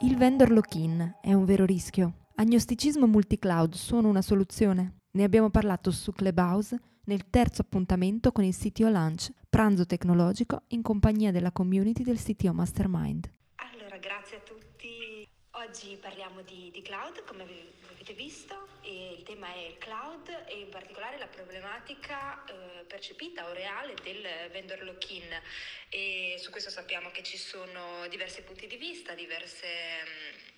Il 0.00 0.16
vendor 0.16 0.52
lock-in 0.52 1.16
è 1.20 1.32
un 1.32 1.44
vero 1.44 1.64
rischio. 1.64 2.28
Agnosticismo 2.36 3.08
multicloud 3.08 3.74
sono 3.74 4.06
una 4.06 4.22
soluzione? 4.22 4.98
Ne 5.10 5.24
abbiamo 5.24 5.50
parlato 5.50 5.90
su 5.90 6.12
Clubhouse 6.12 6.78
nel 7.06 7.28
terzo 7.28 7.62
appuntamento 7.62 8.30
con 8.30 8.44
il 8.44 8.54
CTO 8.54 8.90
Lunch, 8.90 9.32
pranzo 9.50 9.86
tecnologico 9.86 10.62
in 10.68 10.82
compagnia 10.82 11.32
della 11.32 11.50
community 11.50 12.04
del 12.04 12.16
CTO 12.16 12.52
Mastermind. 12.52 13.28
Allora, 13.56 13.96
grazie 13.96 14.36
a 14.36 14.40
tutti. 14.40 15.26
Oggi 15.66 15.98
parliamo 16.00 16.42
di, 16.42 16.70
di 16.72 16.80
cloud, 16.82 17.24
come 17.26 17.44
avete 18.08 18.14
visto, 18.14 18.68
il 18.82 19.22
tema 19.22 19.52
è 19.52 19.58
il 19.66 19.76
cloud 19.76 20.44
e 20.46 20.60
in 20.60 20.70
particolare 20.70 21.18
la 21.18 21.26
problematica 21.26 22.42
eh, 22.44 22.84
percepita 22.84 23.48
o 23.48 23.52
reale 23.52 23.94
del 24.02 24.26
vendor 24.50 24.82
lock-in. 24.82 25.28
E 25.90 26.36
su 26.38 26.50
questo 26.50 26.70
sappiamo 26.70 27.10
che 27.10 27.22
ci 27.22 27.36
sono 27.36 28.06
diversi 28.08 28.42
punti 28.42 28.66
di 28.66 28.76
vista, 28.76 29.12
diverse, 29.14 29.66
mh, 29.66 30.08
mm, 30.08 30.50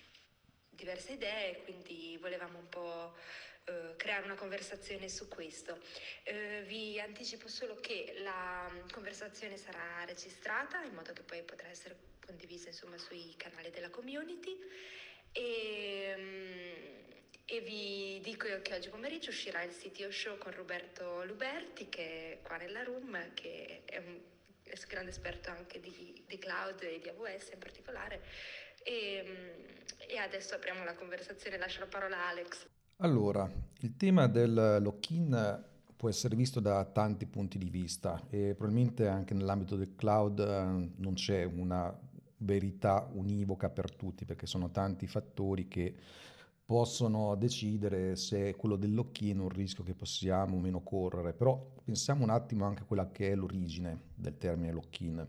diverse 0.69 1.13
idee, 1.13 1.61
quindi 1.63 2.17
volevamo 2.21 2.57
un 2.57 2.69
po' 2.69 3.15
eh, 3.65 3.95
creare 3.97 4.23
una 4.23 4.35
conversazione 4.35 5.09
su 5.09 5.27
questo. 5.27 5.77
Eh, 6.23 6.63
vi 6.67 7.01
anticipo 7.01 7.49
solo 7.49 7.75
che 7.81 8.13
la 8.19 8.69
mm, 8.71 8.89
conversazione 8.91 9.57
sarà 9.57 10.05
registrata 10.05 10.83
in 10.83 10.93
modo 10.93 11.11
che 11.11 11.23
poi 11.23 11.43
potrà 11.43 11.67
essere 11.67 11.97
condivisa 12.25 12.69
insomma, 12.69 12.97
sui 12.97 13.33
canali 13.35 13.71
della 13.71 13.89
community 13.89 14.57
e, 15.33 16.15
mm, 16.17 17.10
e 17.45 17.61
vi 17.61 18.19
dico 18.23 18.47
che 18.61 18.73
oggi 18.75 18.89
pomeriggio 18.89 19.29
uscirà 19.29 19.61
il 19.63 19.71
CTO 19.71 20.11
Show 20.11 20.37
con 20.37 20.51
Roberto 20.53 21.25
Luberti 21.25 21.89
che 21.89 22.33
è 22.33 22.39
qua 22.41 22.57
nella 22.57 22.83
room, 22.83 23.33
che 23.33 23.83
è 23.85 23.97
un 23.97 24.19
grande 24.87 25.11
esperto 25.11 25.49
anche 25.49 25.79
di, 25.79 26.23
di, 26.25 26.37
cloud 26.37 26.81
e 26.81 26.99
di 27.01 27.09
AWS 27.09 27.51
in 27.53 27.59
particolare. 27.59 28.21
E, 28.83 29.75
e 30.07 30.17
adesso 30.17 30.55
apriamo 30.55 30.83
la 30.83 30.95
conversazione, 30.95 31.57
lascio 31.57 31.81
la 31.81 31.87
parola 31.87 32.17
a 32.17 32.29
Alex. 32.29 32.67
Allora, 32.97 33.49
il 33.79 33.97
tema 33.97 34.27
del 34.27 34.77
lock-in 34.81 35.69
può 36.01 36.09
essere 36.09 36.35
visto 36.35 36.59
da 36.59 36.83
tanti 36.85 37.25
punti 37.27 37.57
di 37.57 37.69
vista 37.69 38.25
e 38.29 38.55
probabilmente 38.55 39.07
anche 39.07 39.33
nell'ambito 39.33 39.75
del 39.75 39.95
cloud 39.95 40.39
eh, 40.39 40.89
non 40.95 41.13
c'è 41.13 41.43
una 41.43 41.95
verità 42.37 43.07
univoca 43.13 43.69
per 43.69 43.91
tutti 43.91 44.25
perché 44.25 44.47
sono 44.47 44.71
tanti 44.71 45.05
fattori 45.05 45.67
che 45.67 45.95
possono 46.71 47.35
decidere 47.35 48.15
se 48.15 48.55
quello 48.55 48.77
del 48.77 48.93
lock-in 48.93 49.39
è 49.39 49.41
un 49.41 49.49
rischio 49.49 49.83
che 49.83 49.93
possiamo 49.93 50.55
o 50.55 50.59
meno 50.61 50.79
correre, 50.79 51.33
però 51.33 51.61
pensiamo 51.83 52.23
un 52.23 52.29
attimo 52.29 52.63
anche 52.63 52.83
a 52.83 52.85
quella 52.85 53.11
che 53.11 53.29
è 53.29 53.35
l'origine 53.35 54.03
del 54.15 54.37
termine 54.37 54.71
lock-in, 54.71 55.27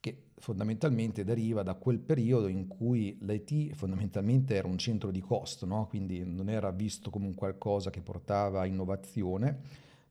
che 0.00 0.30
fondamentalmente 0.34 1.22
deriva 1.22 1.62
da 1.62 1.74
quel 1.74 2.00
periodo 2.00 2.48
in 2.48 2.66
cui 2.66 3.16
l'IT 3.20 3.76
fondamentalmente 3.76 4.56
era 4.56 4.66
un 4.66 4.78
centro 4.78 5.12
di 5.12 5.20
costo, 5.20 5.64
no? 5.64 5.86
quindi 5.86 6.24
non 6.24 6.48
era 6.48 6.72
visto 6.72 7.08
come 7.08 7.26
un 7.26 7.34
qualcosa 7.36 7.90
che 7.90 8.00
portava 8.00 8.66
innovazione, 8.66 9.60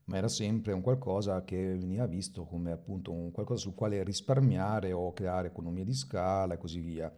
ma 0.06 0.16
era 0.16 0.29
sempre 0.29 0.72
un 0.72 0.79
qualcosa 0.79 1.44
che 1.44 1.75
veniva 1.75 2.06
visto 2.06 2.45
come 2.45 2.72
appunto 2.72 3.11
un 3.11 3.31
qualcosa 3.31 3.63
sul 3.63 3.75
quale 3.75 4.01
risparmiare 4.01 4.94
o 4.94 5.11
creare 5.11 5.50
economia 5.50 5.83
di 5.83 5.94
scala 5.94 6.53
e 6.53 6.57
così 6.57 6.79
via 6.79 7.13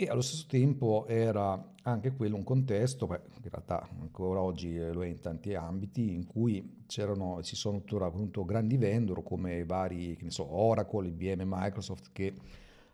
e 0.00 0.06
allo 0.06 0.20
stesso 0.20 0.46
tempo 0.48 1.06
era 1.08 1.60
anche 1.82 2.12
quello 2.12 2.36
un 2.36 2.44
contesto, 2.44 3.08
beh, 3.08 3.20
in 3.42 3.50
realtà 3.50 3.84
ancora 3.98 4.40
oggi 4.40 4.78
lo 4.78 5.02
è 5.02 5.08
in 5.08 5.18
tanti 5.18 5.54
ambiti, 5.54 6.14
in 6.14 6.24
cui 6.24 6.84
c'erano, 6.86 7.42
ci 7.42 7.56
sono 7.56 7.78
tuttora 7.78 8.06
appunto 8.06 8.44
grandi 8.44 8.76
vendor 8.76 9.24
come 9.24 9.64
vari, 9.64 10.14
che 10.14 10.22
ne 10.22 10.30
so, 10.30 10.54
Oracle, 10.54 11.08
IBM, 11.08 11.42
Microsoft, 11.44 12.10
che 12.12 12.32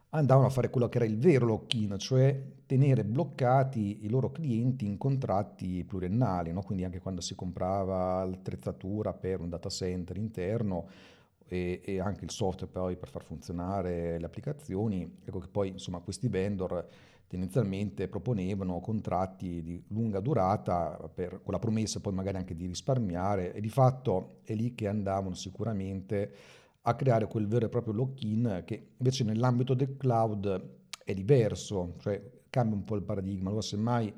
andavano 0.09 0.47
a 0.47 0.51
fare 0.51 0.71
quello 0.71 0.89
che 0.89 0.97
era 0.97 1.05
il 1.05 1.19
vero 1.19 1.45
lock-in, 1.45 1.99
cioè 1.99 2.43
tenere 2.65 3.05
bloccati 3.05 4.07
i 4.07 4.09
loro 4.09 4.31
clienti 4.31 4.87
in 4.87 4.97
contratti 4.97 5.85
pluriennali, 5.85 6.53
no? 6.53 6.63
quindi 6.63 6.85
anche 6.85 7.01
quando 7.01 7.21
si 7.21 7.35
comprava 7.35 8.25
l'attrezzatura 8.25 9.13
per 9.13 9.41
un 9.41 9.51
data 9.51 9.69
center 9.69 10.17
interno, 10.17 10.89
e, 11.47 11.81
e, 11.85 12.01
anche 12.01 12.25
il 12.25 12.31
software 12.31 12.73
poi 12.73 12.97
per 12.97 13.09
far 13.09 13.23
funzionare 13.23 14.19
le 14.19 14.27
applicazioni, 14.27 15.19
ecco 15.25 15.39
che 15.39 15.49
poi 15.49 15.69
insomma 15.69 16.01
questi 16.01 16.29
vendor 16.29 16.87
tendenzialmente 17.27 18.09
proponevano 18.09 18.81
contratti 18.81 19.63
di 19.63 19.83
lunga 19.89 20.21
durata 20.21 21.11
per, 21.13 21.41
con 21.43 21.53
la 21.53 21.59
promessa 21.59 22.01
poi 22.01 22.13
magari 22.13 22.37
anche 22.37 22.55
di 22.55 22.67
risparmiare 22.67 23.53
e 23.53 23.61
di 23.61 23.69
fatto 23.69 24.41
è 24.45 24.55
lì 24.55 24.75
che 24.75 24.87
andavano 24.87 25.35
sicuramente 25.35 26.33
a 26.83 26.95
creare 26.95 27.27
quel 27.27 27.49
vero 27.49 27.67
e 27.67 27.69
proprio 27.71 27.95
lock-in 27.95 28.63
che 28.65 28.91
invece 28.99 29.25
nell'ambito 29.25 29.75
del 29.75 29.97
cloud 29.97 30.83
è 31.03 31.15
diverso, 31.15 31.95
cioè 31.99 32.23
cambia 32.51 32.77
un 32.77 32.85
po' 32.85 32.95
il 32.95 33.03
paradigma, 33.03 33.49
allora 33.49 33.63
semmai 33.63 34.13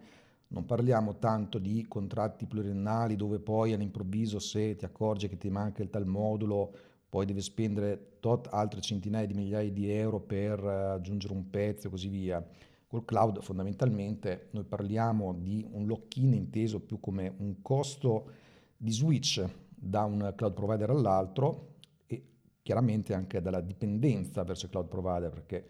non 0.49 0.65
parliamo 0.65 1.19
tanto 1.19 1.59
di 1.59 1.87
contratti 1.89 2.47
pluriennali 2.47 3.17
dove 3.17 3.39
poi 3.41 3.73
all'improvviso 3.73 4.39
se 4.39 4.77
ti 4.77 4.85
accorgi 4.85 5.29
che 5.29 5.39
ti 5.39 5.49
manca 5.49 5.83
il 5.83 5.91
tal 5.91 6.07
modulo 6.07 6.73
poi 7.17 7.25
deve 7.25 7.41
spendere 7.41 8.19
tot 8.21 8.47
altre 8.51 8.83
centinaia 8.83 9.25
di 9.25 9.33
migliaia 9.33 9.73
di 9.73 9.91
euro 9.91 10.21
per 10.21 10.63
eh, 10.63 10.93
aggiungere 10.93 11.33
un 11.33 11.49
pezzo 11.49 11.87
e 11.87 11.91
così 11.91 12.09
via. 12.09 12.47
Col 12.87 13.07
cloud 13.07 13.41
fondamentalmente 13.41 14.49
noi 14.51 14.65
parliamo 14.65 15.33
di 15.33 15.67
un 15.71 15.87
lock-in 15.87 16.35
inteso 16.35 16.79
più 16.79 17.01
come 17.01 17.35
un 17.39 17.63
costo 17.63 18.33
di 18.77 18.91
switch 18.93 19.43
da 19.67 20.05
un 20.05 20.35
cloud 20.37 20.53
provider 20.53 20.91
all'altro 20.91 21.77
e 22.07 22.23
chiaramente 22.61 23.15
anche 23.15 23.41
dalla 23.41 23.63
dipendenza 23.63 24.45
verso 24.45 24.67
il 24.67 24.73
cloud 24.73 24.89
provider 24.89 25.31
perché 25.31 25.67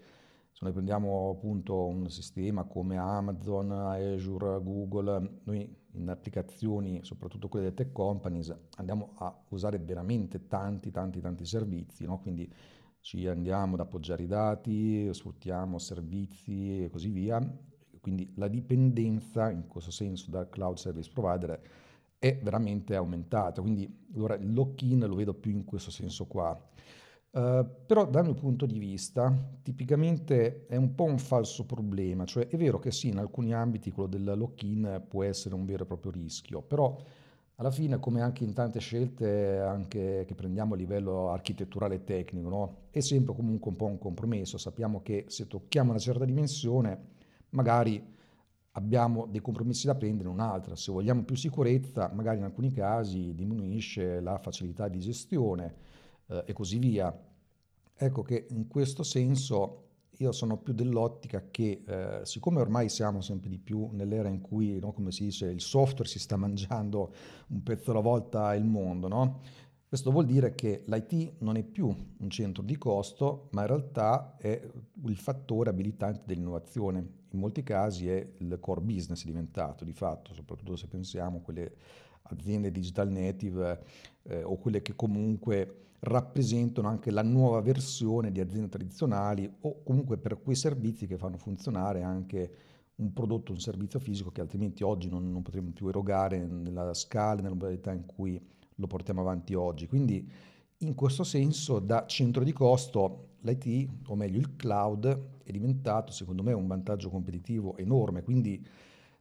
se 0.50 0.58
noi 0.62 0.72
prendiamo 0.72 1.30
appunto 1.30 1.86
un 1.86 2.10
sistema 2.10 2.64
come 2.64 2.96
Amazon, 2.96 3.70
Azure, 3.70 4.60
Google, 4.64 5.42
noi 5.44 5.72
in 5.96 6.08
applicazioni, 6.08 7.00
soprattutto 7.02 7.48
quelle 7.48 7.66
delle 7.66 7.76
tech 7.76 7.92
companies, 7.92 8.54
andiamo 8.76 9.12
a 9.16 9.36
usare 9.48 9.78
veramente 9.78 10.46
tanti, 10.46 10.90
tanti, 10.90 11.20
tanti 11.20 11.44
servizi, 11.44 12.04
no? 12.04 12.18
quindi 12.20 12.50
ci 13.00 13.26
andiamo 13.26 13.74
ad 13.74 13.80
appoggiare 13.80 14.24
i 14.24 14.26
dati, 14.26 15.08
sfruttiamo 15.12 15.78
servizi 15.78 16.84
e 16.84 16.90
così 16.90 17.08
via. 17.10 17.40
Quindi 18.00 18.32
la 18.34 18.48
dipendenza 18.48 19.50
in 19.50 19.66
questo 19.68 19.90
senso 19.90 20.30
dal 20.30 20.48
cloud 20.48 20.76
service 20.76 21.10
provider 21.12 21.60
è 22.18 22.36
veramente 22.42 22.94
aumentata. 22.96 23.60
Quindi 23.60 23.88
allora, 24.14 24.34
il 24.34 24.52
lock-in 24.52 25.06
lo 25.06 25.14
vedo 25.14 25.34
più 25.34 25.52
in 25.52 25.64
questo 25.64 25.90
senso 25.90 26.26
qua. 26.26 26.60
Uh, 27.36 27.66
però 27.84 28.06
dal 28.06 28.24
mio 28.24 28.32
punto 28.32 28.64
di 28.64 28.78
vista 28.78 29.30
tipicamente 29.60 30.64
è 30.64 30.76
un 30.76 30.94
po' 30.94 31.04
un 31.04 31.18
falso 31.18 31.66
problema, 31.66 32.24
cioè 32.24 32.48
è 32.48 32.56
vero 32.56 32.78
che 32.78 32.90
sì, 32.90 33.08
in 33.08 33.18
alcuni 33.18 33.52
ambiti 33.52 33.90
quello 33.90 34.08
del 34.08 34.32
lock-in 34.38 35.02
può 35.06 35.22
essere 35.22 35.54
un 35.54 35.66
vero 35.66 35.82
e 35.82 35.86
proprio 35.86 36.12
rischio, 36.12 36.62
però 36.62 36.96
alla 37.56 37.70
fine 37.70 37.98
come 37.98 38.22
anche 38.22 38.42
in 38.42 38.54
tante 38.54 38.80
scelte 38.80 39.86
che 39.86 40.32
prendiamo 40.34 40.72
a 40.72 40.76
livello 40.78 41.28
architetturale 41.28 41.96
e 41.96 42.04
tecnico, 42.04 42.48
no? 42.48 42.76
è 42.88 43.00
sempre 43.00 43.34
comunque 43.34 43.70
un 43.70 43.76
po' 43.76 43.84
un 43.84 43.98
compromesso, 43.98 44.56
sappiamo 44.56 45.02
che 45.02 45.26
se 45.28 45.46
tocchiamo 45.46 45.90
una 45.90 45.98
certa 45.98 46.24
dimensione 46.24 46.98
magari 47.50 48.02
abbiamo 48.70 49.26
dei 49.26 49.42
compromessi 49.42 49.84
da 49.84 49.94
prendere 49.94 50.30
in 50.30 50.34
un'altra, 50.36 50.74
se 50.74 50.90
vogliamo 50.90 51.22
più 51.22 51.36
sicurezza 51.36 52.10
magari 52.14 52.38
in 52.38 52.44
alcuni 52.44 52.72
casi 52.72 53.34
diminuisce 53.34 54.20
la 54.20 54.38
facilità 54.38 54.88
di 54.88 55.00
gestione 55.00 55.95
eh, 56.28 56.44
e 56.46 56.52
così 56.52 56.78
via. 56.78 57.14
Ecco 57.98 58.22
che 58.22 58.46
in 58.50 58.66
questo 58.68 59.02
senso 59.02 59.82
io 60.18 60.32
sono 60.32 60.56
più 60.56 60.72
dell'ottica 60.72 61.48
che, 61.50 61.82
eh, 61.86 62.20
siccome 62.24 62.60
ormai 62.60 62.88
siamo 62.88 63.20
sempre 63.20 63.50
di 63.50 63.58
più 63.58 63.90
nell'era 63.92 64.28
in 64.28 64.40
cui, 64.40 64.78
no, 64.78 64.92
come 64.92 65.12
si 65.12 65.24
dice, 65.24 65.46
il 65.46 65.60
software 65.60 66.08
si 66.08 66.18
sta 66.18 66.36
mangiando 66.36 67.12
un 67.48 67.62
pezzo 67.62 67.90
alla 67.90 68.00
volta 68.00 68.54
il 68.54 68.64
mondo, 68.64 69.08
no? 69.08 69.40
questo 69.88 70.10
vuol 70.10 70.26
dire 70.26 70.54
che 70.54 70.82
l'IT 70.86 71.34
non 71.38 71.56
è 71.56 71.62
più 71.62 71.86
un 71.86 72.28
centro 72.28 72.62
di 72.62 72.76
costo, 72.76 73.48
ma 73.52 73.62
in 73.62 73.68
realtà 73.68 74.36
è 74.36 74.60
il 75.04 75.16
fattore 75.16 75.70
abilitante 75.70 76.22
dell'innovazione. 76.26 76.98
In 77.30 77.38
molti 77.38 77.62
casi 77.62 78.08
è 78.08 78.32
il 78.38 78.58
core 78.60 78.80
business 78.80 79.24
diventato, 79.24 79.84
di 79.84 79.92
fatto, 79.92 80.34
soprattutto 80.34 80.74
se 80.74 80.88
pensiamo 80.88 81.38
a 81.38 81.40
quelle 81.40 81.76
aziende 82.30 82.70
digital 82.70 83.10
native 83.10 83.82
eh, 84.24 84.42
o 84.42 84.56
quelle 84.56 84.82
che 84.82 84.94
comunque 84.94 85.86
rappresentano 86.00 86.88
anche 86.88 87.10
la 87.10 87.22
nuova 87.22 87.60
versione 87.60 88.30
di 88.30 88.40
aziende 88.40 88.68
tradizionali 88.68 89.50
o 89.60 89.82
comunque 89.82 90.18
per 90.18 90.40
quei 90.42 90.56
servizi 90.56 91.06
che 91.06 91.16
fanno 91.16 91.36
funzionare 91.36 92.02
anche 92.02 92.50
un 92.96 93.12
prodotto, 93.12 93.52
un 93.52 93.58
servizio 93.58 93.98
fisico 93.98 94.30
che 94.30 94.40
altrimenti 94.40 94.82
oggi 94.82 95.08
non, 95.08 95.30
non 95.30 95.42
potremmo 95.42 95.70
più 95.72 95.88
erogare 95.88 96.46
nella 96.46 96.94
scala, 96.94 97.42
nella 97.42 97.54
modalità 97.54 97.92
in 97.92 98.06
cui 98.06 98.40
lo 98.76 98.86
portiamo 98.86 99.20
avanti 99.20 99.54
oggi. 99.54 99.86
Quindi 99.86 100.30
in 100.78 100.94
questo 100.94 101.24
senso 101.24 101.78
da 101.78 102.06
centro 102.06 102.44
di 102.44 102.52
costo 102.52 103.34
l'IT, 103.40 103.88
o 104.06 104.14
meglio 104.14 104.38
il 104.38 104.56
cloud, 104.56 105.42
è 105.42 105.50
diventato 105.50 106.12
secondo 106.12 106.42
me 106.42 106.52
un 106.52 106.66
vantaggio 106.66 107.08
competitivo 107.10 107.76
enorme, 107.76 108.22
quindi 108.22 108.64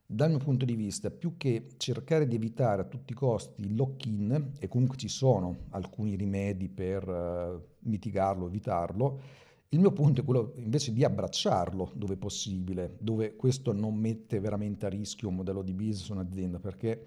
dal 0.08 0.30
mio 0.30 0.38
punto 0.38 0.66
di 0.66 0.76
vista, 0.76 1.10
più 1.10 1.36
che 1.36 1.68
cercare 1.78 2.28
di 2.28 2.36
evitare 2.36 2.84
a 2.84 2.86
tutti 2.86 3.14
i 3.14 3.16
costi 3.16 3.62
il 3.62 3.76
lock-in, 3.76 4.52
e 4.60 4.68
comunque 4.68 4.98
ci 4.98 5.08
sono 5.08 5.66
alcuni 5.70 6.16
rimedi 6.16 6.70
per 6.70 7.08
uh, 7.08 7.62
mitigarlo, 7.80 8.48
evitarlo, 8.48 9.20
il 9.70 9.80
mio 9.80 9.92
punto 9.92 10.22
è 10.22 10.24
quello 10.24 10.54
invece 10.58 10.94
di 10.94 11.04
abbracciarlo 11.04 11.92
dove 11.96 12.16
possibile, 12.18 12.96
dove 13.00 13.36
questo 13.36 13.74
non 13.74 13.96
mette 13.96 14.40
veramente 14.40 14.86
a 14.86 14.90
rischio 14.90 15.28
un 15.28 15.36
modello 15.36 15.64
di 15.64 15.74
business 15.74 16.10
o 16.10 16.14
un'azienda, 16.14 16.60
perché 16.60 17.06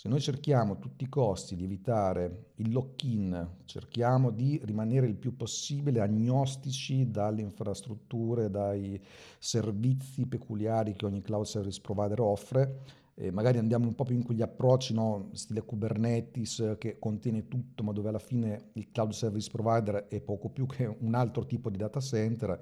se 0.00 0.08
noi 0.08 0.20
cerchiamo 0.20 0.72
a 0.72 0.76
tutti 0.76 1.04
i 1.04 1.10
costi 1.10 1.56
di 1.56 1.64
evitare 1.64 2.52
il 2.54 2.72
lock-in, 2.72 3.56
cerchiamo 3.66 4.30
di 4.30 4.58
rimanere 4.64 5.06
il 5.06 5.14
più 5.14 5.36
possibile 5.36 6.00
agnostici 6.00 7.10
dalle 7.10 7.42
infrastrutture, 7.42 8.48
dai 8.48 8.98
servizi 9.38 10.24
peculiari 10.24 10.94
che 10.94 11.04
ogni 11.04 11.20
cloud 11.20 11.44
service 11.44 11.82
provider 11.82 12.18
offre, 12.22 12.80
e 13.14 13.30
magari 13.30 13.58
andiamo 13.58 13.88
un 13.88 13.94
po' 13.94 14.04
più 14.04 14.14
in 14.16 14.22
quegli 14.22 14.40
approcci, 14.40 14.94
no? 14.94 15.28
stile 15.32 15.66
Kubernetes 15.66 16.76
che 16.78 16.98
contiene 16.98 17.46
tutto, 17.46 17.82
ma 17.82 17.92
dove 17.92 18.08
alla 18.08 18.18
fine 18.18 18.70
il 18.72 18.90
cloud 18.90 19.12
service 19.12 19.50
provider 19.50 20.06
è 20.08 20.22
poco 20.22 20.48
più 20.48 20.64
che 20.64 20.86
un 20.86 21.12
altro 21.12 21.44
tipo 21.44 21.68
di 21.68 21.76
data 21.76 22.00
center, 22.00 22.58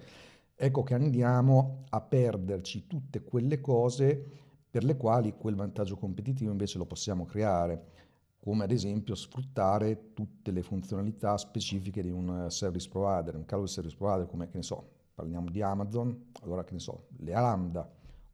ecco 0.56 0.82
che 0.82 0.94
andiamo 0.94 1.84
a 1.90 2.00
perderci 2.00 2.88
tutte 2.88 3.22
quelle 3.22 3.60
cose 3.60 4.46
per 4.70 4.84
le 4.84 4.96
quali 4.96 5.34
quel 5.36 5.54
vantaggio 5.54 5.96
competitivo 5.96 6.50
invece 6.50 6.78
lo 6.78 6.86
possiamo 6.86 7.24
creare, 7.24 7.96
come 8.40 8.64
ad 8.64 8.70
esempio 8.70 9.14
sfruttare 9.14 10.12
tutte 10.14 10.50
le 10.50 10.62
funzionalità 10.62 11.36
specifiche 11.36 12.02
di 12.02 12.10
un 12.10 12.46
service 12.50 12.88
provider, 12.88 13.36
un 13.36 13.44
cloud 13.44 13.66
service 13.66 13.96
provider 13.96 14.26
come, 14.26 14.48
che 14.48 14.56
ne 14.56 14.62
so, 14.62 14.88
parliamo 15.14 15.50
di 15.50 15.60
Amazon, 15.62 16.30
allora 16.42 16.64
che 16.64 16.74
ne 16.74 16.80
so, 16.80 17.08
le 17.18 17.32
Lambda 17.32 17.90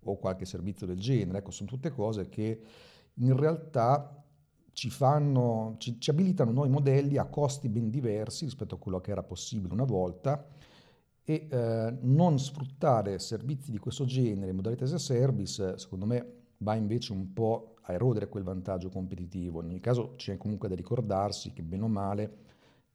o 0.06 0.16
qualche 0.18 0.44
servizio 0.44 0.86
del 0.86 0.98
genere, 0.98 1.38
ecco, 1.38 1.50
sono 1.50 1.68
tutte 1.68 1.90
cose 1.90 2.28
che 2.28 2.60
in 3.14 3.36
realtà 3.36 4.22
ci 4.72 4.90
fanno, 4.90 5.76
ci, 5.78 5.98
ci 6.00 6.10
abilitano 6.10 6.50
noi 6.50 6.68
modelli 6.68 7.16
a 7.16 7.26
costi 7.26 7.68
ben 7.68 7.88
diversi 7.90 8.44
rispetto 8.44 8.74
a 8.74 8.78
quello 8.78 9.00
che 9.00 9.12
era 9.12 9.22
possibile 9.22 9.72
una 9.72 9.84
volta 9.84 10.44
e 11.24 11.46
eh, 11.50 11.96
non 12.02 12.38
sfruttare 12.38 13.18
servizi 13.18 13.70
di 13.70 13.78
questo 13.78 14.04
genere, 14.04 14.52
modalità 14.52 14.84
as 14.84 14.92
a 14.92 14.98
service, 14.98 15.78
secondo 15.78 16.04
me 16.04 16.32
va 16.58 16.74
invece 16.74 17.12
un 17.12 17.32
po' 17.32 17.76
a 17.82 17.92
erodere 17.92 18.28
quel 18.28 18.42
vantaggio 18.42 18.90
competitivo. 18.90 19.60
In 19.62 19.68
ogni 19.68 19.80
caso 19.80 20.14
c'è 20.16 20.36
comunque 20.36 20.68
da 20.68 20.74
ricordarsi 20.74 21.52
che 21.52 21.62
bene 21.62 21.84
o 21.84 21.88
male 21.88 22.36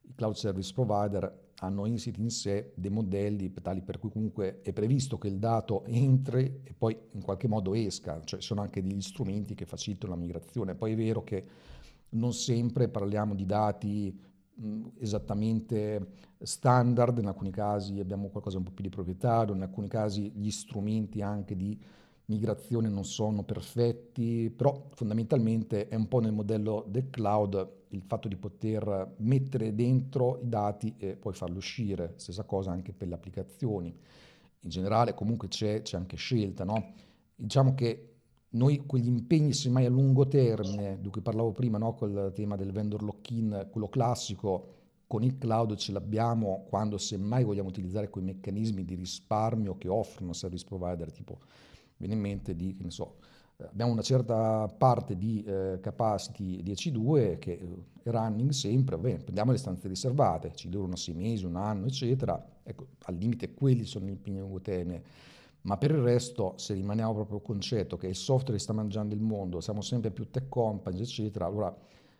i 0.02 0.14
cloud 0.14 0.34
service 0.34 0.72
provider 0.72 1.48
hanno 1.60 1.86
insiti 1.86 2.20
in 2.20 2.30
sé 2.30 2.72
dei 2.74 2.90
modelli 2.90 3.52
tali 3.52 3.82
per 3.82 3.98
cui 3.98 4.10
comunque 4.10 4.60
è 4.62 4.72
previsto 4.72 5.18
che 5.18 5.28
il 5.28 5.38
dato 5.38 5.84
entri 5.84 6.60
e 6.64 6.72
poi 6.72 6.96
in 7.12 7.22
qualche 7.22 7.48
modo 7.48 7.74
esca, 7.74 8.20
cioè 8.24 8.40
sono 8.40 8.62
anche 8.62 8.82
degli 8.82 9.00
strumenti 9.00 9.54
che 9.54 9.66
facilitano 9.66 10.14
la 10.14 10.18
migrazione. 10.18 10.74
Poi 10.74 10.92
è 10.92 10.96
vero 10.96 11.22
che 11.22 11.44
non 12.10 12.32
sempre 12.32 12.88
parliamo 12.88 13.34
di 13.34 13.44
dati 13.44 14.18
esattamente 14.98 16.12
standard, 16.42 17.18
in 17.18 17.26
alcuni 17.26 17.50
casi 17.50 18.00
abbiamo 18.00 18.28
qualcosa 18.28 18.58
un 18.58 18.64
po' 18.64 18.72
più 18.72 18.84
di 18.84 18.90
proprietario, 18.90 19.54
in 19.54 19.62
alcuni 19.62 19.88
casi 19.88 20.30
gli 20.34 20.50
strumenti 20.50 21.22
anche 21.22 21.56
di 21.56 21.78
migrazione 22.26 22.88
non 22.88 23.04
sono 23.04 23.42
perfetti, 23.42 24.50
però 24.50 24.86
fondamentalmente 24.94 25.88
è 25.88 25.96
un 25.96 26.06
po' 26.06 26.20
nel 26.20 26.32
modello 26.32 26.84
del 26.88 27.10
cloud 27.10 27.78
il 27.88 28.02
fatto 28.02 28.28
di 28.28 28.36
poter 28.36 29.14
mettere 29.18 29.74
dentro 29.74 30.38
i 30.40 30.48
dati 30.48 30.94
e 30.96 31.16
poi 31.16 31.32
farli 31.32 31.56
uscire, 31.56 32.12
stessa 32.16 32.44
cosa 32.44 32.70
anche 32.70 32.92
per 32.92 33.08
le 33.08 33.14
applicazioni. 33.14 33.88
In 34.60 34.68
generale 34.68 35.14
comunque 35.14 35.48
c'è, 35.48 35.82
c'è 35.82 35.96
anche 35.96 36.16
scelta, 36.16 36.64
no? 36.64 36.92
Diciamo 37.34 37.74
che 37.74 38.09
noi 38.50 38.84
quegli 38.86 39.06
impegni 39.06 39.52
semmai 39.52 39.84
a 39.86 39.90
lungo 39.90 40.26
termine, 40.26 40.98
di 41.00 41.08
cui 41.08 41.20
parlavo 41.20 41.52
prima, 41.52 41.78
no? 41.78 41.94
col 41.94 42.32
tema 42.34 42.56
del 42.56 42.72
vendor 42.72 43.02
lock-in, 43.02 43.68
quello 43.70 43.88
classico, 43.88 44.78
con 45.06 45.22
il 45.22 45.38
cloud 45.38 45.74
ce 45.76 45.92
l'abbiamo 45.92 46.66
quando 46.68 46.96
semmai 46.96 47.44
vogliamo 47.44 47.68
utilizzare 47.68 48.08
quei 48.08 48.24
meccanismi 48.24 48.84
di 48.84 48.94
risparmio 48.94 49.76
che 49.76 49.88
offrono 49.88 50.32
service 50.32 50.64
provider, 50.64 51.10
tipo 51.10 51.38
viene 51.96 52.14
in 52.14 52.20
mente 52.20 52.54
di, 52.54 52.74
che 52.76 52.84
ne 52.84 52.90
so, 52.90 53.16
abbiamo 53.56 53.92
una 53.92 54.02
certa 54.02 54.66
parte 54.68 55.16
di 55.16 55.42
eh, 55.42 55.78
capacity 55.80 56.62
di 56.62 56.72
EC2 56.72 57.38
che 57.38 57.58
è 58.02 58.10
running 58.10 58.50
sempre, 58.50 58.96
bene, 58.98 59.18
prendiamo 59.18 59.52
le 59.52 59.58
stanze 59.58 59.88
riservate, 59.88 60.52
ci 60.54 60.68
durano 60.68 60.96
sei 60.96 61.14
mesi, 61.14 61.44
un 61.44 61.56
anno, 61.56 61.86
eccetera, 61.86 62.42
ecco, 62.62 62.86
al 63.04 63.16
limite 63.16 63.52
quelli 63.52 63.84
sono 63.84 64.06
gli 64.06 64.10
impegni 64.10 64.38
a 64.38 64.42
lungo 64.42 64.60
termine 64.60 65.02
ma 65.62 65.76
per 65.76 65.90
il 65.90 65.98
resto, 65.98 66.54
se 66.56 66.74
rimaniamo 66.74 67.12
proprio 67.12 67.36
al 67.36 67.42
concetto 67.42 67.96
che 67.96 68.06
il 68.06 68.14
software 68.14 68.58
sta 68.58 68.72
mangiando 68.72 69.14
il 69.14 69.20
mondo, 69.20 69.60
siamo 69.60 69.82
sempre 69.82 70.10
più 70.10 70.30
tech 70.30 70.48
companies, 70.48 71.08
eccetera, 71.08 71.46
allora 71.46 71.76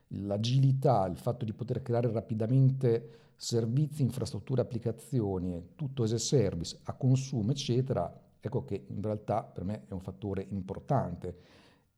l'agilità, 0.09 1.07
il 1.07 1.17
fatto 1.17 1.45
di 1.45 1.53
poter 1.53 1.83
creare 1.83 2.11
rapidamente 2.11 3.19
servizi, 3.37 4.03
infrastrutture, 4.03 4.61
applicazioni, 4.61 5.71
tutto 5.75 6.03
as 6.03 6.13
a 6.13 6.19
service, 6.19 6.79
a 6.85 6.93
consumo, 6.93 7.53
eccetera, 7.53 8.13
ecco 8.39 8.65
che 8.65 8.85
in 8.89 9.01
realtà 9.01 9.43
per 9.43 9.65
me 9.65 9.85
è 9.89 9.93
un 9.93 10.01
fattore 10.01 10.47
importante. 10.51 11.39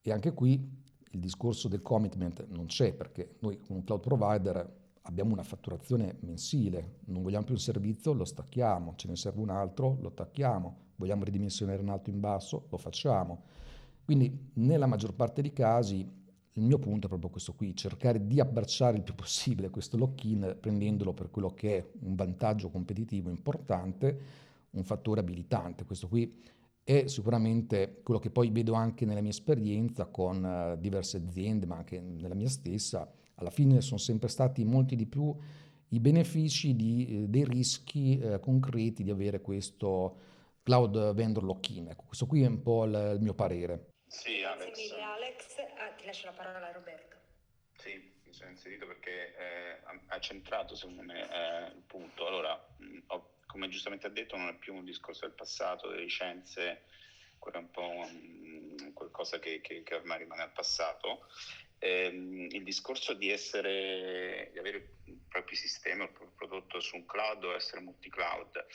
E 0.00 0.12
anche 0.12 0.32
qui 0.32 0.80
il 1.10 1.20
discorso 1.20 1.68
del 1.68 1.82
commitment 1.82 2.46
non 2.48 2.66
c'è, 2.66 2.92
perché 2.92 3.36
noi 3.40 3.58
con 3.58 3.76
un 3.76 3.84
cloud 3.84 4.00
provider 4.00 4.80
abbiamo 5.02 5.32
una 5.32 5.42
fatturazione 5.42 6.16
mensile, 6.20 6.98
non 7.06 7.22
vogliamo 7.22 7.44
più 7.44 7.54
un 7.54 7.60
servizio, 7.60 8.12
lo 8.12 8.24
stacchiamo, 8.24 8.94
ce 8.96 9.08
ne 9.08 9.16
serve 9.16 9.40
un 9.40 9.50
altro, 9.50 9.98
lo 10.00 10.08
attacchiamo, 10.08 10.76
vogliamo 10.96 11.24
ridimensionare 11.24 11.80
in 11.80 11.88
alto 11.88 12.10
in 12.10 12.20
basso, 12.20 12.66
lo 12.70 12.76
facciamo. 12.76 13.44
Quindi 14.04 14.50
nella 14.54 14.86
maggior 14.86 15.14
parte 15.14 15.42
dei 15.42 15.52
casi 15.52 16.20
il 16.54 16.62
mio 16.62 16.78
punto 16.78 17.06
è 17.06 17.08
proprio 17.08 17.30
questo 17.30 17.54
qui, 17.54 17.74
cercare 17.74 18.26
di 18.26 18.38
abbracciare 18.38 18.96
il 18.98 19.02
più 19.02 19.14
possibile 19.14 19.70
questo 19.70 19.96
lock-in 19.96 20.58
prendendolo 20.60 21.14
per 21.14 21.30
quello 21.30 21.48
che 21.48 21.78
è 21.78 21.90
un 22.00 22.14
vantaggio 22.14 22.68
competitivo 22.68 23.30
importante, 23.30 24.18
un 24.70 24.84
fattore 24.84 25.20
abilitante. 25.20 25.84
Questo 25.84 26.08
qui 26.08 26.42
è 26.84 27.06
sicuramente 27.06 28.00
quello 28.02 28.20
che 28.20 28.30
poi 28.30 28.50
vedo 28.50 28.74
anche 28.74 29.06
nella 29.06 29.20
mia 29.20 29.30
esperienza 29.30 30.06
con 30.06 30.44
uh, 30.44 30.78
diverse 30.78 31.16
aziende, 31.16 31.64
ma 31.64 31.76
anche 31.76 32.00
nella 32.00 32.34
mia 32.34 32.48
stessa. 32.48 33.10
Alla 33.36 33.50
fine 33.50 33.80
sono 33.80 33.98
sempre 33.98 34.28
stati 34.28 34.64
molti 34.64 34.96
di 34.96 35.06
più 35.06 35.34
i 35.88 36.00
benefici 36.00 36.74
di, 36.74 37.06
eh, 37.24 37.28
dei 37.28 37.44
rischi 37.44 38.18
eh, 38.18 38.40
concreti 38.40 39.02
di 39.02 39.10
avere 39.10 39.40
questo 39.40 40.18
cloud 40.62 41.14
vendor 41.14 41.44
lock-in. 41.44 41.88
Ecco, 41.88 42.04
questo 42.04 42.26
qui 42.26 42.42
è 42.42 42.46
un 42.46 42.62
po' 42.62 42.84
il, 42.84 43.12
il 43.14 43.20
mio 43.20 43.34
parere. 43.34 43.90
Sì, 44.06 44.42
Alex. 44.42 44.64
Grazie 44.66 44.90
mille 44.90 45.02
Alex. 45.02 45.56
Ah, 45.78 45.92
ti 45.96 46.06
lascio 46.06 46.26
la 46.26 46.32
parola 46.32 46.68
a 46.68 46.72
Roberto. 46.72 47.16
Sì, 47.76 48.12
mi 48.24 48.32
sono 48.32 48.50
inserito 48.50 48.86
perché 48.86 49.34
eh, 49.36 49.80
ha 50.06 50.20
centrato 50.20 50.74
secondo 50.74 51.02
me 51.02 51.20
eh, 51.20 51.66
il 51.74 51.82
punto. 51.86 52.26
Allora, 52.26 52.54
mh, 52.76 52.98
ho, 53.06 53.34
come 53.46 53.68
giustamente 53.68 54.06
ha 54.06 54.10
detto, 54.10 54.36
non 54.36 54.48
è 54.48 54.54
più 54.54 54.74
un 54.74 54.84
discorso 54.84 55.26
del 55.26 55.34
passato, 55.34 55.88
delle 55.88 56.02
licenze, 56.02 56.84
quello 57.38 57.58
è 57.58 57.60
un 57.60 57.70
po' 57.70 57.88
un, 57.88 58.92
qualcosa 58.94 59.38
che, 59.38 59.60
che, 59.60 59.82
che, 59.82 59.94
ormai 59.94 60.18
rimane 60.18 60.42
al 60.42 60.52
passato. 60.52 61.26
Eh, 61.84 62.06
il 62.06 62.62
discorso 62.62 63.12
di, 63.12 63.28
essere, 63.28 64.50
di 64.52 64.58
avere 64.60 64.98
i 65.06 65.18
propri 65.28 65.56
sistemi, 65.56 66.04
il 66.04 66.10
proprio 66.10 66.36
prodotto 66.36 66.78
su 66.78 66.94
un 66.94 67.04
cloud 67.06 67.42
o 67.42 67.54
essere 67.54 67.80
multi-cloud 67.80 68.66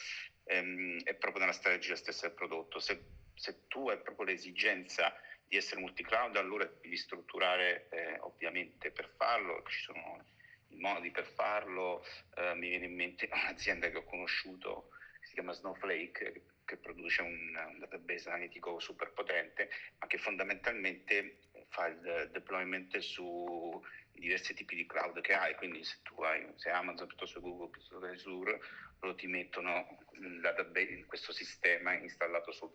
ehm, 0.44 1.02
è 1.04 1.14
proprio 1.14 1.40
nella 1.40 1.54
strategia 1.54 1.96
stessa 1.96 2.26
del 2.26 2.36
prodotto. 2.36 2.78
Se, 2.80 3.02
se, 3.34 3.66
tu 3.66 3.88
hai 3.88 3.98
proprio 3.98 4.26
l'esigenza 4.26 5.18
di 5.46 5.56
essere 5.56 5.80
multi-cloud, 5.80 6.36
allora 6.36 6.66
devi 6.66 6.98
strutturare 6.98 7.88
eh, 7.88 8.18
ovviamente 8.20 8.90
per 8.90 9.08
farlo, 9.16 9.62
ci 9.66 9.80
sono 9.80 10.26
i 10.68 10.76
modi 10.76 11.10
per 11.10 11.24
farlo, 11.24 12.04
eh, 12.36 12.54
mi 12.56 12.68
viene 12.68 12.84
in 12.84 12.94
mente 12.94 13.26
un'azienda 13.32 13.88
che 13.88 13.96
ho 13.96 14.04
conosciuto 14.04 14.90
che 15.18 15.28
si 15.28 15.32
chiama 15.32 15.52
Snowflake, 15.52 16.42
che 16.66 16.76
produce 16.76 17.22
un, 17.22 17.56
un 17.56 17.78
database 17.78 18.28
analitico 18.28 18.78
super 18.78 19.12
potente, 19.12 19.70
ma 19.98 20.06
che 20.06 20.18
fondamentalmente 20.18 21.38
fa 21.68 21.86
il 21.86 22.28
deployment 22.32 22.96
su 22.98 23.82
diversi 24.12 24.54
tipi 24.54 24.74
di 24.74 24.86
cloud 24.86 25.20
che 25.20 25.32
hai, 25.32 25.54
quindi 25.54 25.84
se 25.84 25.98
tu 26.02 26.20
hai 26.22 26.46
se 26.56 26.70
Amazon 26.70 27.06
piuttosto 27.06 27.40
che 27.40 27.48
Google 27.48 27.70
piuttosto 27.70 27.98
che 28.00 28.08
Azure, 28.08 28.60
loro 29.00 29.14
ti 29.14 29.26
mettono 29.26 30.04
database, 30.40 31.04
questo 31.06 31.32
sistema 31.32 31.94
installato 31.94 32.50
sul, 32.52 32.70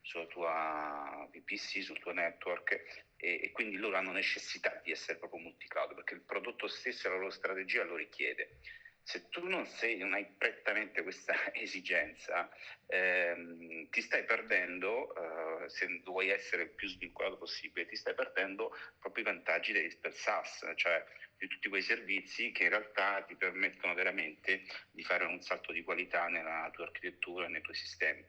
sulla 0.00 0.26
tua 0.26 1.28
VPC, 1.30 1.82
sul 1.82 1.98
tuo 1.98 2.12
network 2.12 2.72
e, 3.16 3.40
e, 3.42 3.50
quindi 3.52 3.76
loro 3.76 3.96
hanno 3.96 4.12
necessità 4.12 4.80
di 4.82 4.90
essere 4.90 5.18
proprio 5.18 5.40
multi-cloud 5.40 5.94
perché 5.94 6.14
il 6.14 6.22
prodotto 6.22 6.68
stesso 6.68 7.06
e 7.06 7.10
la 7.10 7.16
loro 7.16 7.30
strategia 7.30 7.84
lo 7.84 7.96
richiede. 7.96 8.58
Se 9.04 9.28
tu 9.28 9.46
non, 9.46 9.66
sei, 9.66 9.98
non 9.98 10.14
hai 10.14 10.26
prettamente 10.36 11.02
questa 11.02 11.34
esigenza, 11.52 12.48
ehm, 12.86 13.88
ti 13.90 14.00
stai 14.00 14.24
perdendo, 14.24 15.14
eh, 15.14 15.68
se 15.68 16.00
vuoi 16.02 16.30
essere 16.30 16.62
il 16.62 16.74
più 16.74 16.88
svincolato 16.88 17.36
possibile, 17.36 17.86
ti 17.86 17.96
stai 17.96 18.14
perdendo 18.14 18.70
proprio 18.98 19.24
i 19.24 19.26
vantaggi 19.26 19.72
del, 19.72 19.94
SaaS, 20.10 20.72
cioè 20.76 21.04
di 21.36 21.46
tutti 21.46 21.68
quei 21.68 21.82
servizi 21.82 22.50
che 22.50 22.64
in 22.64 22.70
realtà 22.70 23.22
ti 23.22 23.36
permettono 23.36 23.92
veramente 23.92 24.62
di 24.90 25.02
fare 25.02 25.24
un 25.26 25.40
salto 25.42 25.72
di 25.72 25.82
qualità 25.82 26.28
nella 26.28 26.70
tua 26.72 26.84
architettura 26.84 27.44
e 27.44 27.48
nei 27.48 27.60
tuoi 27.60 27.76
sistemi. 27.76 28.24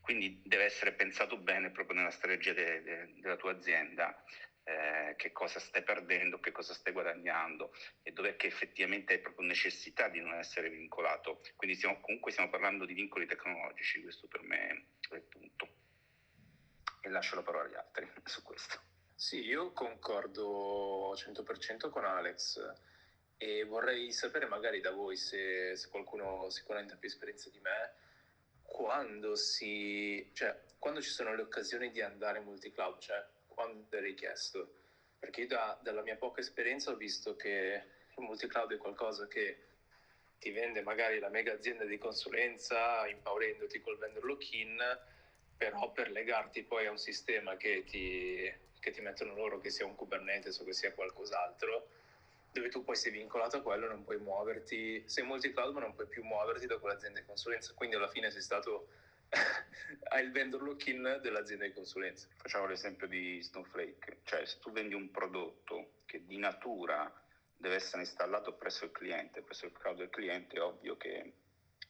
Quindi 0.00 0.40
deve 0.42 0.64
essere 0.64 0.94
pensato 0.94 1.36
bene 1.36 1.70
proprio 1.70 1.98
nella 1.98 2.10
strategia 2.10 2.54
de, 2.54 2.82
de, 2.82 3.12
della 3.20 3.36
tua 3.36 3.52
azienda 3.52 4.20
eh, 4.68 5.14
che 5.16 5.32
cosa 5.32 5.58
stai 5.58 5.82
perdendo, 5.82 6.40
che 6.40 6.52
cosa 6.52 6.74
stai 6.74 6.92
guadagnando 6.92 7.72
e 8.02 8.12
dov'è 8.12 8.36
che 8.36 8.48
effettivamente 8.48 9.14
hai 9.14 9.20
proprio 9.20 9.46
necessità 9.46 10.08
di 10.08 10.20
non 10.20 10.34
essere 10.34 10.68
vincolato. 10.68 11.40
Quindi 11.56 11.74
stiamo, 11.74 11.98
comunque 12.00 12.32
stiamo 12.32 12.50
parlando 12.50 12.84
di 12.84 12.92
vincoli 12.92 13.24
tecnologici, 13.24 14.02
questo 14.02 14.26
per 14.26 14.42
me 14.42 14.88
è 15.08 15.14
il 15.14 15.22
punto. 15.22 15.68
E 17.00 17.08
lascio 17.08 17.36
la 17.36 17.42
parola 17.42 17.64
agli 17.64 17.76
altri 17.76 18.10
su 18.24 18.42
questo. 18.42 18.78
Sì, 19.14 19.42
io 19.42 19.72
concordo 19.72 21.14
100% 21.14 21.88
con 21.88 22.04
Alex 22.04 22.60
e 23.38 23.64
vorrei 23.64 24.12
sapere 24.12 24.46
magari 24.46 24.80
da 24.80 24.90
voi 24.90 25.16
se, 25.16 25.76
se 25.76 25.88
qualcuno 25.88 26.50
sicuramente 26.50 26.92
ha 26.94 26.96
più 26.98 27.08
esperienza 27.08 27.48
di 27.50 27.60
me 27.60 27.94
quando 28.62 29.34
si 29.34 30.30
cioè 30.34 30.60
quando 30.78 31.00
ci 31.00 31.08
sono 31.08 31.34
le 31.34 31.42
occasioni 31.42 31.90
di 31.90 32.02
andare 32.02 32.38
in 32.38 32.44
multi-cloud, 32.44 33.00
cioè 33.00 33.24
quando 33.58 33.96
è 33.96 34.00
richiesto. 34.00 34.68
Perché 35.18 35.40
io 35.40 35.46
da, 35.48 35.76
dalla 35.80 36.02
mia 36.02 36.14
poca 36.14 36.40
esperienza 36.40 36.92
ho 36.92 36.94
visto 36.94 37.34
che 37.34 37.82
il 38.14 38.22
multi-cloud 38.22 38.72
è 38.72 38.76
qualcosa 38.76 39.26
che 39.26 39.56
ti 40.38 40.50
vende 40.52 40.80
magari 40.80 41.18
la 41.18 41.28
mega 41.28 41.54
azienda 41.54 41.84
di 41.84 41.98
consulenza 41.98 43.04
impaurendoti 43.08 43.80
col 43.80 43.98
vendor 43.98 44.22
lock-in, 44.22 44.78
però 45.56 45.90
per 45.90 46.08
legarti 46.08 46.62
poi 46.62 46.86
a 46.86 46.92
un 46.92 46.98
sistema 46.98 47.56
che 47.56 47.82
ti, 47.84 48.48
che 48.78 48.90
ti 48.92 49.00
mettono 49.00 49.34
loro, 49.34 49.58
che 49.58 49.70
sia 49.70 49.84
un 49.84 49.96
Kubernetes 49.96 50.56
o 50.60 50.64
che 50.64 50.72
sia 50.72 50.92
qualcos'altro, 50.92 51.82
dove 52.52 52.68
tu 52.68 52.84
poi 52.84 52.94
sei 52.94 53.10
vincolato 53.10 53.56
a 53.56 53.60
quello, 53.60 53.88
non 53.88 54.04
puoi 54.04 54.18
muoverti, 54.18 55.02
sei 55.04 55.24
multi-cloud 55.24 55.74
ma 55.74 55.80
non 55.80 55.94
puoi 55.94 56.06
più 56.06 56.22
muoverti 56.22 56.66
da 56.66 56.78
quell'azienda 56.78 57.18
di 57.18 57.26
consulenza, 57.26 57.72
quindi 57.74 57.96
alla 57.96 58.06
fine 58.06 58.30
sei 58.30 58.40
stato 58.40 58.84
hai 60.10 60.24
il 60.24 60.32
vendor 60.32 60.62
lock-in 60.62 61.18
dell'azienda 61.22 61.66
di 61.66 61.72
consulenza. 61.72 62.28
Facciamo 62.36 62.66
l'esempio 62.66 63.06
di 63.06 63.42
Snowflake, 63.42 64.20
cioè 64.24 64.44
se 64.46 64.58
tu 64.60 64.70
vendi 64.70 64.94
un 64.94 65.10
prodotto 65.10 66.02
che 66.06 66.24
di 66.24 66.38
natura 66.38 67.12
deve 67.56 67.74
essere 67.74 68.02
installato 68.02 68.54
presso 68.54 68.84
il 68.84 68.92
cliente, 68.92 69.42
presso 69.42 69.66
il 69.66 69.72
cloud 69.72 69.98
del 69.98 70.10
cliente, 70.10 70.56
è 70.56 70.62
ovvio 70.62 70.96
che 70.96 71.32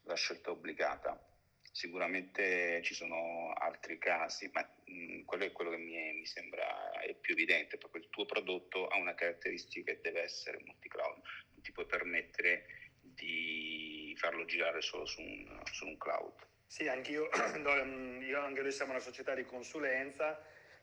la 0.02 0.14
scelta 0.14 0.48
è 0.48 0.52
obbligata. 0.52 1.22
Sicuramente 1.70 2.80
ci 2.82 2.94
sono 2.94 3.52
altri 3.52 3.98
casi, 3.98 4.50
ma 4.52 4.66
mh, 4.84 5.24
quello 5.24 5.44
è 5.44 5.52
quello 5.52 5.70
che 5.70 5.76
mi, 5.76 6.12
mi, 6.14 6.26
sembra 6.26 6.98
è 7.00 7.14
più 7.14 7.34
evidente, 7.34 7.78
proprio 7.78 8.02
il 8.02 8.08
tuo 8.08 8.24
prodotto 8.24 8.88
ha 8.88 8.96
una 8.96 9.14
caratteristica 9.14 9.92
che 9.92 10.00
deve 10.00 10.22
essere 10.22 10.58
multi-cloud, 10.64 11.22
non 11.52 11.62
ti 11.62 11.70
puoi 11.70 11.86
permettere 11.86 12.64
di 13.00 14.14
farlo 14.16 14.44
girare 14.46 14.80
solo 14.80 15.04
su 15.04 15.20
un, 15.20 15.60
su 15.70 15.86
un 15.86 15.96
cloud. 15.98 16.46
Sì, 16.70 16.86
anch'io, 16.86 17.30
io, 18.20 18.40
anche 18.42 18.60
noi 18.60 18.72
siamo 18.72 18.90
una 18.90 19.00
società 19.00 19.34
di 19.34 19.46
consulenza 19.46 20.38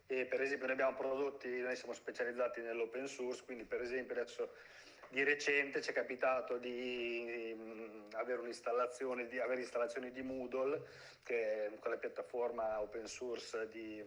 e 0.08 0.26
per 0.26 0.42
esempio 0.42 0.66
noi 0.66 0.74
abbiamo 0.74 0.98
prodotti, 0.98 1.48
noi 1.60 1.76
siamo 1.76 1.94
specializzati 1.94 2.60
nell'open 2.62 3.08
source, 3.08 3.44
quindi 3.46 3.66
per 3.66 3.82
esempio 3.82 4.16
adesso 4.16 4.56
di 5.10 5.24
recente 5.24 5.84
ci 5.84 5.92
è 5.92 5.94
capitato 5.94 6.58
di 6.58 7.56
avere 8.14 8.42
un'installazione, 8.42 9.28
di 9.28 9.40
avere 9.40 9.62
installazioni 9.62 10.12
di 10.12 10.24
Moodle, 10.24 10.82
che 11.22 11.68
è 11.68 11.80
quella 11.80 11.98
piattaforma 11.98 12.82
open 12.82 13.06
source 13.06 13.70
di, 13.70 14.04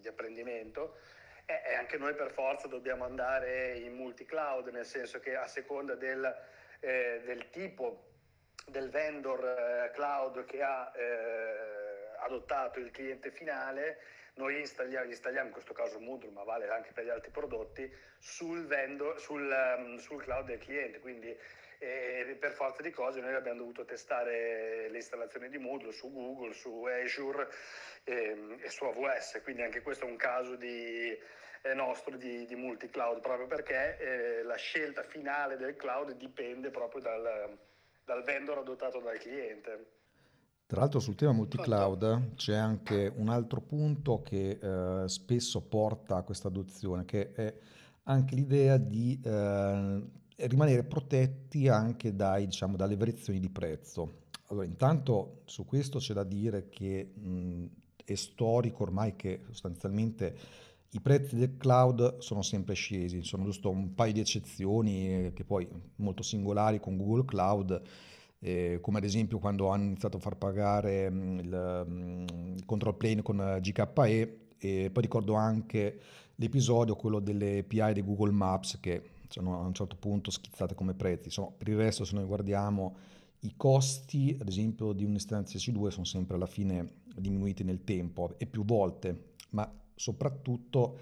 di 0.00 0.08
apprendimento, 0.08 0.98
e, 1.46 1.74
anche 1.74 1.96
noi 1.96 2.14
per 2.14 2.32
forza 2.32 2.66
dobbiamo 2.66 3.04
andare 3.04 3.78
in 3.78 3.94
multi-cloud, 3.94 4.66
nel 4.66 4.84
senso 4.84 5.20
che 5.20 5.36
a 5.36 5.46
seconda 5.46 5.94
del, 5.94 6.24
eh, 6.80 7.22
del 7.24 7.50
tipo 7.50 8.13
del 8.66 8.90
vendor 8.90 9.44
eh, 9.44 9.90
cloud 9.92 10.44
che 10.44 10.62
ha 10.62 10.92
eh, 10.94 12.16
adottato 12.18 12.78
il 12.78 12.90
cliente 12.90 13.30
finale, 13.30 13.98
noi 14.34 14.58
installiamo, 14.58 15.06
installiamo, 15.06 15.46
in 15.46 15.52
questo 15.52 15.72
caso 15.72 16.00
Moodle, 16.00 16.30
ma 16.30 16.42
vale 16.42 16.68
anche 16.68 16.92
per 16.92 17.04
gli 17.04 17.08
altri 17.08 17.30
prodotti, 17.30 17.88
sul, 18.18 18.66
vendor, 18.66 19.20
sul, 19.20 19.48
um, 19.78 19.96
sul 19.98 20.22
cloud 20.22 20.46
del 20.46 20.58
cliente. 20.58 20.98
Quindi 20.98 21.36
eh, 21.78 22.36
per 22.40 22.52
forza 22.52 22.82
di 22.82 22.90
cose 22.90 23.20
noi 23.20 23.34
abbiamo 23.34 23.58
dovuto 23.58 23.84
testare 23.84 24.88
l'installazione 24.88 25.48
di 25.48 25.58
Moodle 25.58 25.92
su 25.92 26.12
Google, 26.12 26.52
su 26.52 26.84
Azure 26.84 27.48
ehm, 28.04 28.58
e 28.60 28.68
su 28.70 28.84
AWS. 28.84 29.40
Quindi 29.42 29.62
anche 29.62 29.82
questo 29.82 30.04
è 30.04 30.08
un 30.08 30.16
caso 30.16 30.56
di, 30.56 31.16
eh, 31.62 31.74
nostro 31.74 32.16
di, 32.16 32.44
di 32.46 32.56
multi-cloud, 32.56 33.20
proprio 33.20 33.46
perché 33.46 33.98
eh, 33.98 34.42
la 34.42 34.56
scelta 34.56 35.02
finale 35.02 35.56
del 35.56 35.76
cloud 35.76 36.12
dipende 36.12 36.70
proprio 36.70 37.00
dal 37.00 37.56
dal 38.04 38.22
vendor 38.22 38.58
adottato 38.58 39.00
dal 39.00 39.18
cliente. 39.18 39.86
Tra 40.66 40.80
l'altro 40.80 41.00
sul 41.00 41.14
tema 41.14 41.32
multi-cloud 41.32 42.34
c'è 42.36 42.54
anche 42.54 43.12
un 43.14 43.28
altro 43.28 43.60
punto 43.60 44.22
che 44.22 44.58
eh, 44.60 45.08
spesso 45.08 45.60
porta 45.60 46.16
a 46.16 46.22
questa 46.22 46.48
adozione, 46.48 47.04
che 47.04 47.32
è 47.32 47.54
anche 48.04 48.34
l'idea 48.34 48.76
di 48.78 49.20
eh, 49.22 50.02
rimanere 50.36 50.84
protetti 50.84 51.68
anche 51.68 52.14
dai, 52.14 52.46
diciamo, 52.46 52.76
dalle 52.76 52.96
variazioni 52.96 53.40
di 53.40 53.50
prezzo. 53.50 54.22
Allora, 54.48 54.66
intanto 54.66 55.42
su 55.44 55.64
questo 55.64 55.98
c'è 55.98 56.14
da 56.14 56.24
dire 56.24 56.68
che 56.68 57.12
mh, 57.14 57.66
è 58.04 58.14
storico 58.14 58.82
ormai 58.82 59.16
che 59.16 59.42
sostanzialmente 59.50 60.36
i 60.94 61.00
prezzi 61.00 61.34
del 61.34 61.56
cloud 61.56 62.18
sono 62.18 62.42
sempre 62.42 62.74
scesi, 62.74 63.24
sono 63.24 63.44
giusto 63.44 63.68
un 63.68 63.94
paio 63.94 64.12
di 64.12 64.20
eccezioni 64.20 65.26
eh, 65.26 65.32
che 65.34 65.44
poi 65.44 65.68
molto 65.96 66.22
singolari 66.22 66.78
con 66.78 66.96
Google 66.96 67.24
Cloud, 67.24 67.82
eh, 68.38 68.78
come 68.80 68.98
ad 68.98 69.04
esempio 69.04 69.40
quando 69.40 69.70
hanno 69.70 69.84
iniziato 69.84 70.18
a 70.18 70.20
far 70.20 70.36
pagare 70.36 71.10
mm, 71.10 71.38
il, 71.40 71.84
mm, 71.88 72.26
il, 72.54 72.64
control 72.64 72.96
plane 72.96 73.22
con 73.22 73.58
GKE 73.60 74.38
e 74.56 74.90
poi 74.92 75.02
ricordo 75.02 75.34
anche 75.34 76.00
l'episodio, 76.36 76.94
quello 76.94 77.18
delle 77.18 77.58
API 77.58 77.92
di 77.94 78.04
Google 78.04 78.30
Maps 78.30 78.78
che 78.78 79.02
sono 79.28 79.60
a 79.60 79.66
un 79.66 79.74
certo 79.74 79.96
punto 79.96 80.30
schizzate 80.30 80.76
come 80.76 80.94
prezzi. 80.94 81.24
Insomma, 81.26 81.50
per 81.56 81.68
il 81.68 81.76
resto 81.76 82.04
se 82.04 82.14
noi 82.14 82.24
guardiamo 82.24 82.94
i 83.40 83.54
costi, 83.56 84.36
ad 84.40 84.48
esempio, 84.48 84.92
di 84.92 85.04
un'istanza 85.04 85.58
C2 85.58 85.88
sono 85.88 86.04
sempre 86.04 86.36
alla 86.36 86.46
fine 86.46 87.02
diminuiti 87.16 87.64
nel 87.64 87.82
tempo 87.82 88.34
e 88.38 88.46
più 88.46 88.64
volte, 88.64 89.32
ma 89.50 89.68
soprattutto 89.94 90.98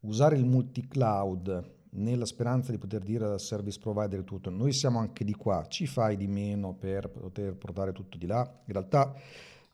usare 0.00 0.36
il 0.36 0.44
multi-cloud 0.44 1.72
nella 1.96 2.24
speranza 2.24 2.72
di 2.72 2.78
poter 2.78 3.02
dire 3.02 3.24
al 3.24 3.40
service 3.40 3.78
provider 3.78 4.24
tutto, 4.24 4.50
noi 4.50 4.72
siamo 4.72 4.98
anche 4.98 5.24
di 5.24 5.34
qua, 5.34 5.66
ci 5.68 5.86
fai 5.86 6.16
di 6.16 6.26
meno 6.26 6.74
per 6.74 7.08
poter 7.08 7.54
portare 7.54 7.92
tutto 7.92 8.18
di 8.18 8.26
là? 8.26 8.40
In 8.66 8.72
realtà 8.72 9.14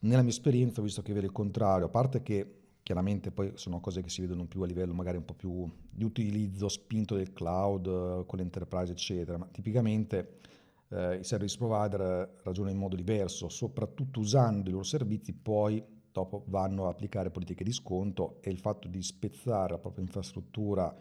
nella 0.01 0.23
mia 0.23 0.31
esperienza 0.31 0.81
ho 0.81 0.85
visto 0.85 1.03
che 1.03 1.13
vede 1.13 1.27
il 1.27 1.33
contrario, 1.33 1.87
a 1.87 1.91
parte 1.91 2.23
che 2.23 2.55
chiaramente 2.83 3.31
poi 3.31 3.53
sono 3.55 3.81
cose 3.81 4.03
che 4.03 4.09
si 4.09 4.21
vedono 4.21 4.47
più 4.47 4.63
a 4.63 4.67
livello 4.67 4.93
magari 4.93 5.17
un 5.17 5.25
po' 5.25 5.35
più 5.35 5.71
di 5.91 6.05
utilizzo 6.05 6.69
spinto 6.69 7.15
del 7.15 7.33
cloud 7.33 8.27
con 8.27 8.39
l'enterprise 8.39 8.93
eccetera, 8.93 9.39
ma 9.39 9.47
tipicamente 9.51 10.41
eh, 10.89 11.17
i 11.17 11.25
service 11.25 11.57
provider 11.57 12.37
ragionano 12.43 12.75
in 12.75 12.81
modo 12.81 12.97
diverso, 12.97 13.49
soprattutto 13.49 14.21
usando 14.21 14.69
i 14.69 14.73
loro 14.73 14.85
servizi 14.85 15.33
poi 15.33 15.83
dopo 16.13 16.45
vanno 16.47 16.87
a 16.87 16.91
applicare 16.91 17.31
politiche 17.31 17.65
di 17.65 17.73
sconto 17.73 18.39
e 18.43 18.51
il 18.51 18.59
fatto 18.59 18.89
di 18.89 19.03
spezzare 19.03 19.73
la 19.73 19.79
propria 19.79 20.05
infrastruttura 20.05 20.95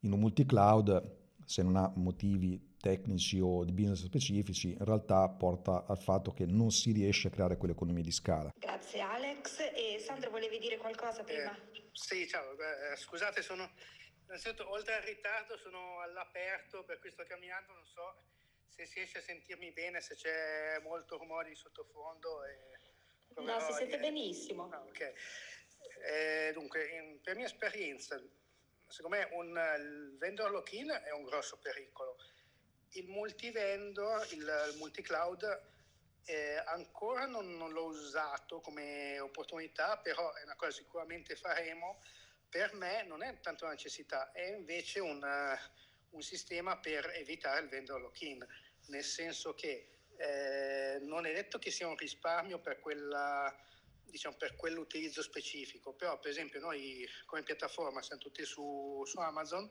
in 0.00 0.12
un 0.12 0.20
multi-cloud, 0.20 1.18
se 1.44 1.62
non 1.62 1.76
ha 1.76 1.92
motivi 1.96 2.76
tecnici 2.80 3.38
o 3.40 3.64
di 3.64 3.72
business 3.72 4.04
specifici, 4.04 4.70
in 4.72 4.84
realtà 4.84 5.28
porta 5.28 5.84
al 5.86 5.98
fatto 5.98 6.32
che 6.32 6.46
non 6.46 6.70
si 6.70 6.92
riesce 6.92 7.28
a 7.28 7.30
creare 7.30 7.56
quell'economia 7.56 8.02
di 8.02 8.12
scala. 8.12 8.52
Grazie 8.56 9.00
Alex. 9.00 9.58
E 9.74 9.98
Sandro 9.98 10.30
volevi 10.30 10.58
dire 10.58 10.78
qualcosa 10.78 11.22
prima? 11.22 11.54
Eh, 11.54 11.90
sì, 11.92 12.26
ciao, 12.26 12.52
eh, 12.52 12.96
scusate, 12.96 13.42
sono 13.42 13.68
innanzitutto 14.24 14.70
oltre 14.70 14.94
al 14.94 15.02
ritardo 15.02 15.56
sono 15.58 16.00
all'aperto, 16.00 16.84
per 16.84 17.00
cui 17.00 17.10
sto 17.10 17.24
camminando, 17.26 17.72
non 17.72 17.84
so 17.84 18.22
se 18.68 18.86
si 18.86 18.94
riesce 18.94 19.18
a 19.18 19.22
sentirmi 19.22 19.72
bene, 19.72 20.00
se 20.00 20.14
c'è 20.14 20.80
molto 20.82 21.18
rumore 21.18 21.48
di 21.48 21.56
sottofondo. 21.56 22.44
E 22.44 22.89
No, 23.36 23.60
si 23.60 23.72
sente 23.72 23.98
benissimo. 23.98 24.68
Ah, 24.70 24.82
okay. 24.82 25.12
eh, 26.04 26.50
dunque, 26.52 26.88
in, 26.88 27.20
per 27.22 27.36
mia 27.36 27.46
esperienza, 27.46 28.20
secondo 28.86 29.16
me 29.16 29.28
un, 29.32 29.48
il 29.78 30.16
vendor 30.18 30.50
lock-in 30.50 30.90
è 31.04 31.10
un 31.12 31.24
grosso 31.24 31.58
pericolo. 31.58 32.16
Il 32.94 33.08
multi-vendor, 33.08 34.26
il, 34.32 34.70
il 34.72 34.76
multi-cloud, 34.78 35.68
eh, 36.24 36.56
ancora 36.66 37.26
non, 37.26 37.56
non, 37.56 37.72
l'ho 37.72 37.84
usato 37.84 38.60
come 38.60 39.18
opportunità, 39.20 39.98
però 39.98 40.34
è 40.34 40.42
una 40.42 40.56
cosa 40.56 40.70
che 40.70 40.82
sicuramente 40.82 41.36
faremo. 41.36 42.02
Per 42.48 42.74
me 42.74 43.04
non 43.04 43.22
è 43.22 43.38
tanto 43.40 43.64
una 43.64 43.72
necessità, 43.72 44.32
è 44.32 44.44
invece 44.48 44.98
un, 44.98 45.24
un 46.10 46.22
sistema 46.22 46.78
per 46.78 47.10
evitare 47.14 47.60
il 47.60 47.68
vendor 47.68 48.00
lock-in 48.00 48.44
nel 48.86 49.04
senso 49.04 49.54
che 49.54 49.99
eh, 50.20 50.98
non 51.00 51.24
è 51.24 51.32
detto 51.32 51.58
che 51.58 51.70
sia 51.70 51.88
un 51.88 51.96
risparmio 51.96 52.58
per, 52.58 52.78
quella, 52.78 53.56
diciamo, 54.04 54.36
per 54.36 54.54
quell'utilizzo 54.54 55.22
specifico, 55.22 55.94
però 55.94 56.18
per 56.18 56.30
esempio 56.30 56.60
noi 56.60 57.08
come 57.24 57.42
piattaforma 57.42 58.02
siamo 58.02 58.20
tutti 58.20 58.44
su, 58.44 59.02
su 59.06 59.18
Amazon, 59.18 59.70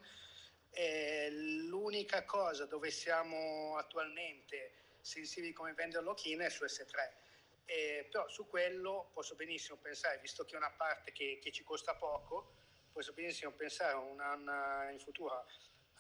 eh, 0.72 1.30
l'unica 1.68 2.26
cosa 2.26 2.66
dove 2.66 2.90
siamo 2.90 3.78
attualmente 3.78 4.98
sensibili 5.02 5.54
come 5.54 5.74
vendor 5.74 6.04
lock-in 6.04 6.40
è 6.40 6.50
su 6.50 6.64
S3. 6.64 7.28
Eh, 7.66 8.08
però 8.10 8.28
su 8.28 8.48
quello 8.48 9.12
posso 9.14 9.36
benissimo 9.36 9.78
pensare, 9.78 10.18
visto 10.18 10.46
che 10.46 10.56
è 10.56 10.58
una 10.58 10.72
parte 10.72 11.12
che, 11.12 11.38
che 11.40 11.52
ci 11.52 11.64
costa 11.64 11.94
poco, 11.94 12.56
posso 12.92 13.14
benissimo 13.14 13.52
pensare 13.52 13.94
una, 13.94 14.34
una, 14.34 14.90
in 14.90 15.00
futuro 15.00 15.46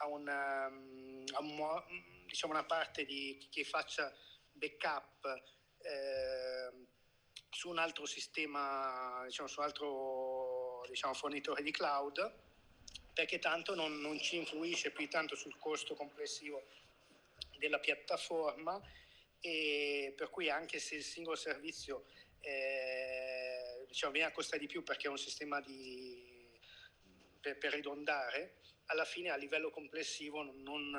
a 0.01 0.07
una, 0.07 0.65
a 0.65 1.39
un, 1.39 2.25
diciamo 2.25 2.53
una 2.53 2.63
parte 2.63 3.05
di, 3.05 3.47
che 3.51 3.63
faccia 3.63 4.11
backup 4.59 5.25
eh, 5.81 6.87
su 7.49 7.69
un 7.69 7.79
altro 7.79 8.05
sistema, 8.05 9.23
diciamo, 9.25 9.47
su 9.47 9.59
un 9.59 9.65
altro 9.65 10.85
diciamo, 10.87 11.13
fornitore 11.13 11.63
di 11.63 11.71
cloud, 11.71 12.33
perché 13.13 13.39
tanto 13.39 13.73
non, 13.73 13.99
non 13.99 14.19
ci 14.19 14.37
influisce 14.37 14.91
più 14.91 15.09
tanto 15.09 15.35
sul 15.35 15.57
costo 15.57 15.95
complessivo 15.95 16.63
della 17.57 17.79
piattaforma 17.79 18.79
e 19.41 20.13
per 20.15 20.29
cui 20.29 20.49
anche 20.49 20.79
se 20.79 20.95
il 20.95 21.03
singolo 21.03 21.35
servizio 21.35 22.05
eh, 22.41 23.85
diciamo, 23.87 24.11
viene 24.13 24.27
a 24.27 24.31
costare 24.31 24.59
di 24.59 24.67
più 24.67 24.83
perché 24.83 25.07
è 25.07 25.09
un 25.09 25.17
sistema 25.17 25.59
di, 25.61 26.57
per, 27.41 27.57
per 27.57 27.73
ridondare, 27.73 28.57
alla 28.89 29.05
fine 29.05 29.29
a 29.29 29.35
livello 29.35 29.69
complessivo 29.69 30.41
non, 30.43 30.89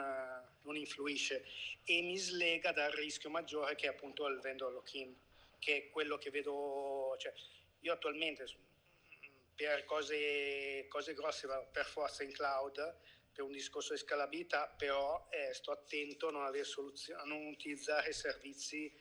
non, 0.62 0.76
influisce 0.76 1.44
e 1.84 2.02
mi 2.02 2.16
slega 2.16 2.72
dal 2.72 2.90
rischio 2.92 3.30
maggiore 3.30 3.74
che 3.74 3.86
è 3.86 3.90
appunto 3.90 4.26
il 4.26 4.38
vendor 4.40 4.72
lock-in, 4.72 5.14
che 5.58 5.76
è 5.76 5.90
quello 5.90 6.16
che 6.16 6.30
vedo, 6.30 7.16
cioè, 7.18 7.32
io 7.80 7.92
attualmente 7.92 8.46
per 9.54 9.84
cose, 9.84 10.86
cose 10.88 11.14
grosse 11.14 11.48
per 11.72 11.84
forza 11.84 12.22
in 12.22 12.32
cloud, 12.32 12.96
per 13.32 13.44
un 13.44 13.52
discorso 13.52 13.92
di 13.92 13.98
scalabilità, 13.98 14.68
però 14.68 15.26
eh, 15.30 15.52
sto 15.52 15.72
attento 15.72 16.28
a 16.28 16.30
non, 16.30 16.44
avere 16.44 16.64
soluzioni, 16.64 17.20
a 17.20 17.24
non 17.24 17.46
utilizzare 17.46 18.12
servizi 18.12 18.92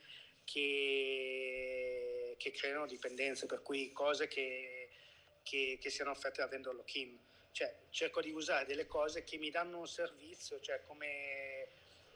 che, 0.44 2.36
che 2.38 2.52
creano 2.52 2.88
dipendenze, 2.88 3.46
per 3.46 3.62
cui 3.62 3.92
cose 3.92 4.28
che, 4.28 4.90
che, 5.44 5.78
che 5.80 5.90
siano 5.90 6.12
offerte 6.12 6.42
da 6.42 6.48
vendor 6.48 6.74
lock-in 6.74 7.28
cioè, 7.52 7.88
cerco 7.90 8.22
di 8.22 8.32
usare 8.32 8.66
delle 8.66 8.86
cose 8.86 9.24
che 9.24 9.38
mi 9.38 9.50
danno 9.50 9.80
un 9.80 9.88
servizio, 9.88 10.60
cioè 10.60 10.84
come 10.84 11.68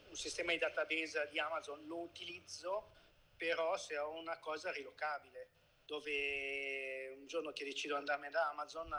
un 0.07 0.15
sistema 0.15 0.51
di 0.51 0.59
database 0.59 1.27
di 1.31 1.39
Amazon 1.39 1.85
lo 1.87 1.99
utilizzo, 1.99 2.91
però 3.35 3.75
se 3.77 3.97
ho 3.97 4.11
una 4.11 4.37
cosa 4.39 4.71
rilocabile, 4.71 5.49
dove 5.85 7.09
un 7.17 7.27
giorno 7.27 7.51
che 7.51 7.63
decido 7.63 7.95
di 7.95 7.99
andarmene 7.99 8.31
da 8.31 8.49
Amazon, 8.49 8.89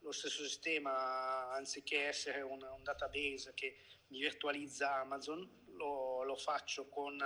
lo 0.00 0.12
stesso 0.12 0.42
sistema, 0.44 1.50
anziché 1.50 2.06
essere 2.06 2.40
un, 2.40 2.62
un 2.62 2.82
database 2.82 3.52
che 3.54 3.76
mi 4.08 4.20
virtualizza 4.20 4.94
Amazon, 4.96 5.58
lo, 5.72 6.24
lo 6.24 6.36
faccio 6.36 6.88
con 6.88 7.22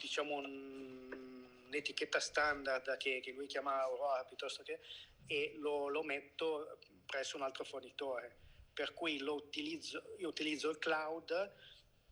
diciamo 0.00 0.36
un, 0.36 1.46
un'etichetta 1.66 2.20
standard 2.20 2.96
che, 2.96 3.20
che, 3.20 3.32
lui 3.32 3.46
chiama 3.46 3.82
Aurora 3.82 4.24
piuttosto 4.24 4.62
che 4.62 4.80
e 5.26 5.54
lo, 5.58 5.88
lo 5.88 6.02
metto 6.02 6.78
presso 7.06 7.36
un 7.36 7.42
altro 7.42 7.64
fornitore. 7.64 8.36
Per 8.74 8.92
cui 8.92 9.20
utilizzo, 9.22 10.14
io 10.18 10.28
utilizzo 10.28 10.68
il 10.68 10.78
cloud 10.78 11.54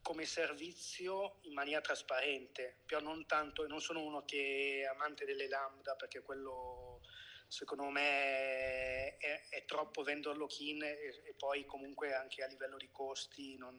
come 0.01 0.25
servizio 0.27 1.39
in 1.43 1.55
maniera 1.55 1.81
trasparente, 1.81 2.77
però 2.87 3.01
non 3.01 3.27
tanto, 3.27 3.67
non 3.67 3.81
sono 3.81 4.03
uno 4.03 4.25
che 4.25 4.81
è 4.83 4.85
amante 4.85 5.25
delle 5.25 5.49
lambda 5.49 5.95
perché 5.95 6.21
quello 6.21 7.01
secondo 7.49 7.85
me 7.85 9.17
è, 9.17 9.49
è 9.49 9.65
troppo 9.65 10.03
vendor 10.03 10.37
lock-in 10.37 10.83
e, 10.83 11.23
e, 11.25 11.35
poi 11.37 11.65
comunque 11.65 12.13
anche 12.15 12.43
a 12.43 12.47
livello 12.47 12.77
di 12.77 12.89
costi 12.91 13.57
non, 13.57 13.79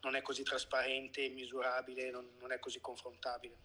non 0.00 0.16
è 0.16 0.22
così 0.22 0.42
trasparente, 0.42 1.28
misurabile, 1.28 2.10
non, 2.10 2.36
non 2.38 2.52
è 2.52 2.58
così 2.58 2.80
confrontabile. 2.80 3.56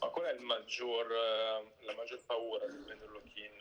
Ma 0.00 0.08
qual 0.08 0.34
è 0.34 0.38
maggior, 0.38 1.12
eh, 1.12 1.84
la 1.84 1.94
maggior 1.94 2.24
paura 2.24 2.66
del 2.66 2.82
vendor 2.84 3.10
lock-in 3.10 3.58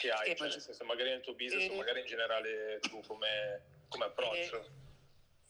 che 0.00 0.10
hai? 0.10 0.30
Eh, 0.30 0.36
cioè, 0.36 0.48
nel 0.48 0.60
senso, 0.60 0.84
magari 0.84 1.10
nel 1.10 1.20
tuo 1.20 1.34
business 1.34 1.68
eh, 1.68 1.72
o 1.72 1.76
magari 1.76 2.00
in 2.00 2.06
generale 2.06 2.80
tu 2.80 3.00
come, 3.06 3.84
come 3.88 4.04
approccio? 4.06 4.90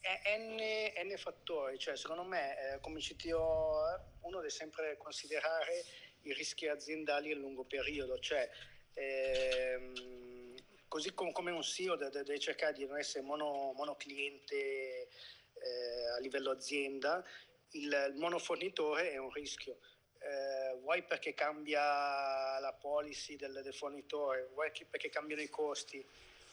Eh, 0.00 0.36
N, 0.36 1.10
N, 1.10 1.16
fattori, 1.16 1.78
cioè 1.78 1.96
secondo 1.96 2.24
me 2.24 2.78
come 2.82 3.00
CTO 3.00 4.18
uno 4.22 4.36
deve 4.38 4.50
sempre 4.50 4.98
considerare 4.98 5.84
i 6.22 6.32
rischi 6.34 6.68
aziendali 6.68 7.32
a 7.32 7.36
lungo 7.36 7.64
periodo, 7.64 8.18
cioè 8.18 8.48
ehm, 8.92 10.54
così 10.88 11.14
com- 11.14 11.32
come 11.32 11.52
un 11.52 11.62
CEO 11.62 11.96
deve, 11.96 12.10
deve, 12.10 12.38
cercare 12.38 12.74
di 12.74 12.84
non 12.84 12.98
essere 12.98 13.24
mono, 13.24 13.72
monocliente 13.74 14.56
eh, 14.56 16.06
a 16.16 16.18
livello 16.18 16.50
azienda, 16.50 17.24
il, 17.70 18.10
il 18.12 18.14
monofornitore 18.16 19.12
è 19.12 19.16
un 19.16 19.30
rischio 19.30 19.78
eh, 20.24 20.76
vuoi 20.80 21.02
perché 21.02 21.34
cambia 21.34 22.58
la 22.60 22.76
policy 22.78 23.36
del, 23.36 23.60
del 23.62 23.74
fornitore, 23.74 24.48
vuoi 24.54 24.70
perché 24.88 25.08
cambiano 25.08 25.42
i 25.42 25.48
costi, 25.48 26.04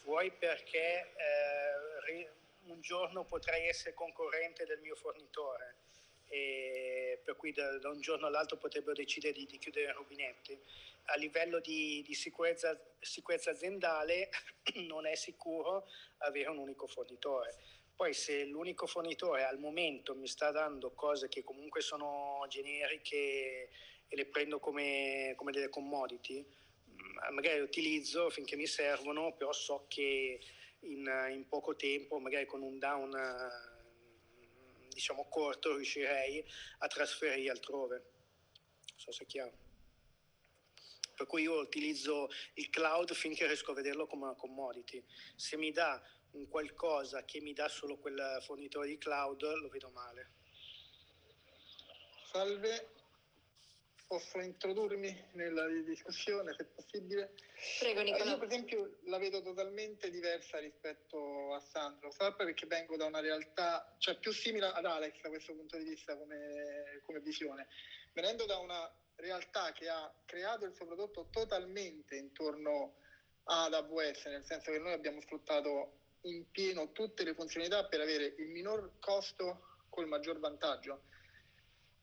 vuoi 0.03 0.31
perché 0.31 1.13
eh, 1.15 2.29
un 2.63 2.81
giorno 2.81 3.23
potrei 3.25 3.67
essere 3.67 3.93
concorrente 3.93 4.65
del 4.65 4.79
mio 4.79 4.95
fornitore? 4.95 5.75
E 6.27 7.19
per 7.23 7.35
cui 7.35 7.51
da, 7.51 7.77
da 7.79 7.89
un 7.89 8.01
giorno 8.01 8.27
all'altro 8.27 8.57
potrebbero 8.57 8.93
decidere 8.93 9.33
di, 9.33 9.45
di 9.45 9.57
chiudere 9.57 9.89
i 9.89 9.93
rubinetti. 9.93 10.57
A 11.05 11.15
livello 11.15 11.59
di, 11.59 12.03
di 12.05 12.13
sicurezza, 12.13 12.79
sicurezza 12.99 13.51
aziendale 13.51 14.29
non 14.87 15.07
è 15.07 15.15
sicuro 15.15 15.87
avere 16.17 16.49
un 16.49 16.57
unico 16.57 16.85
fornitore 16.85 17.57
poi 17.99 18.13
se 18.13 18.45
l'unico 18.45 18.87
fornitore 18.87 19.43
al 19.43 19.59
momento 19.59 20.15
mi 20.15 20.25
sta 20.25 20.51
dando 20.51 20.91
cose 20.91 21.27
che 21.27 21.43
comunque 21.43 21.81
sono 21.81 22.45
generiche 22.47 23.69
e 24.07 24.15
le 24.15 24.25
prendo 24.27 24.57
come, 24.59 25.33
come 25.35 25.51
delle 25.51 25.67
commodity, 25.67 26.39
mm, 26.39 27.33
magari 27.33 27.59
utilizzo 27.59 28.29
finché 28.29 28.55
mi 28.55 28.67
servono, 28.67 29.33
però 29.35 29.51
so 29.51 29.83
che 29.89 30.39
in, 30.79 31.27
in 31.33 31.45
poco 31.49 31.75
tempo, 31.75 32.19
magari 32.19 32.45
con 32.45 32.61
un 32.61 32.79
down 32.79 33.11
diciamo 34.87 35.27
corto, 35.27 35.75
riuscirei 35.75 36.41
a 36.77 36.87
trasferire 36.87 37.51
altrove. 37.51 37.95
Non 37.97 38.97
so 38.97 39.11
se 39.11 39.23
è 39.23 39.27
chiaro. 39.27 39.57
Per 41.15 41.27
cui 41.27 41.41
io 41.41 41.59
utilizzo 41.59 42.29
il 42.53 42.69
cloud 42.69 43.13
finché 43.13 43.45
riesco 43.45 43.71
a 43.71 43.75
vederlo 43.75 44.07
come 44.07 44.23
una 44.23 44.35
commodity. 44.35 45.03
Se 45.35 45.57
mi 45.57 45.73
dà 45.73 46.01
un 46.31 46.47
qualcosa 46.47 47.25
che 47.25 47.41
mi 47.41 47.53
dà 47.53 47.67
solo 47.67 47.97
quel 47.97 48.39
fornitore 48.41 48.87
di 48.87 48.97
cloud, 48.97 49.41
lo 49.41 49.69
vedo 49.69 49.89
male. 49.89 50.31
Salve, 52.31 52.93
posso 54.05 54.39
introdurmi 54.39 55.29
nella 55.33 55.67
discussione 55.67 56.53
se 56.55 56.65
possibile? 56.65 57.33
Prego 57.79 58.01
Nicola. 58.01 58.31
Io 58.31 58.37
per 58.37 58.47
esempio 58.47 58.97
la 59.03 59.17
vedo 59.17 59.41
totalmente 59.41 60.09
diversa 60.09 60.59
rispetto 60.59 61.53
a 61.53 61.59
Sandro, 61.59 62.11
sapete 62.11 62.45
perché 62.45 62.65
vengo 62.65 62.97
da 62.97 63.05
una 63.05 63.19
realtà, 63.19 63.95
cioè 63.99 64.17
più 64.17 64.31
simile 64.31 64.67
ad 64.67 64.85
Alex 64.85 65.21
da 65.21 65.29
questo 65.29 65.53
punto 65.53 65.77
di 65.77 65.83
vista 65.83 66.17
come, 66.17 67.01
come 67.03 67.19
visione, 67.19 67.67
venendo 68.13 68.45
da 68.45 68.57
una 68.57 68.91
realtà 69.15 69.71
che 69.73 69.89
ha 69.89 70.11
creato 70.25 70.65
il 70.65 70.73
suo 70.73 70.85
prodotto 70.85 71.27
totalmente 71.29 72.15
intorno 72.15 72.95
ad 73.43 73.73
AWS, 73.73 74.25
nel 74.25 74.43
senso 74.43 74.71
che 74.71 74.79
noi 74.79 74.93
abbiamo 74.93 75.21
sfruttato 75.21 75.98
in 76.21 76.49
pieno 76.51 76.91
tutte 76.91 77.23
le 77.23 77.33
funzionalità 77.33 77.85
per 77.85 78.01
avere 78.01 78.35
il 78.37 78.47
minor 78.47 78.93
costo 78.99 79.77
col 79.89 80.07
maggior 80.07 80.39
vantaggio. 80.39 81.03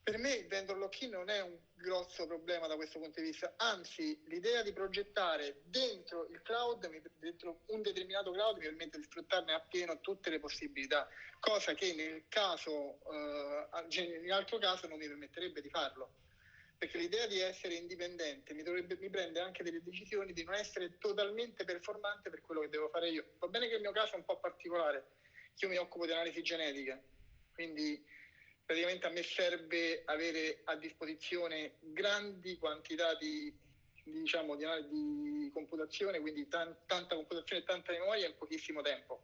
Per 0.03 0.19
me 0.19 0.35
il 0.35 0.47
vendor 0.47 0.79
lock-in 0.79 1.11
non 1.11 1.29
è 1.29 1.41
un 1.41 1.59
grosso 1.75 2.27
problema 2.27 2.69
da 2.69 2.77
questo 2.77 3.01
punto 3.01 3.21
di 3.21 3.27
vista, 3.27 3.55
anzi 3.57 4.23
l'idea 4.27 4.63
di 4.63 4.73
progettare 4.73 5.63
dentro 5.65 6.29
il 6.29 6.41
cloud, 6.43 6.89
dentro 7.19 7.63
un 7.67 7.83
determinato 7.83 8.31
cloud 8.31 8.59
mi 8.59 8.67
permette 8.67 8.99
di 8.99 9.05
sfruttarne 9.05 9.53
appieno 9.53 10.01
tutte 10.01 10.31
le 10.31 10.39
possibilità, 10.39 11.09
cosa 11.41 11.75
che 11.75 11.93
nel 11.95 12.25
caso, 12.29 13.01
eh, 13.13 14.23
in 14.23 14.33
altro 14.33 14.59
caso 14.59 14.87
non 14.87 14.99
mi 14.99 15.09
permetterebbe 15.09 15.61
di 15.61 15.71
farlo 15.71 16.13
perché 16.79 16.99
l'idea 16.99 17.27
di 17.27 17.41
essere 17.41 17.75
indipendente 17.75 18.53
mi, 18.53 18.63
dovrebbe, 18.63 18.97
mi 18.99 19.09
prende 19.09 19.41
anche 19.41 19.63
delle 19.63 19.83
decisioni 19.83 20.33
di 20.33 20.43
non 20.43 20.55
essere 20.55 20.97
totalmente 20.99 21.65
performante 21.65 22.29
per 22.29 22.41
quello 22.41 22.61
che 22.61 22.69
devo 22.69 22.89
fare 22.89 23.09
io. 23.09 23.25
Va 23.39 23.49
bene 23.49 23.69
che 23.69 23.77
il 23.77 23.81
mio 23.81 23.93
caso 23.93 24.15
è 24.15 24.17
un 24.17 24.25
po' 24.25 24.39
particolare, 24.39 25.07
io 25.59 25.69
mi 25.69 25.77
occupo 25.77 26.05
di 26.05 26.13
analisi 26.13 26.43
genetica, 26.43 27.01
quindi 27.53 28.03
praticamente 28.65 29.07
a 29.07 29.11
me 29.11 29.23
serve 29.23 30.03
avere 30.05 30.61
a 30.65 30.77
disposizione 30.77 31.77
grandi 31.79 32.59
quantità 32.59 33.15
di, 33.15 33.55
diciamo, 34.03 34.57
di, 34.57 34.65
di 34.89 35.51
computazione, 35.53 36.21
quindi 36.21 36.47
tan, 36.49 36.77
tanta 36.85 37.15
computazione 37.15 37.63
e 37.63 37.65
tanta 37.65 37.93
memoria 37.93 38.27
in 38.27 38.35
pochissimo 38.37 38.83
tempo. 38.83 39.23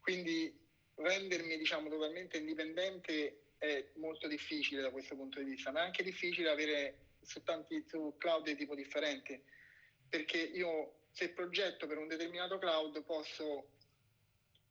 Quindi 0.00 0.52
rendermi 0.96 1.56
diciamo, 1.56 1.88
totalmente 1.88 2.38
indipendente 2.38 3.41
è 3.62 3.90
molto 3.94 4.26
difficile 4.26 4.82
da 4.82 4.90
questo 4.90 5.14
punto 5.14 5.38
di 5.38 5.44
vista, 5.50 5.70
ma 5.70 5.82
è 5.82 5.84
anche 5.84 6.02
difficile 6.02 6.50
avere 6.50 6.96
su 7.22 7.44
tanti 7.44 7.84
su 7.86 8.16
cloud 8.18 8.44
di 8.44 8.56
tipo 8.56 8.74
differenti, 8.74 9.40
perché 10.08 10.38
io 10.38 11.04
se 11.12 11.28
progetto 11.28 11.86
per 11.86 11.98
un 11.98 12.08
determinato 12.08 12.58
cloud 12.58 13.04
posso 13.04 13.68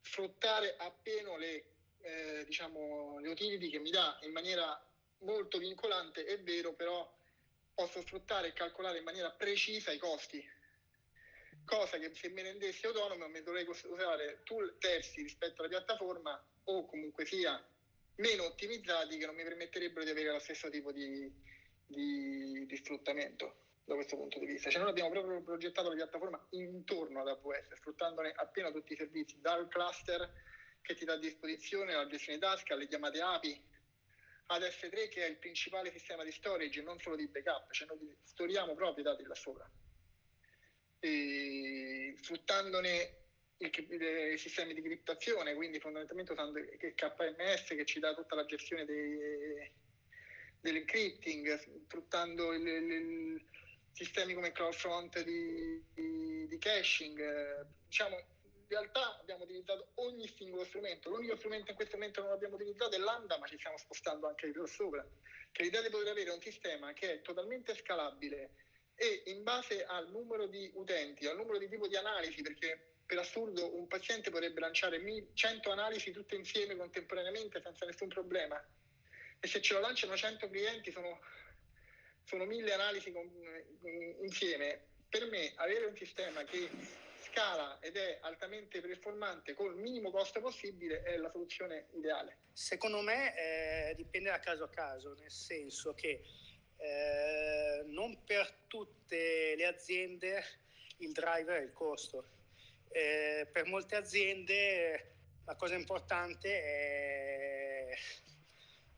sfruttare 0.02 0.76
appieno 0.76 1.38
le, 1.38 1.64
eh, 2.02 2.44
diciamo, 2.44 3.18
le 3.20 3.30
utility 3.30 3.70
che 3.70 3.78
mi 3.78 3.88
dà 3.88 4.18
in 4.24 4.32
maniera 4.32 4.78
molto 5.20 5.56
vincolante, 5.56 6.26
è 6.26 6.38
vero, 6.40 6.74
però 6.74 7.10
posso 7.74 8.02
sfruttare 8.02 8.48
e 8.48 8.52
calcolare 8.52 8.98
in 8.98 9.04
maniera 9.04 9.30
precisa 9.30 9.90
i 9.90 9.98
costi. 9.98 10.46
Cosa 11.64 11.96
che 11.96 12.12
se 12.14 12.28
ne 12.28 12.42
rendessi 12.42 12.84
autonomo 12.84 13.26
mi 13.28 13.42
dovrei 13.42 13.66
usare 13.66 14.42
tool 14.44 14.76
terzi 14.78 15.22
rispetto 15.22 15.62
alla 15.62 15.70
piattaforma 15.70 16.44
o 16.64 16.84
comunque 16.84 17.24
sia 17.24 17.58
meno 18.16 18.44
ottimizzati 18.44 19.16
che 19.16 19.26
non 19.26 19.34
mi 19.34 19.42
permetterebbero 19.42 20.04
di 20.04 20.10
avere 20.10 20.32
lo 20.32 20.38
stesso 20.38 20.68
tipo 20.68 20.92
di, 20.92 21.30
di, 21.86 22.66
di 22.66 22.76
sfruttamento 22.76 23.56
da 23.84 23.94
questo 23.94 24.16
punto 24.16 24.38
di 24.38 24.46
vista. 24.46 24.70
Cioè 24.70 24.80
noi 24.80 24.90
abbiamo 24.90 25.10
proprio 25.10 25.42
progettato 25.42 25.88
la 25.88 25.94
piattaforma 25.94 26.46
intorno 26.50 27.20
ad 27.20 27.28
AWS, 27.28 27.74
sfruttandone 27.74 28.32
appena 28.34 28.70
tutti 28.70 28.92
i 28.92 28.96
servizi, 28.96 29.40
dal 29.40 29.68
cluster 29.68 30.32
che 30.80 30.94
ti 30.94 31.04
dà 31.04 31.14
a 31.14 31.18
disposizione 31.18 31.94
la 31.94 32.06
gestione 32.06 32.38
tasca, 32.38 32.74
alle 32.74 32.86
chiamate 32.86 33.20
API, 33.20 33.70
ad 34.46 34.62
S3 34.62 35.08
che 35.08 35.24
è 35.24 35.28
il 35.28 35.38
principale 35.38 35.90
sistema 35.90 36.24
di 36.24 36.32
storage, 36.32 36.82
non 36.82 36.98
solo 36.98 37.16
di 37.16 37.28
backup, 37.28 37.70
cioè 37.72 37.86
noi 37.86 38.16
storiamo 38.22 38.74
proprio 38.74 39.04
i 39.04 39.06
dati 39.06 39.22
là 39.24 39.34
sopra 39.34 39.70
e 41.04 42.14
sfruttandone 42.20 43.21
i 43.66 44.38
sistemi 44.38 44.74
di 44.74 44.82
criptazione, 44.82 45.54
quindi 45.54 45.78
fondamentalmente 45.78 46.32
usando 46.32 46.58
il 46.58 46.94
KMS 46.94 47.68
che 47.68 47.84
ci 47.84 48.00
dà 48.00 48.14
tutta 48.14 48.34
la 48.34 48.44
gestione 48.44 48.84
dell'encrypting, 50.60 51.58
sfruttando 51.86 52.52
il, 52.52 52.66
il, 52.66 53.44
sistemi 53.92 54.32
come 54.32 54.52
CloudFront 54.52 55.22
di, 55.22 55.82
di, 55.92 56.46
di 56.48 56.58
caching. 56.58 57.66
Diciamo, 57.86 58.16
in 58.16 58.66
realtà 58.68 59.18
abbiamo 59.18 59.44
utilizzato 59.44 59.92
ogni 59.96 60.26
singolo 60.26 60.64
strumento. 60.64 61.10
L'unico 61.10 61.36
strumento 61.36 61.70
in 61.70 61.76
questo 61.76 61.96
momento 61.96 62.22
non 62.22 62.32
abbiamo 62.32 62.54
utilizzato 62.54 62.96
è 62.96 62.98
Lambda, 62.98 63.38
ma 63.38 63.46
ci 63.46 63.58
stiamo 63.58 63.76
spostando 63.76 64.26
anche 64.28 64.46
di 64.46 64.52
più 64.52 64.66
sopra. 64.66 65.06
Che 65.50 65.62
l'idea 65.62 65.82
di 65.82 65.90
poter 65.90 66.08
avere 66.08 66.30
un 66.30 66.40
sistema 66.40 66.92
che 66.94 67.12
è 67.12 67.20
totalmente 67.20 67.74
scalabile, 67.76 68.50
e 68.94 69.22
in 69.26 69.42
base 69.42 69.84
al 69.84 70.10
numero 70.10 70.46
di 70.46 70.70
utenti, 70.74 71.26
al 71.26 71.36
numero 71.36 71.58
di 71.58 71.68
tipo 71.68 71.88
di 71.88 71.96
analisi, 71.96 72.40
perché 72.40 72.91
per 73.12 73.20
assurdo 73.20 73.76
un 73.76 73.86
paziente 73.88 74.30
potrebbe 74.30 74.60
lanciare 74.60 74.98
100 75.34 75.70
analisi 75.70 76.12
tutte 76.12 76.34
insieme 76.34 76.74
contemporaneamente 76.74 77.60
senza 77.60 77.84
nessun 77.84 78.08
problema 78.08 78.58
e 79.38 79.46
se 79.46 79.60
ce 79.60 79.74
lo 79.74 79.80
lanciano 79.80 80.16
100 80.16 80.48
clienti 80.48 80.90
sono, 80.90 81.20
sono 82.24 82.46
1000 82.46 82.72
analisi 82.72 83.12
con, 83.12 83.30
insieme. 84.22 84.86
Per 85.10 85.28
me 85.28 85.52
avere 85.56 85.84
un 85.84 85.94
sistema 85.94 86.42
che 86.44 86.70
scala 87.20 87.78
ed 87.80 87.98
è 87.98 88.18
altamente 88.22 88.80
performante 88.80 89.52
col 89.52 89.76
minimo 89.76 90.10
costo 90.10 90.40
possibile 90.40 91.02
è 91.02 91.18
la 91.18 91.30
soluzione 91.30 91.88
ideale. 91.92 92.38
Secondo 92.54 93.02
me 93.02 93.36
eh, 93.90 93.94
dipende 93.94 94.30
da 94.30 94.38
caso 94.38 94.64
a 94.64 94.70
caso, 94.70 95.12
nel 95.18 95.30
senso 95.30 95.92
che 95.92 96.22
eh, 96.78 97.82
non 97.88 98.24
per 98.24 98.50
tutte 98.68 99.54
le 99.54 99.66
aziende 99.66 100.42
il 100.98 101.12
driver 101.12 101.60
è 101.60 101.62
il 101.62 101.74
costo. 101.74 102.40
Eh, 102.92 103.48
per 103.50 103.66
molte 103.66 103.96
aziende 103.96 105.14
la 105.44 105.56
cosa 105.56 105.74
importante 105.74 106.62
è, 106.62 107.96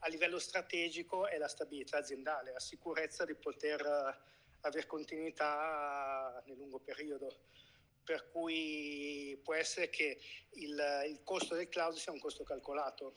a 0.01 0.09
livello 0.09 0.39
strategico 0.39 1.29
è 1.29 1.39
la 1.39 1.49
stabilità 1.49 1.99
aziendale, 1.99 2.53
la 2.53 2.61
sicurezza 2.61 3.25
di 3.25 3.35
poter 3.35 3.83
avere 4.61 4.87
continuità 4.87 6.43
nel 6.47 6.57
lungo 6.57 6.81
periodo. 6.81 7.43
Per 8.05 8.29
cui 8.31 9.41
può 9.43 9.55
essere 9.55 9.89
che 9.89 10.21
il, 10.51 11.05
il 11.07 11.23
costo 11.23 11.55
del 11.55 11.69
cloud 11.69 11.95
sia 11.95 12.13
un 12.13 12.19
costo 12.19 12.43
calcolato. 12.43 13.15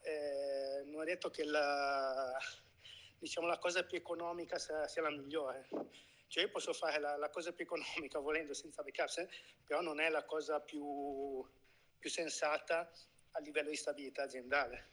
Eh, 0.00 0.82
non 0.86 1.02
è 1.02 1.04
detto 1.06 1.30
che 1.30 1.44
la, 1.44 2.36
diciamo, 3.18 3.46
la 3.46 3.58
cosa 3.58 3.84
più 3.84 3.96
economica 3.96 4.58
sia, 4.58 4.86
sia 4.88 5.02
la 5.02 5.10
migliore. 5.10 5.68
Cioè 6.32 6.44
io 6.44 6.48
posso 6.48 6.72
fare 6.72 6.98
la, 6.98 7.18
la, 7.18 7.28
cosa 7.28 7.52
più 7.52 7.66
economica 7.66 8.18
volendo 8.20 8.54
senza 8.54 8.82
backup, 8.82 9.28
però 9.66 9.82
non 9.82 10.00
è 10.00 10.08
la 10.08 10.24
cosa 10.24 10.60
più, 10.60 11.46
più 11.98 12.08
sensata 12.08 12.90
a 13.32 13.38
livello 13.40 13.68
di 13.68 13.76
stabilità 13.76 14.22
aziendale. 14.22 14.92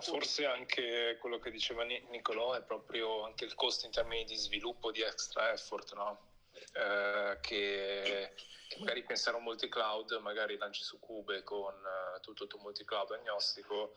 Forse 0.00 0.44
anche 0.44 1.16
quello 1.18 1.38
che 1.38 1.50
diceva 1.50 1.82
Nicolò 1.84 2.52
è 2.52 2.62
proprio 2.62 3.22
anche 3.24 3.46
il 3.46 3.54
costo 3.54 3.86
in 3.86 3.92
termini 3.92 4.24
di 4.24 4.36
sviluppo 4.36 4.90
di 4.90 5.00
extra 5.00 5.50
effort, 5.50 5.94
no? 5.94 6.28
eh, 6.74 7.38
che, 7.40 8.34
che, 8.68 8.78
magari 8.80 9.02
pensare 9.02 9.36
a 9.36 9.38
un 9.38 9.44
multi-cloud, 9.44 10.10
magari 10.20 10.58
lanci 10.58 10.82
su 10.82 10.98
Cube 10.98 11.42
con 11.42 11.72
uh, 11.72 12.20
tutto 12.20 12.42
il 12.42 12.50
tuo 12.50 12.58
multi-cloud 12.58 13.12
agnostico, 13.12 13.94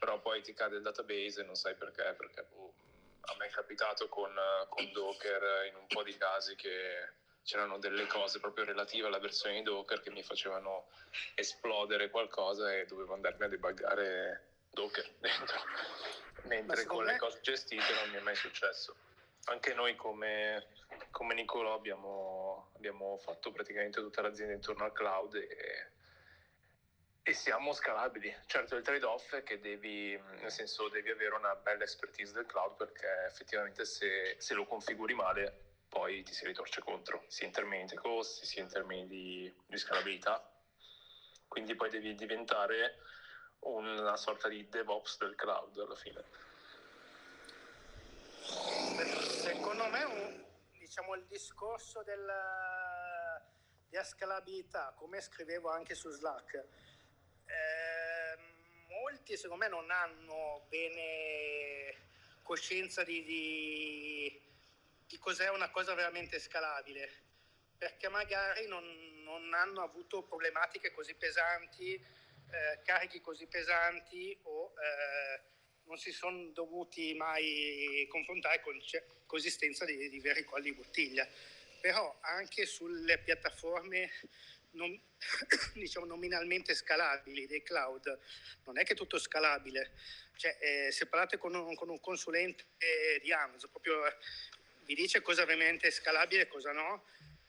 però 0.00 0.18
poi 0.18 0.42
ti 0.42 0.54
cade 0.54 0.74
il 0.74 0.82
database 0.82 1.42
e 1.42 1.44
non 1.44 1.54
sai 1.54 1.76
perché, 1.76 2.02
perché 2.18 2.44
boh, 2.50 2.74
a 3.26 3.36
me 3.38 3.46
è 3.46 3.50
capitato 3.50 4.08
con, 4.08 4.32
con, 4.68 4.90
Docker 4.92 5.66
in 5.68 5.76
un 5.76 5.86
po' 5.86 6.02
di 6.02 6.16
casi 6.16 6.54
che 6.56 7.08
c'erano 7.42 7.78
delle 7.78 8.06
cose 8.06 8.40
proprio 8.40 8.64
relative 8.64 9.06
alla 9.06 9.18
versione 9.18 9.56
di 9.56 9.62
Docker 9.62 10.00
che 10.00 10.10
mi 10.10 10.22
facevano 10.22 10.88
esplodere 11.34 12.10
qualcosa 12.10 12.74
e 12.74 12.86
dovevo 12.86 13.14
andarmi 13.14 13.44
a 13.44 13.48
debuggare 13.48 14.46
Docker 14.70 15.08
dentro, 15.20 15.58
mentre 16.44 16.84
con 16.84 17.04
me... 17.04 17.12
le 17.12 17.18
cose 17.18 17.40
gestite 17.40 17.94
non 18.00 18.10
mi 18.10 18.16
è 18.16 18.20
mai 18.20 18.36
successo. 18.36 18.94
Anche 19.46 19.74
noi 19.74 19.94
come, 19.94 20.68
come 21.10 21.34
Nicolò 21.34 21.74
abbiamo, 21.74 22.70
abbiamo 22.76 23.18
fatto 23.18 23.52
praticamente 23.52 24.00
tutta 24.00 24.22
l'azienda 24.22 24.54
intorno 24.54 24.84
al 24.84 24.92
cloud 24.92 25.34
e 25.34 25.90
e 27.26 27.32
siamo 27.32 27.72
scalabili. 27.72 28.32
Certo 28.44 28.76
il 28.76 28.82
trade-off 28.82 29.34
è 29.34 29.42
che 29.42 29.58
devi, 29.58 30.14
nel 30.40 30.50
senso, 30.50 30.90
devi 30.90 31.10
avere 31.10 31.34
una 31.34 31.54
bella 31.56 31.82
expertise 31.82 32.34
del 32.34 32.44
cloud 32.44 32.76
perché 32.76 33.06
effettivamente 33.26 33.86
se, 33.86 34.36
se 34.38 34.52
lo 34.52 34.66
configuri 34.66 35.14
male 35.14 35.72
poi 35.88 36.22
ti 36.22 36.34
si 36.34 36.44
ritorce 36.44 36.82
contro, 36.82 37.24
sia 37.28 37.46
in 37.46 37.52
termini 37.52 37.86
di 37.86 37.96
costi, 37.96 38.44
sia 38.44 38.62
in 38.62 38.68
termini 38.68 39.06
di, 39.06 39.54
di 39.66 39.76
scalabilità. 39.78 40.46
Quindi 41.48 41.74
poi 41.74 41.88
devi 41.88 42.14
diventare 42.14 42.98
una 43.60 44.16
sorta 44.16 44.48
di 44.48 44.68
DevOps 44.68 45.16
del 45.18 45.34
cloud 45.34 45.78
alla 45.78 45.94
fine. 45.94 46.22
Secondo 48.42 49.88
me 49.88 50.02
un, 50.04 50.44
diciamo, 50.72 51.14
il 51.14 51.24
discorso 51.24 52.02
della, 52.02 53.40
della 53.88 54.04
scalabilità, 54.04 54.92
come 54.94 55.22
scrivevo 55.22 55.70
anche 55.70 55.94
su 55.94 56.10
Slack, 56.10 56.66
eh, 57.46 58.38
molti 58.88 59.36
secondo 59.36 59.64
me 59.64 59.70
non 59.70 59.90
hanno 59.90 60.66
bene 60.68 61.94
coscienza 62.42 63.02
di, 63.04 63.22
di, 63.24 64.42
di, 65.06 65.18
cos'è 65.18 65.48
una 65.48 65.70
cosa 65.70 65.94
veramente 65.94 66.38
scalabile, 66.38 67.10
perché 67.78 68.08
magari 68.08 68.66
non, 68.66 68.84
non 69.22 69.54
hanno 69.54 69.82
avuto 69.82 70.22
problematiche 70.22 70.92
così 70.92 71.14
pesanti, 71.14 71.94
eh, 71.94 72.80
carichi 72.84 73.20
così 73.20 73.46
pesanti 73.46 74.38
o 74.42 74.74
eh, 74.78 75.40
non 75.86 75.98
si 75.98 76.12
sono 76.12 76.50
dovuti 76.50 77.14
mai 77.14 78.06
confrontare 78.08 78.60
con 78.60 78.78
consistenza 79.26 79.84
di, 79.84 80.08
di 80.08 80.20
veri 80.20 80.44
colli 80.44 80.64
di 80.70 80.74
bottiglia. 80.74 81.26
Però 81.80 82.16
anche 82.20 82.64
sulle 82.64 83.18
piattaforme 83.18 84.10
non, 84.74 84.98
diciamo 85.74 86.06
nominalmente 86.06 86.74
scalabili 86.74 87.46
dei 87.46 87.62
cloud, 87.62 88.18
non 88.64 88.78
è 88.78 88.84
che 88.84 88.92
è 88.92 88.96
tutto 88.96 89.18
scalabile. 89.18 89.92
Cioè, 90.36 90.56
eh, 90.60 90.92
se 90.92 91.06
parlate 91.06 91.38
con 91.38 91.54
un, 91.54 91.74
con 91.74 91.88
un 91.88 92.00
consulente 92.00 92.64
di 93.22 93.32
Amazon, 93.32 93.70
proprio 93.70 94.06
eh, 94.06 94.16
vi 94.84 94.94
dice 94.94 95.22
cosa 95.22 95.44
veramente 95.44 95.88
è 95.88 95.90
scalabile 95.90 96.42
e 96.42 96.48
cosa 96.48 96.72
no. 96.72 97.04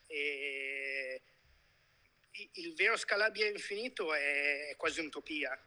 E 0.07 1.21
il 2.53 2.73
vero 2.75 2.97
scalabile 2.97 3.47
infinito 3.47 4.13
è, 4.13 4.69
è 4.69 4.75
quasi 4.75 4.99
un'utopia. 4.99 5.57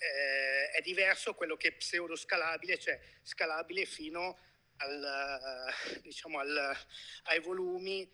Eh, 0.00 0.70
è 0.70 0.80
diverso 0.80 1.34
quello 1.34 1.56
che 1.56 1.68
è 1.68 1.72
pseudo 1.72 2.14
scalabile, 2.14 2.78
cioè 2.78 3.00
scalabile 3.22 3.84
fino 3.84 4.38
al, 4.76 5.72
diciamo 6.02 6.38
al, 6.38 6.76
ai 7.24 7.40
volumi 7.40 8.08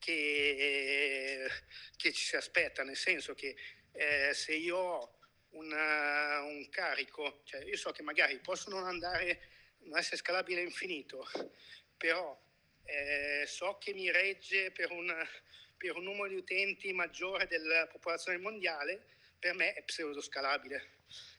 che, 0.00 1.48
che 1.96 2.12
ci 2.12 2.24
si 2.24 2.34
aspetta, 2.34 2.82
nel 2.82 2.96
senso 2.96 3.34
che 3.34 3.54
eh, 3.92 4.34
se 4.34 4.54
io 4.54 4.76
ho 4.76 5.18
una, 5.50 6.42
un 6.42 6.68
carico, 6.68 7.42
cioè 7.44 7.62
io 7.62 7.76
so 7.76 7.92
che 7.92 8.02
magari 8.02 8.38
posso 8.38 8.70
non 8.70 8.84
andare, 8.84 9.48
non 9.82 9.98
essere 9.98 10.16
scalabile 10.16 10.62
infinito, 10.62 11.28
però 11.96 12.36
eh, 12.84 13.44
so 13.46 13.78
che 13.78 13.92
mi 13.92 14.10
regge 14.10 14.72
per 14.72 14.90
un, 14.90 15.14
per 15.76 15.96
un 15.96 16.04
numero 16.04 16.28
di 16.28 16.36
utenti 16.36 16.92
maggiore 16.92 17.46
della 17.46 17.86
popolazione 17.86 18.38
mondiale, 18.38 19.04
per 19.38 19.54
me 19.54 19.74
è 19.74 19.82
pseudoscalabile, 19.82 20.98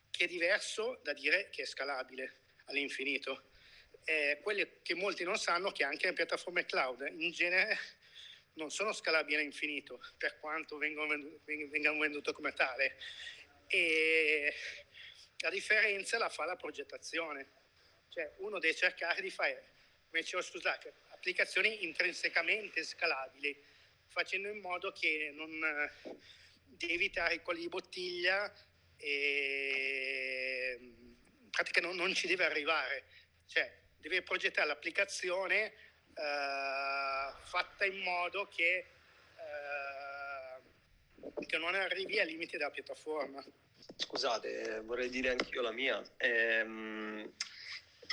che 0.10 0.26
è 0.26 0.28
diverso 0.28 1.00
da 1.04 1.14
dire 1.14 1.50
che 1.50 1.64
è 1.64 1.66
scalabile 1.66 2.40
all'infinito. 2.66 3.50
Eh, 4.04 4.40
quello 4.42 4.68
che 4.82 4.96
molti 4.96 5.24
non 5.24 5.38
sanno 5.38 5.72
che 5.72 5.84
anche 5.84 6.08
le 6.08 6.14
piattaforme 6.14 6.66
cloud 6.66 7.08
in 7.18 7.32
genere 7.32 7.78
non 8.54 8.70
sono 8.70 8.92
scalabili 8.94 9.38
all'infinito, 9.38 10.02
per 10.18 10.40
quanto 10.40 10.78
vengano 10.78 11.08
vengano 11.46 12.00
vendute 12.00 12.34
come 12.34 12.54
tale. 12.54 12.98
E 13.68 14.54
la 15.38 15.50
differenza 15.50 16.18
la 16.18 16.30
fa 16.30 16.46
la 16.46 16.56
progettazione. 16.56 17.60
Cioè 18.10 18.34
uno 18.38 18.60
deve 18.60 18.76
cercare 18.76 19.22
di 19.22 19.30
fare, 19.30 19.72
come 20.10 20.22
dicevo 20.22 20.42
scusate, 20.42 20.94
applicazioni 21.10 21.86
intrinsecamente 21.86 22.84
scalabili, 22.84 23.56
facendo 24.08 24.50
in 24.50 24.60
modo 24.60 24.92
che 24.92 25.32
non, 25.34 25.90
di 26.66 26.92
evitare 26.92 27.36
i 27.36 27.42
colli 27.42 27.62
di 27.62 27.70
bottiglia 27.70 28.54
e 28.98 30.78
in 30.80 31.50
pratica 31.50 31.80
non, 31.80 31.96
non 31.96 32.14
ci 32.14 32.28
deve 32.28 32.44
arrivare. 32.46 33.06
Cioè 33.48 33.80
deve 33.98 34.24
progettare 34.24 34.68
l'applicazione 34.68 35.74
eh, 36.16 37.34
fatta 37.44 37.86
in 37.86 38.00
modo 38.00 38.48
che, 38.48 38.88
eh, 39.36 41.46
che 41.46 41.58
non 41.58 41.76
arrivi 41.76 42.20
ai 42.20 42.28
limiti 42.28 42.58
della 42.58 42.72
piattaforma. 42.72 43.44
Scusate, 43.96 44.82
vorrei 44.82 45.10
dire 45.10 45.30
anch'io 45.30 45.62
la 45.62 45.72
mia. 45.72 46.02
Ehm, 46.18 47.32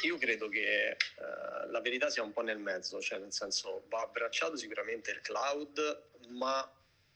io 0.02 0.18
credo 0.18 0.48
che 0.48 0.90
eh, 0.90 0.96
la 1.68 1.80
verità 1.80 2.08
sia 2.08 2.22
un 2.22 2.32
po' 2.32 2.42
nel 2.42 2.58
mezzo, 2.58 3.00
cioè 3.00 3.18
nel 3.18 3.32
senso 3.32 3.84
va 3.88 4.02
abbracciato 4.02 4.56
sicuramente 4.56 5.10
il 5.10 5.20
cloud, 5.20 6.02
ma 6.28 6.70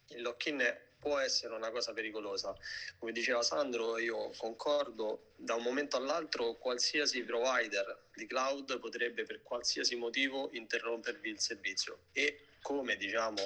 il 0.09 0.23
lock-in 0.23 0.91
può 1.03 1.19
essere 1.19 1.55
una 1.55 1.71
cosa 1.71 1.93
pericolosa. 1.93 2.57
Come 2.97 3.11
diceva 3.11 3.43
Sandro, 3.43 3.99
io 3.99 4.31
concordo, 4.37 5.33
da 5.35 5.57
un 5.57 5.65
momento 5.65 5.97
all'altro 5.97 6.55
qualsiasi 6.55 7.25
provider 7.25 8.05
di 8.15 8.25
cloud 8.27 8.79
potrebbe 8.79 9.25
per 9.25 9.43
qualsiasi 9.43 9.97
motivo 9.97 10.49
interrompervi 10.53 11.29
il 11.29 11.41
servizio 11.41 11.99
e 12.13 12.47
come 12.63 12.97
diciamo... 12.97 13.41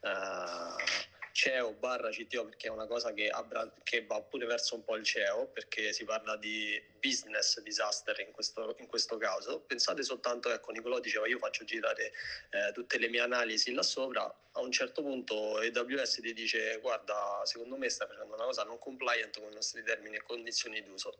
Eh, 0.00 1.10
CEO 1.32 1.72
barra 1.72 2.10
CTO 2.10 2.44
perché 2.44 2.68
è 2.68 2.70
una 2.70 2.86
cosa 2.86 3.12
che, 3.12 3.28
abbra, 3.28 3.70
che, 3.82 4.04
va 4.04 4.20
pure 4.22 4.46
verso 4.46 4.74
un 4.74 4.84
po' 4.84 4.96
il 4.96 5.04
CEO 5.04 5.48
perché 5.48 5.92
si 5.92 6.04
parla 6.04 6.36
di 6.36 6.80
business 7.00 7.60
disaster 7.60 8.20
in 8.20 8.32
questo, 8.32 8.76
in 8.78 8.86
questo 8.86 9.16
caso. 9.16 9.60
Pensate 9.60 10.02
soltanto, 10.02 10.52
ecco 10.52 10.70
Nicolò 10.72 11.00
diceva 11.00 11.26
io 11.26 11.38
faccio 11.38 11.64
girare 11.64 12.12
eh, 12.50 12.72
tutte 12.72 12.98
le 12.98 13.08
mie 13.08 13.20
analisi 13.20 13.72
là 13.72 13.82
sopra, 13.82 14.22
a 14.52 14.60
un 14.60 14.70
certo 14.70 15.02
punto 15.02 15.56
AWS 15.56 16.20
ti 16.20 16.32
dice 16.32 16.78
guarda 16.80 17.40
secondo 17.44 17.76
me 17.76 17.88
stai 17.88 18.06
facendo 18.06 18.34
una 18.34 18.44
cosa 18.44 18.64
non 18.64 18.78
compliant 18.78 19.40
con 19.40 19.50
i 19.50 19.54
nostri 19.54 19.82
termini 19.82 20.16
e 20.16 20.22
condizioni 20.22 20.82
d'uso. 20.82 21.18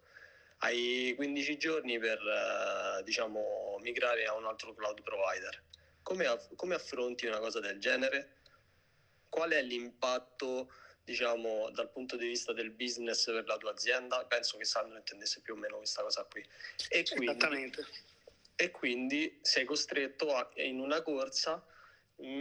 Hai 0.58 1.12
15 1.16 1.56
giorni 1.58 1.98
per 1.98 2.18
eh, 2.18 3.02
diciamo, 3.02 3.78
migrare 3.80 4.26
a 4.26 4.34
un 4.34 4.44
altro 4.44 4.72
cloud 4.74 5.02
provider. 5.02 5.60
Come, 6.02 6.26
aff- 6.26 6.54
come 6.54 6.74
affronti 6.76 7.26
una 7.26 7.40
cosa 7.40 7.58
del 7.58 7.80
genere? 7.80 8.41
Qual 9.32 9.50
è 9.52 9.62
l'impatto 9.62 10.70
diciamo 11.02 11.70
dal 11.70 11.90
punto 11.90 12.16
di 12.16 12.26
vista 12.26 12.52
del 12.52 12.70
business 12.70 13.24
per 13.24 13.46
la 13.46 13.56
tua 13.56 13.70
azienda? 13.70 14.26
Penso 14.26 14.58
che 14.58 14.66
Sandro 14.66 14.98
intendesse 14.98 15.40
più 15.40 15.54
o 15.54 15.56
meno 15.56 15.78
questa 15.78 16.02
cosa 16.02 16.22
qui. 16.24 16.46
E 16.90 17.02
quindi, 17.04 17.24
Esattamente. 17.24 17.86
E 18.54 18.70
quindi 18.70 19.38
sei 19.40 19.64
costretto 19.64 20.34
a, 20.36 20.50
in 20.56 20.80
una 20.80 21.00
corsa 21.00 21.64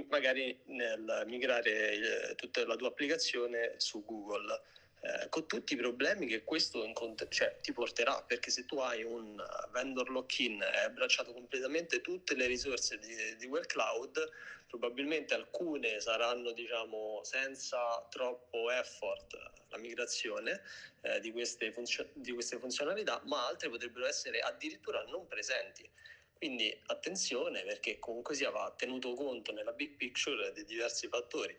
magari 0.10 0.60
nel 0.66 1.24
migrare 1.28 2.30
eh, 2.30 2.36
tutta 2.36 2.66
la 2.66 2.76
tua 2.76 2.90
applicazione 2.90 3.76
su 3.78 4.04
Google 4.04 4.62
eh, 5.04 5.30
con 5.30 5.48
tutti 5.48 5.74
i 5.74 5.78
problemi 5.78 6.28
che 6.28 6.44
questo 6.44 6.84
incont- 6.84 7.28
cioè, 7.30 7.58
ti 7.62 7.72
porterà, 7.72 8.22
perché 8.22 8.52
se 8.52 8.66
tu 8.66 8.78
hai 8.78 9.02
un 9.02 9.44
vendor 9.72 10.12
lock-in 10.12 10.62
e 10.62 10.66
hai 10.66 10.86
abbracciato 10.86 11.34
completamente 11.34 12.02
tutte 12.02 12.36
le 12.36 12.46
risorse 12.46 13.00
di, 13.00 13.36
di 13.38 13.48
quel 13.48 13.66
cloud, 13.66 14.30
probabilmente 14.72 15.34
alcune 15.34 16.00
saranno 16.00 16.54
diciamo, 16.54 17.20
senza 17.24 18.08
troppo 18.10 18.72
effort 18.72 19.38
la 19.68 19.78
migrazione 19.78 20.62
eh, 21.02 21.20
di, 21.20 21.32
queste 21.34 21.74
funzio- 21.74 22.10
di 22.14 22.32
queste 22.32 22.58
funzionalità, 22.58 23.22
ma 23.26 23.46
altre 23.46 23.70
potrebbero 23.70 24.08
essere 24.08 24.40
addirittura 24.40 25.04
non 25.04 25.28
presenti. 25.28 25.88
Quindi 26.34 26.76
attenzione 26.86 27.64
perché 27.64 28.00
comunque 28.00 28.34
sia 28.34 28.50
va 28.50 28.74
tenuto 28.76 29.14
conto 29.14 29.52
nella 29.52 29.74
big 29.74 29.96
picture 29.98 30.54
di 30.54 30.64
diversi 30.64 31.08
fattori. 31.10 31.56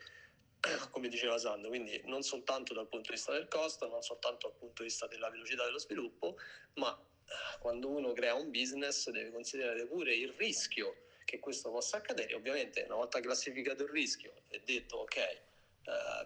come 0.90 1.08
diceva 1.08 1.36
Sandro, 1.36 1.68
quindi 1.68 2.00
non 2.04 2.22
soltanto 2.22 2.72
dal 2.72 2.88
punto 2.88 3.10
di 3.10 3.16
vista 3.16 3.32
del 3.32 3.46
costo, 3.48 3.88
non 3.88 4.00
soltanto 4.00 4.48
dal 4.48 4.56
punto 4.56 4.82
di 4.82 4.88
vista 4.88 5.06
della 5.06 5.28
velocità 5.28 5.64
dello 5.64 5.78
sviluppo, 5.78 6.36
ma 6.74 6.96
eh, 6.96 7.58
quando 7.58 7.88
uno 7.90 8.12
crea 8.12 8.34
un 8.34 8.50
business 8.50 9.10
deve 9.10 9.30
considerare 9.32 9.86
pure 9.86 10.14
il 10.14 10.32
rischio 10.32 11.10
che 11.32 11.38
questo 11.38 11.70
possa 11.70 11.96
accadere. 11.96 12.34
Ovviamente 12.34 12.82
una 12.82 12.96
volta 12.96 13.18
classificato 13.18 13.84
il 13.84 13.88
rischio 13.88 14.32
e 14.48 14.60
detto 14.66 14.98
ok, 14.98 15.16
eh, 15.16 15.40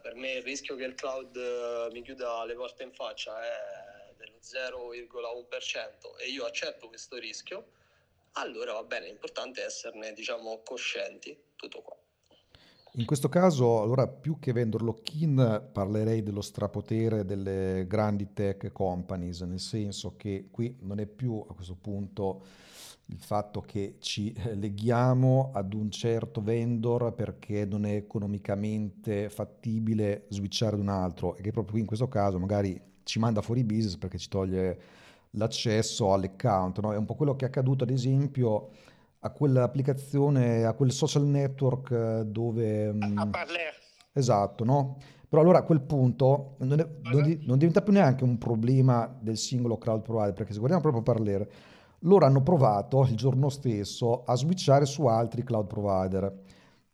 per 0.02 0.16
me 0.16 0.32
il 0.32 0.42
rischio 0.42 0.74
che 0.74 0.82
il 0.82 0.96
cloud 0.96 1.36
eh, 1.36 1.88
mi 1.92 2.02
chiuda 2.02 2.44
le 2.44 2.54
porte 2.54 2.82
in 2.82 2.92
faccia 2.92 3.40
è 3.40 4.12
dello 4.16 4.38
0,1% 4.42 6.18
e 6.18 6.28
io 6.28 6.44
accetto 6.44 6.88
questo 6.88 7.18
rischio, 7.18 7.68
allora 8.32 8.72
va 8.72 8.82
bene, 8.82 9.06
l'importante 9.06 9.62
è 9.62 9.66
esserne 9.66 10.12
diciamo 10.12 10.62
coscienti, 10.64 11.38
tutto 11.54 11.82
qua. 11.82 11.96
In 12.98 13.04
questo 13.04 13.28
caso, 13.28 13.82
allora, 13.82 14.08
più 14.08 14.38
che 14.40 14.52
vendor 14.52 14.82
lock-in, 14.82 15.68
parlerei 15.70 16.22
dello 16.22 16.40
strapotere 16.40 17.26
delle 17.26 17.84
grandi 17.86 18.32
tech 18.32 18.72
companies, 18.72 19.42
nel 19.42 19.60
senso 19.60 20.16
che 20.16 20.48
qui 20.50 20.78
non 20.80 20.98
è 20.98 21.06
più 21.06 21.44
a 21.46 21.54
questo 21.54 21.74
punto 21.74 22.42
il 23.06 23.18
fatto 23.18 23.60
che 23.60 23.96
ci 24.00 24.32
eh, 24.32 24.54
leghiamo 24.54 25.52
ad 25.54 25.74
un 25.74 25.90
certo 25.90 26.42
vendor 26.42 27.14
perché 27.14 27.64
non 27.64 27.86
è 27.86 27.94
economicamente 27.94 29.28
fattibile 29.28 30.24
switchare 30.28 30.74
ad 30.74 30.80
un 30.80 30.88
altro 30.88 31.36
e 31.36 31.42
che 31.42 31.52
proprio 31.52 31.72
qui 31.72 31.80
in 31.80 31.86
questo 31.86 32.08
caso 32.08 32.38
magari 32.38 32.80
ci 33.04 33.18
manda 33.20 33.42
fuori 33.42 33.62
business 33.62 33.96
perché 33.96 34.18
ci 34.18 34.28
toglie 34.28 34.80
l'accesso 35.30 36.12
all'account. 36.12 36.80
No? 36.80 36.92
È 36.92 36.96
un 36.96 37.04
po' 37.04 37.14
quello 37.14 37.36
che 37.36 37.44
è 37.44 37.48
accaduto 37.48 37.84
ad 37.84 37.90
esempio 37.90 38.70
a 39.20 39.30
quell'applicazione, 39.30 40.64
a 40.64 40.72
quel 40.72 40.90
social 40.92 41.24
network 41.24 41.90
eh, 41.90 42.24
dove... 42.26 42.92
Mm, 42.92 43.18
a 43.18 43.26
Parler. 43.28 43.74
Esatto, 44.12 44.64
no? 44.64 44.98
Però 45.28 45.42
allora 45.42 45.58
a 45.58 45.62
quel 45.62 45.80
punto 45.80 46.56
non, 46.58 46.80
è, 46.80 46.88
non, 47.02 47.38
non, 47.42 47.58
diventa 47.58 47.82
più 47.82 47.92
neanche 47.92 48.24
un 48.24 48.38
problema 48.38 49.14
del 49.20 49.36
singolo 49.36 49.76
cloud 49.76 50.02
provider, 50.02 50.32
perché 50.32 50.52
se 50.52 50.58
guardiamo 50.58 50.82
proprio 50.82 51.02
Parler, 51.02 51.48
loro 52.06 52.24
hanno 52.24 52.42
provato 52.42 53.02
il 53.02 53.16
giorno 53.16 53.48
stesso 53.48 54.24
a 54.24 54.34
switchare 54.34 54.86
su 54.86 55.06
altri 55.06 55.44
cloud 55.44 55.66
provider, 55.66 56.32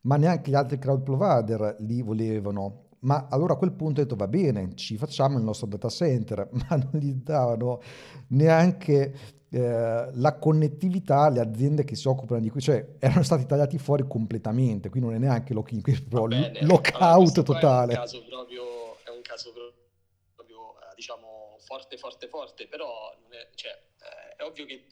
ma 0.03 0.17
neanche 0.17 0.51
gli 0.51 0.55
altri 0.55 0.79
cloud 0.79 1.03
provider 1.03 1.77
li 1.81 2.03
volevano. 2.03 2.89
Ma 3.01 3.27
allora 3.31 3.55
a 3.55 3.57
quel 3.57 3.73
punto 3.73 4.01
ho 4.01 4.05
detto 4.05 4.17
va 4.17 4.29
bene, 4.29 4.75
ci 4.75 4.97
facciamo 4.97 5.37
il 5.37 5.45
nostro 5.45 5.67
data 5.67 5.89
center, 5.89 6.49
ma 6.53 6.77
non 6.77 7.01
gli 7.01 7.15
davano 7.15 7.81
neanche 8.29 9.41
eh, 9.51 10.09
la 10.13 10.39
connettività 10.39 11.23
alle 11.23 11.41
aziende 11.41 11.85
che 11.85 11.97
si 11.97 12.09
occupano 12.09 12.41
di 12.41 12.49
qui, 12.49 12.61
cioè 12.61 12.95
erano 12.99 13.23
stati 13.23 13.45
tagliati 13.45 13.79
fuori 13.79 14.07
completamente, 14.07 14.89
qui 14.89 15.01
non 15.01 15.15
è 15.15 15.19
neanche 15.19 15.53
lock-in, 15.53 15.83
qui 15.83 15.93
è 15.95 16.03
proprio 16.03 16.51
lockout 16.61 17.01
allora, 17.03 17.43
totale. 17.43 17.93
È 17.93 17.97
un 17.97 18.03
caso 18.03 18.25
proprio, 18.25 18.63
è 19.05 19.11
un 19.11 19.23
caso 19.23 19.53
proprio 20.35 20.59
eh, 20.79 20.95
diciamo 20.95 21.57
forte, 21.59 21.97
forte, 21.99 22.29
forte, 22.29 22.67
però 22.69 22.87
è, 23.29 23.49
cioè, 23.57 23.73
eh, 23.73 24.37
è 24.37 24.45
ovvio 24.45 24.65
che 24.65 24.87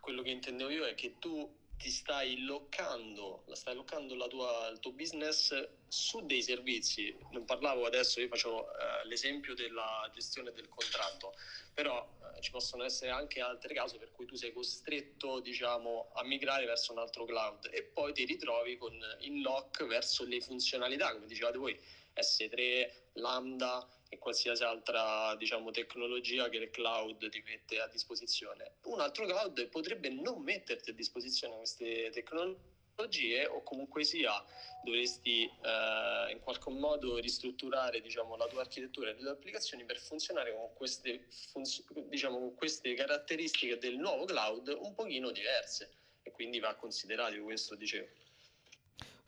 quello 0.00 0.22
che 0.22 0.30
intendevo 0.30 0.70
io 0.70 0.84
è 0.86 0.94
che 0.94 1.18
tu 1.18 1.58
ti 1.80 1.90
stai 1.90 2.42
loccando, 2.44 3.44
stai 3.52 3.74
loccando 3.74 4.14
tua, 4.28 4.68
il 4.68 4.80
tuo 4.80 4.92
business 4.92 5.68
su 5.88 6.20
dei 6.26 6.42
servizi. 6.42 7.16
Non 7.30 7.46
parlavo 7.46 7.86
adesso, 7.86 8.20
io 8.20 8.28
facevo 8.28 8.68
eh, 8.68 9.06
l'esempio 9.06 9.54
della 9.54 10.08
gestione 10.12 10.52
del 10.52 10.68
contratto, 10.68 11.32
però 11.72 12.06
eh, 12.36 12.42
ci 12.42 12.50
possono 12.50 12.84
essere 12.84 13.10
anche 13.10 13.40
altre 13.40 13.72
cause 13.72 13.96
per 13.96 14.12
cui 14.12 14.26
tu 14.26 14.34
sei 14.34 14.52
costretto 14.52 15.40
diciamo, 15.40 16.10
a 16.12 16.22
migrare 16.22 16.66
verso 16.66 16.92
un 16.92 16.98
altro 16.98 17.24
cloud 17.24 17.70
e 17.72 17.82
poi 17.82 18.12
ti 18.12 18.26
ritrovi 18.26 18.76
con 18.76 18.94
in 19.20 19.40
lock 19.40 19.86
verso 19.86 20.24
le 20.24 20.42
funzionalità, 20.42 21.14
come 21.14 21.26
dicevate 21.26 21.56
voi, 21.56 21.80
S3, 22.14 22.90
Lambda 23.14 23.88
e 24.12 24.18
qualsiasi 24.18 24.64
altra 24.64 25.34
diciamo, 25.36 25.70
tecnologia 25.70 26.48
che 26.48 26.56
il 26.56 26.70
cloud 26.70 27.28
ti 27.30 27.40
mette 27.46 27.80
a 27.80 27.86
disposizione. 27.86 28.72
Un 28.82 29.00
altro 29.00 29.24
cloud 29.24 29.68
potrebbe 29.68 30.08
non 30.10 30.42
metterti 30.42 30.90
a 30.90 30.92
disposizione 30.92 31.56
queste 31.56 32.10
tecnologie 32.10 33.46
o 33.46 33.62
comunque 33.62 34.02
sia 34.02 34.44
dovresti 34.82 35.44
eh, 35.44 36.32
in 36.32 36.40
qualche 36.40 36.70
modo 36.70 37.18
ristrutturare 37.18 38.00
diciamo, 38.00 38.36
la 38.36 38.48
tua 38.48 38.62
architettura 38.62 39.10
e 39.10 39.12
le 39.12 39.20
tue 39.20 39.30
applicazioni 39.30 39.84
per 39.84 39.98
funzionare 39.98 40.52
con 40.52 40.72
queste, 40.74 41.26
funz- 41.52 41.84
diciamo, 42.08 42.38
con 42.38 42.54
queste 42.54 42.92
caratteristiche 42.94 43.78
del 43.78 43.96
nuovo 43.96 44.24
cloud 44.24 44.76
un 44.80 44.92
pochino 44.92 45.30
diverse 45.30 45.92
e 46.22 46.32
quindi 46.32 46.58
va 46.58 46.74
considerato 46.74 47.40
questo 47.42 47.76
dicevo. 47.76 48.08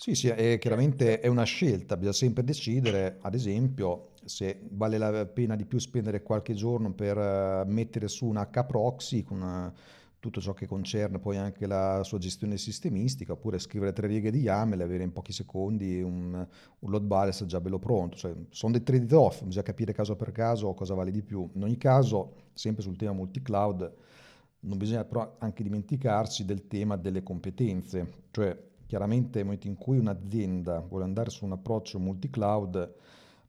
Sì, 0.02 0.16
sì, 0.16 0.26
è, 0.26 0.58
chiaramente 0.58 1.20
è 1.20 1.28
una 1.28 1.44
scelta, 1.44 1.94
bisogna 1.96 2.12
sempre 2.12 2.42
decidere, 2.42 3.18
ad 3.20 3.34
esempio, 3.34 4.14
se 4.24 4.62
vale 4.70 4.98
la 4.98 5.24
pena 5.26 5.54
di 5.54 5.64
più 5.64 5.78
spendere 5.78 6.24
qualche 6.24 6.54
giorno 6.54 6.92
per 6.92 7.16
uh, 7.16 7.70
mettere 7.70 8.08
su 8.08 8.26
un 8.26 8.36
H-proxy 8.36 9.22
con 9.22 9.36
una, 9.42 9.72
tutto 10.18 10.40
ciò 10.40 10.54
che 10.54 10.66
concerne 10.66 11.20
poi 11.20 11.36
anche 11.36 11.68
la 11.68 12.02
sua 12.02 12.18
gestione 12.18 12.58
sistemistica, 12.58 13.34
oppure 13.34 13.60
scrivere 13.60 13.92
tre 13.92 14.08
righe 14.08 14.32
di 14.32 14.40
YAML 14.40 14.80
e 14.80 14.82
avere 14.82 15.04
in 15.04 15.12
pochi 15.12 15.30
secondi 15.32 16.02
un, 16.02 16.34
un 16.80 16.90
load 16.90 17.04
balance 17.04 17.46
già 17.46 17.60
bello 17.60 17.78
pronto. 17.78 18.16
Cioè, 18.16 18.34
sono 18.50 18.72
dei 18.72 18.82
trade-off, 18.82 19.44
bisogna 19.44 19.62
capire 19.64 19.92
caso 19.92 20.16
per 20.16 20.32
caso 20.32 20.74
cosa 20.74 20.94
vale 20.94 21.12
di 21.12 21.22
più. 21.22 21.48
In 21.54 21.62
ogni 21.62 21.76
caso, 21.76 22.48
sempre 22.54 22.82
sul 22.82 22.96
tema 22.96 23.12
multi-cloud, 23.12 23.94
non 24.62 24.78
bisogna 24.78 25.04
però 25.04 25.36
anche 25.38 25.62
dimenticarsi 25.62 26.44
del 26.44 26.66
tema 26.66 26.96
delle 26.96 27.22
competenze, 27.22 28.24
cioè 28.32 28.70
chiaramente 28.92 29.38
nel 29.38 29.44
momento 29.44 29.68
in 29.68 29.78
cui 29.78 29.96
un'azienda 29.96 30.80
vuole 30.80 31.04
andare 31.04 31.30
su 31.30 31.46
un 31.46 31.52
approccio 31.52 31.98
multi-cloud, 31.98 32.92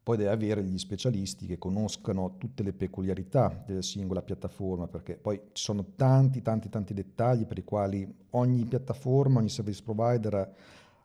poi 0.02 0.16
deve 0.16 0.30
avere 0.30 0.64
gli 0.64 0.78
specialisti 0.78 1.46
che 1.46 1.58
conoscano 1.58 2.36
tutte 2.38 2.64
le 2.64 2.72
peculiarità 2.72 3.62
della 3.68 3.82
singola 3.82 4.22
piattaforma, 4.22 4.88
perché 4.88 5.18
poi 5.18 5.38
ci 5.52 5.62
sono 5.62 5.84
tanti, 5.98 6.42
tanti, 6.42 6.70
tanti 6.70 6.94
dettagli 6.94 7.46
per 7.46 7.58
i 7.58 7.66
quali 7.66 8.10
ogni 8.30 8.64
piattaforma, 8.64 9.40
ogni 9.40 9.50
service 9.50 9.84
provider 9.84 10.54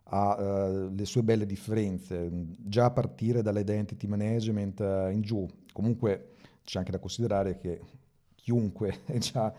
ha 0.03 0.35
uh, 0.37 0.89
le 0.89 1.05
sue 1.05 1.21
belle 1.21 1.45
differenze, 1.45 2.29
già 2.59 2.85
a 2.85 2.91
partire 2.91 3.41
dall'identity 3.41 4.07
management 4.07 4.79
uh, 4.79 5.09
in 5.11 5.19
giù. 5.19 5.45
Comunque 5.73 6.35
c'è 6.63 6.79
anche 6.79 6.91
da 6.91 6.99
considerare 6.99 7.57
che 7.57 7.81
chiunque 8.41 9.01
è 9.05 9.17
già 9.19 9.53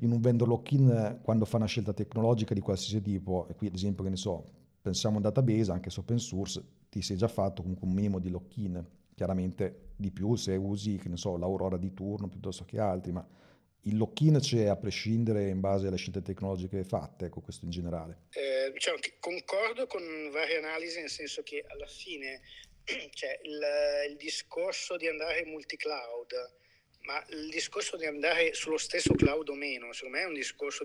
in 0.00 0.12
un 0.12 0.20
vendor 0.20 0.48
lock-in 0.48 1.20
quando 1.22 1.44
fa 1.44 1.56
una 1.56 1.66
scelta 1.66 1.92
tecnologica 1.92 2.54
di 2.54 2.60
qualsiasi 2.60 3.00
tipo, 3.00 3.46
e 3.48 3.54
qui 3.54 3.68
ad 3.68 3.74
esempio 3.74 4.04
che 4.04 4.10
ne 4.10 4.16
so, 4.16 4.44
pensiamo 4.82 5.14
a 5.14 5.18
un 5.18 5.22
database, 5.22 5.70
anche 5.70 5.90
se 5.90 6.00
open 6.00 6.18
source, 6.18 6.62
ti 6.90 7.02
sei 7.02 7.16
già 7.16 7.28
fatto 7.28 7.62
comunque 7.62 7.86
un 7.86 7.94
minimo 7.94 8.18
di 8.18 8.28
lock-in, 8.28 8.84
chiaramente 9.14 9.92
di 9.96 10.10
più 10.10 10.34
se 10.34 10.56
usi, 10.56 10.96
che 10.96 11.08
ne 11.08 11.16
so, 11.16 11.36
l'Aurora 11.36 11.76
di 11.76 11.94
turno 11.94 12.28
piuttosto 12.28 12.64
che 12.64 12.78
altri, 12.78 13.12
ma 13.12 13.26
il 13.86 13.96
lock-in 13.96 14.38
c'è 14.40 14.66
a 14.66 14.76
prescindere 14.76 15.48
in 15.48 15.60
base 15.60 15.86
alle 15.86 15.96
scelte 15.96 16.22
tecnologiche 16.22 16.84
fatte, 16.84 17.26
ecco 17.26 17.40
questo 17.40 17.64
in 17.64 17.70
generale. 17.70 18.26
Eh, 18.30 18.72
diciamo 18.72 18.98
concordo 19.20 19.86
con 19.86 20.02
varie 20.32 20.58
analisi, 20.58 21.00
nel 21.00 21.10
senso 21.10 21.42
che 21.42 21.64
alla 21.66 21.86
fine 21.86 22.40
cioè, 23.12 23.40
il, 23.42 23.60
il 24.10 24.16
discorso 24.16 24.96
di 24.96 25.08
andare 25.08 25.40
in 25.40 25.50
multi-cloud, 25.50 26.32
ma 27.04 27.22
il 27.28 27.50
discorso 27.50 27.96
di 27.96 28.06
andare 28.06 28.54
sullo 28.54 28.78
stesso 28.78 29.14
cloud 29.14 29.48
o 29.48 29.54
meno, 29.54 29.92
secondo 29.92 30.16
me 30.16 30.22
è 30.22 30.26
un 30.26 30.34
discorso, 30.34 30.84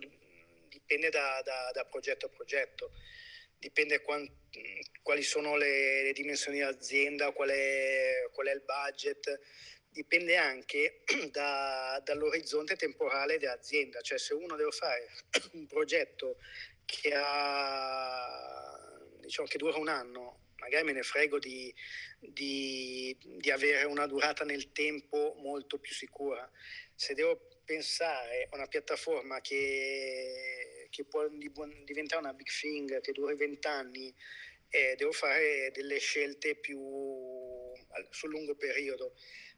dipende 0.67 1.10
da, 1.10 1.41
da, 1.43 1.71
da 1.73 1.86
progetto 1.86 2.25
a 2.25 2.29
progetto. 2.29 2.91
Dipende 3.58 4.01
quant, 4.01 4.32
quali 5.01 5.21
sono 5.21 5.58
le, 5.58 6.03
le 6.03 6.13
dimensioni 6.13 6.60
dell'azienda, 6.60 7.32
qual 7.32 7.49
è, 7.49 8.29
qual 8.32 8.47
è, 8.47 8.53
il 8.53 8.63
budget, 8.63 9.39
dipende 9.89 10.38
anche 10.38 11.03
da, 11.32 12.01
dall'orizzonte 12.03 12.75
temporale 12.75 13.38
dell'azienda, 13.38 14.01
cioè 14.01 14.17
se 14.17 14.34
uno 14.34 14.55
deve 14.55 14.71
fare 14.71 15.10
un 15.53 15.67
progetto 15.67 16.38
che, 16.86 17.12
ha, 17.13 18.97
diciamo, 19.19 19.47
che 19.47 19.58
dura 19.58 19.77
un 19.77 19.89
anno, 19.89 20.38
magari 20.60 20.84
me 20.84 20.93
ne 20.93 21.04
frego 21.04 21.39
di, 21.39 21.74
di, 22.19 23.17
di 23.19 23.52
avere 23.52 23.84
una 23.86 24.06
durata 24.06 24.43
nel 24.43 24.72
tempo 24.72 25.36
molto 25.39 25.80
più 25.80 25.93
sicura. 25.93 26.50
Se 26.93 27.13
devo 27.13 27.60
pensare 27.63 28.48
a 28.50 28.56
una 28.56 28.67
piattaforma 28.67 29.41
che 29.41 30.69
che 30.89 31.06
può 31.06 31.28
diventare 31.28 32.22
una 32.22 32.34
big 32.34 32.48
thing 32.48 33.00
che 33.02 33.12
duri 33.12 33.36
vent'anni, 33.36 34.13
eh, 34.69 34.95
devo 34.98 35.12
fare 35.12 35.72
delle 35.72 36.00
scelte 36.00 36.56
più 36.56 36.80
sul 38.10 38.30
lungo 38.30 38.56
periodo. 38.56 39.15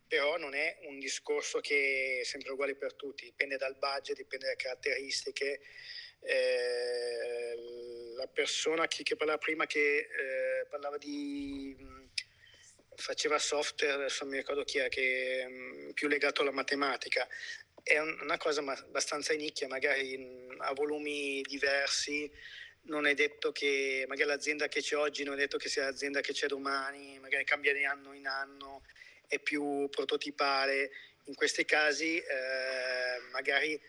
Però 0.08 0.38
non 0.38 0.54
è 0.54 0.80
un 0.84 1.00
discorso 1.00 1.62
che 1.62 2.20
è 2.22 2.26
sempre 2.26 2.52
uguale 2.52 2.76
per 2.76 2.96
tutti, 2.96 3.24
dipende 3.24 3.56
dal 3.56 3.78
budget, 3.78 4.18
dipende 4.18 4.46
dalle 4.46 4.58
caratteristiche. 4.58 5.62
Eh, 6.22 7.56
la 8.16 8.28
persona 8.28 8.88
che, 8.88 9.04
che, 9.04 9.16
parlava 9.16 9.40
prima 9.40 9.66
che 9.66 9.98
eh, 9.98 10.66
parlava 10.70 10.98
di 10.98 11.76
faceva 12.96 13.40
software, 13.40 13.94
adesso 13.94 14.24
non 14.24 14.34
mi 14.34 14.40
ricordo 14.40 14.64
chi 14.64 14.78
è, 14.78 14.88
che 14.88 15.42
è 15.42 15.48
mm, 15.48 15.90
più 15.92 16.08
legato 16.08 16.42
alla 16.42 16.52
matematica 16.52 17.28
è 17.84 18.00
una 18.00 18.38
cosa 18.38 18.62
abbastanza 18.62 19.34
nicchia, 19.34 19.68
magari 19.68 20.48
a 20.60 20.74
volumi 20.74 21.42
diversi, 21.42 22.32
non 22.84 23.06
è 23.06 23.14
detto 23.14 23.52
che 23.52 24.06
magari 24.08 24.30
l'azienda 24.30 24.68
che 24.68 24.82
c'è 24.82 24.96
oggi 24.96 25.24
non 25.24 25.36
è 25.36 25.38
detto 25.38 25.58
che 25.58 25.70
sia 25.70 25.86
l'azienda 25.86 26.22
che 26.22 26.34
c'è 26.34 26.48
domani, 26.48 27.20
magari 27.20 27.44
cambia 27.44 27.74
di 27.74 27.84
anno 27.84 28.14
in 28.14 28.28
anno, 28.28 28.84
è 29.28 29.40
più 29.40 29.88
prototipale. 29.90 30.92
In 31.26 31.36
questi 31.36 31.66
casi 31.66 32.18
eh, 32.18 33.20
magari 33.32 33.80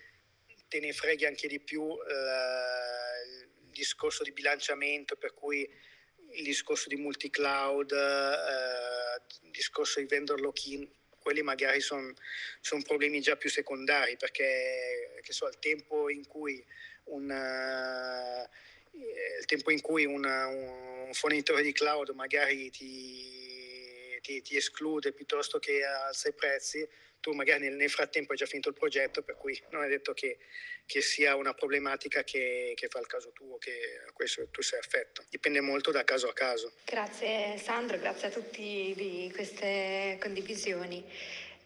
te 0.73 0.81
ne 0.81 0.95
freghi 0.95 1.27
anche 1.27 1.49
di 1.49 1.61
più 1.61 1.83
eh, 1.83 3.29
il 3.29 3.71
discorso 3.71 4.23
di 4.23 4.33
bilanciamento, 4.33 5.17
per 5.17 5.35
cui 5.35 5.69
il 6.31 6.43
discorso 6.43 6.89
di 6.89 6.97
multi-cloud, 6.97 7.93
eh, 7.93 9.45
il 9.45 9.51
discorso 9.51 10.01
di 10.01 10.07
vendor 10.07 10.41
lock-in 10.41 10.89
quelli 11.19 11.43
magari 11.43 11.81
sono 11.81 12.13
son 12.61 12.83
problemi 12.83 13.21
già 13.21 13.37
più 13.37 13.49
secondari 13.49 14.17
perché 14.17 15.21
so, 15.29 15.47
il 15.47 15.59
tempo 15.61 16.11
in 16.11 16.27
cui 16.27 16.65
un, 17.05 17.31
uh, 17.31 18.99
il 19.39 19.45
tempo 19.45 19.71
in 19.71 19.81
cui 19.81 20.05
una, 20.05 20.47
un 20.47 21.13
fornitore 21.13 21.63
di 21.63 21.73
cloud 21.73 22.09
magari 22.15 22.71
ti, 22.71 24.19
ti, 24.21 24.43
ti, 24.43 24.57
esclude 24.57 25.13
piuttosto 25.13 25.61
che 25.61 25.85
alza 25.85 26.29
i 26.29 26.35
prezzi, 26.35 26.85
tu 27.23 27.33
magari 27.33 27.63
nel, 27.63 27.77
nel, 27.77 27.89
frattempo 27.89 28.33
hai 28.33 28.39
già 28.39 28.47
finito 28.47 28.69
il 28.69 28.75
progetto, 28.75 29.23
per 29.23 29.37
cui 29.37 29.59
non 29.71 29.85
è 29.85 29.89
detto 29.89 30.13
che, 30.13 30.39
che 30.85 31.01
sia 31.01 31.37
una 31.37 31.55
problematica 31.55 32.25
che, 32.25 32.73
che, 32.75 32.89
fa 32.89 32.99
il 32.99 33.07
caso 33.07 33.31
tuo, 33.33 33.57
che 33.59 34.03
a 34.07 34.13
questo 34.13 34.49
tu 34.51 34.61
sei 34.61 34.81
affetto. 34.81 35.25
Dipende 35.31 35.61
molto 35.61 35.93
da 35.93 36.03
caso 36.03 36.29
a 36.29 36.33
caso. 36.33 36.73
Grazie 36.85 37.57
Sandro, 37.59 37.97
grazie 37.99 38.29
a 38.29 38.31
tutti 38.31 38.93
di 38.97 39.31
queste 39.33 40.19
condivisioni. 40.21 41.03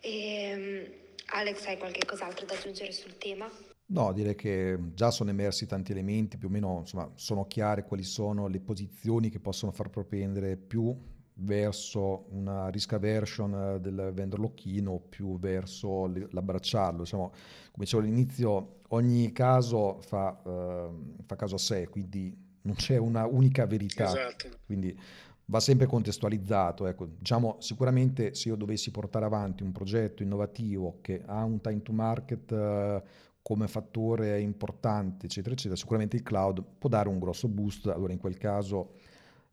E, 0.01 0.43
ehm, 0.43 0.93
Alex, 1.31 1.65
hai 1.67 1.79
qualche 1.79 2.05
cos'altro 2.05 2.45
da 2.45 2.55
aggiungere 2.55 2.93
sul 2.93 3.17
tema? 3.17 3.51
No, 3.89 4.13
direi 4.13 4.35
che 4.35 4.77
già 4.95 5.11
sono 5.11 5.31
emersi 5.31 5.67
tanti 5.67 5.93
elementi, 5.93 6.37
più 6.37 6.49
o 6.49 6.51
meno 6.51 6.81
insomma, 6.81 7.11
sono 7.15 7.47
chiare 7.47 7.85
quali 7.85 8.03
sono 8.03 8.47
le 8.47 8.61
posizioni 8.61 9.31
che 9.31 9.41
possono 9.41 9.73
far 9.73 9.89
propendere 9.89 10.57
più 10.57 11.15
verso 11.39 12.27
una 12.31 12.69
risk 12.69 12.93
aversion 12.95 13.79
del 13.81 14.11
vendor 14.15 14.41
lock-in 14.41 14.87
o 14.89 15.01
più 15.01 15.39
verso 15.39 16.07
l'abbracciarlo. 16.31 17.03
Diciamo, 17.03 17.31
come 17.73 17.85
dicevo 17.85 18.03
all'inizio, 18.03 18.79
ogni 18.89 19.33
caso 19.33 19.99
fa, 20.01 20.41
uh, 20.45 21.25
fa, 21.25 21.37
caso 21.37 21.57
a 21.57 21.59
sé, 21.59 21.89
quindi 21.89 22.35
non 22.63 22.75
c'è 22.75 22.97
una 22.97 23.27
unica 23.27 23.67
verità. 23.67 24.07
Esatto. 24.07 24.49
Quindi 24.65 24.99
va 25.47 25.61
sempre 25.61 25.87
contestualizzato. 25.87 26.87
Ecco, 26.87 27.07
diciamo, 27.19 27.57
sicuramente 27.59 28.35
se 28.35 28.49
io 28.49 28.57
dovessi 28.57 28.91
portare 28.91 29.27
avanti 29.27 29.63
un 29.63 29.73
progetto 29.73 30.23
innovativo 30.23 30.99
che 31.03 31.23
ha 31.27 31.45
un 31.45 31.61
time 31.61 31.83
to 31.83 31.93
market 31.93 32.51
uh, 32.51 33.03
come 33.43 33.69
fattore 33.69 34.41
importante, 34.41 35.27
eccetera, 35.27 35.55
eccetera, 35.55 35.77
sicuramente 35.77 36.17
il 36.17 36.23
cloud 36.23 36.65
può 36.79 36.89
dare 36.89 37.09
un 37.09 37.19
grosso 37.19 37.47
boost. 37.47 37.87
Allora 37.89 38.13
in 38.13 38.19
quel 38.19 38.39
caso 38.39 38.95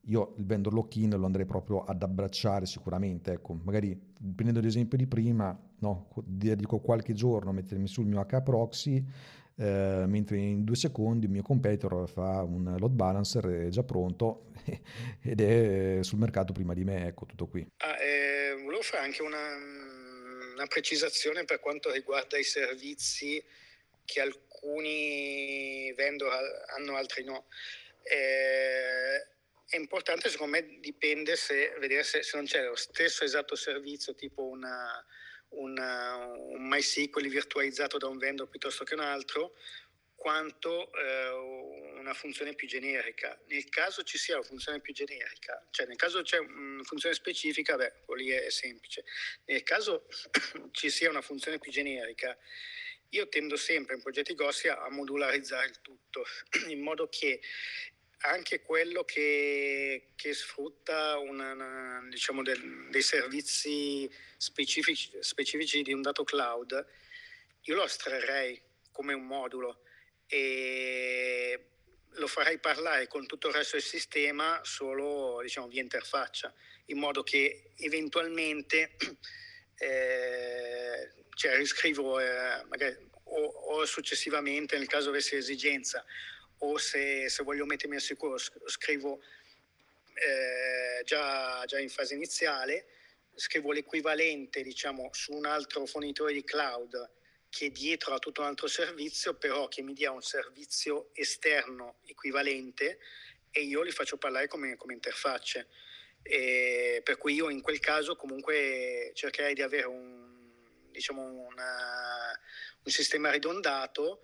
io 0.07 0.33
il 0.37 0.45
vendor 0.45 0.73
lock-in 0.73 1.15
lo 1.17 1.25
andrei 1.25 1.45
proprio 1.45 1.83
ad 1.83 2.01
abbracciare 2.01 2.65
sicuramente, 2.65 3.33
ecco, 3.33 3.53
magari 3.63 3.97
prendendo 4.35 4.59
l'esempio 4.59 4.97
di 4.97 5.07
prima, 5.07 5.57
no, 5.79 6.09
dedico 6.25 6.79
qualche 6.79 7.13
giorno 7.13 7.51
a 7.51 7.53
mettermi 7.53 7.87
sul 7.87 8.05
mio 8.05 8.19
H-Proxy, 8.19 9.05
eh, 9.55 10.03
mentre 10.07 10.37
in 10.37 10.63
due 10.63 10.75
secondi 10.75 11.25
il 11.27 11.31
mio 11.31 11.43
competitor 11.43 12.09
fa 12.09 12.41
un 12.41 12.75
load 12.77 12.91
balancer, 12.91 13.69
già 13.69 13.83
pronto 13.83 14.51
ed 15.21 15.39
è 15.39 15.99
sul 16.01 16.19
mercato 16.19 16.51
prima 16.51 16.73
di 16.73 16.83
me, 16.83 17.07
ecco, 17.07 17.25
tutto 17.25 17.47
qui. 17.47 17.65
Ah, 17.77 18.01
eh, 18.01 18.55
volevo 18.61 18.81
fare 18.81 19.03
anche 19.03 19.21
una, 19.21 19.56
una 20.56 20.65
precisazione 20.67 21.45
per 21.45 21.60
quanto 21.60 21.91
riguarda 21.91 22.37
i 22.37 22.43
servizi 22.43 23.41
che 24.04 24.19
alcuni 24.19 25.93
vendor 25.95 26.29
hanno, 26.75 26.95
altri 26.95 27.23
no. 27.23 27.45
Eh, 28.04 29.31
è 29.65 29.77
importante, 29.77 30.29
secondo 30.29 30.57
me, 30.57 30.79
dipende 30.79 31.35
se, 31.35 31.75
vedere 31.79 32.03
se, 32.03 32.23
se 32.23 32.35
non 32.35 32.45
c'è 32.45 32.63
lo 32.63 32.75
stesso 32.75 33.23
esatto 33.23 33.55
servizio, 33.55 34.13
tipo 34.13 34.43
una, 34.43 35.03
una, 35.49 36.25
un 36.25 36.67
MySQL 36.67 37.27
virtualizzato 37.27 37.97
da 37.97 38.07
un 38.07 38.17
vendor 38.17 38.49
piuttosto 38.49 38.83
che 38.83 38.93
un 38.93 39.01
altro, 39.01 39.55
quanto 40.15 40.89
eh, 40.93 41.29
una 41.99 42.13
funzione 42.13 42.53
più 42.53 42.65
generica. 42.65 43.37
Nel 43.47 43.67
caso 43.67 44.03
ci 44.03 44.17
sia 44.17 44.35
una 44.35 44.45
funzione 44.45 44.79
più 44.79 44.93
generica, 44.93 45.67
cioè 45.69 45.85
nel 45.85 45.97
caso 45.97 46.21
c'è 46.21 46.37
una 46.37 46.83
funzione 46.83 47.13
specifica, 47.13 47.75
beh, 47.75 48.03
lì 48.15 48.29
è 48.29 48.49
semplice. 48.49 49.03
Nel 49.45 49.63
caso 49.63 50.07
ci 50.71 50.89
sia 50.89 51.09
una 51.09 51.21
funzione 51.21 51.59
più 51.59 51.71
generica, 51.71 52.37
io 53.09 53.27
tendo 53.27 53.55
sempre 53.57 53.95
in 53.95 54.01
progetti 54.01 54.33
grossi 54.33 54.67
a 54.67 54.89
modularizzare 54.89 55.67
il 55.67 55.81
tutto, 55.81 56.23
in 56.69 56.79
modo 56.79 57.09
che 57.09 57.41
anche 58.26 58.62
quello 58.62 59.04
che, 59.04 60.12
che 60.15 60.34
sfrutta 60.34 61.17
una, 61.17 61.52
una, 61.52 62.06
diciamo 62.10 62.42
del, 62.42 62.88
dei 62.90 63.02
servizi 63.02 64.10
specifici, 64.38 65.12
specifici 65.19 65.82
di 65.82 65.92
un 65.92 66.02
dato 66.02 66.24
cloud, 66.24 66.86
io 67.62 67.76
lo 67.76 67.84
astrarrei 67.84 68.62
come 68.92 69.13
un 69.13 69.26
modulo 69.26 69.82
e 70.28 71.65
lo 72.12 72.28
farei 72.28 72.60
parlare 72.60 73.08
con 73.08 73.26
tutto 73.26 73.50
il 73.50 73.56
resto 73.56 73.76
del 73.76 73.86
sistema 73.86 74.62
solo 74.63 75.40
diciamo, 75.42 75.67
via 75.67 75.82
interfaccia, 75.82 76.54
in 76.86 77.00
modo 77.00 77.24
che 77.24 77.71
eventualmente 77.78 78.96
eh, 79.80 81.12
cioè, 81.34 81.58
riscrivo 81.58 82.19
eh, 82.19 82.63
magari, 82.69 82.96
o, 83.24 83.42
o, 83.42 83.86
successivamente 83.86 84.78
nel 84.78 84.88
caso 84.88 85.10
avessi 85.10 85.36
esigenza 85.36 86.06
o 86.63 86.77
se, 86.77 87.29
se 87.29 87.43
voglio 87.43 87.65
mettermi 87.65 87.95
al 87.95 88.01
sicuro 88.01 88.37
scrivo 88.37 89.21
eh, 90.13 91.03
già, 91.03 91.63
già 91.65 91.79
in 91.79 91.89
fase 91.89 92.15
iniziale, 92.15 92.87
scrivo 93.35 93.71
l'equivalente 93.71 94.61
diciamo, 94.61 95.09
su 95.11 95.33
un 95.33 95.45
altro 95.45 95.85
fornitore 95.85 96.33
di 96.33 96.43
cloud 96.43 97.11
che 97.49 97.69
dietro 97.69 98.13
ha 98.13 98.19
tutto 98.19 98.41
un 98.41 98.47
altro 98.47 98.67
servizio, 98.67 99.35
però 99.35 99.67
che 99.67 99.81
mi 99.81 99.93
dia 99.93 100.11
un 100.11 100.21
servizio 100.21 101.09
esterno 101.13 101.97
equivalente 102.05 102.99
e 103.51 103.61
io 103.61 103.83
li 103.83 103.91
faccio 103.91 104.17
parlare 104.17 104.47
come, 104.47 104.75
come 104.75 104.93
interfacce. 104.93 105.67
E 106.23 107.01
per 107.03 107.17
cui 107.17 107.33
io 107.33 107.49
in 107.49 107.61
quel 107.61 107.79
caso 107.79 108.15
comunque 108.15 109.11
cercherei 109.13 109.53
di 109.53 109.61
avere 109.61 109.85
un, 109.85 110.89
diciamo 110.89 111.21
una, 111.21 112.39
un 112.83 112.91
sistema 112.91 113.29
ridondato 113.29 114.21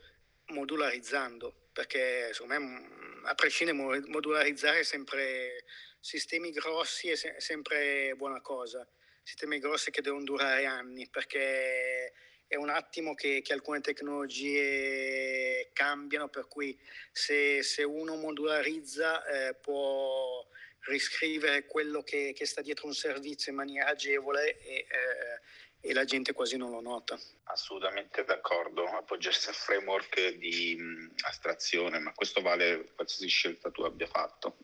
modularizzando, 0.47 1.58
perché 1.71 2.29
secondo 2.33 2.59
me 2.59 3.21
a 3.23 3.35
prescindere 3.35 4.01
modularizzare 4.07 4.83
sempre 4.83 5.65
sistemi 5.99 6.51
grossi 6.51 7.09
è, 7.09 7.15
se, 7.15 7.35
sempre 7.37 8.13
buona 8.15 8.41
cosa, 8.41 8.87
sistemi 9.23 9.59
grossi 9.59 9.91
che 9.91 10.01
devono 10.01 10.23
durare 10.23 10.65
anni, 10.65 11.07
perché 11.09 12.13
è 12.47 12.55
un 12.55 12.69
attimo 12.69 13.13
che, 13.13 13.41
che 13.43 13.53
alcune 13.53 13.81
tecnologie 13.81 15.69
cambiano, 15.71 16.29
per 16.29 16.47
cui 16.47 16.77
se, 17.11 17.61
se 17.61 17.83
uno 17.83 18.15
modularizza 18.15 19.23
eh, 19.25 19.53
può 19.53 20.47
riscrivere 20.87 21.65
quello 21.65 22.01
che, 22.01 22.33
che, 22.33 22.45
sta 22.45 22.61
dietro 22.61 22.87
un 22.87 22.93
servizio 22.93 23.51
in 23.51 23.57
maniera 23.57 23.89
agevole 23.89 24.57
e, 24.59 24.77
eh, 24.77 25.41
e, 25.81 25.93
la 25.93 26.05
gente 26.05 26.33
quasi 26.33 26.57
non 26.57 26.71
lo 26.71 26.81
nota. 26.81 27.19
Assolutamente 27.43 28.23
d'accordo, 28.23 28.85
appoggiarsi 28.85 29.49
al 29.49 29.55
framework 29.55 30.35
di 30.35 30.77
astrazione, 31.25 31.99
ma 31.99 32.13
questo 32.13 32.41
vale 32.41 32.91
qualsiasi 32.95 33.27
scelta 33.27 33.71
tu 33.71 33.81
abbia 33.83 34.07
fatto, 34.07 34.57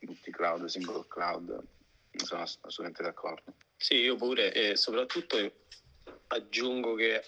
multi-cloud, 0.00 0.64
single 0.66 1.06
cloud, 1.08 1.62
sono 2.16 2.42
assolutamente 2.42 3.02
d'accordo. 3.02 3.54
Sì, 3.76 3.96
io 3.96 4.16
pure 4.16 4.52
e 4.52 4.76
soprattutto 4.76 5.36
aggiungo 6.28 6.94
che 6.94 7.22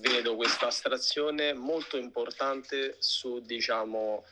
vedo 0.00 0.34
questa 0.34 0.66
astrazione 0.66 1.52
molto 1.52 1.96
importante 1.96 2.96
su 2.98 3.40
diciamo 3.40 4.24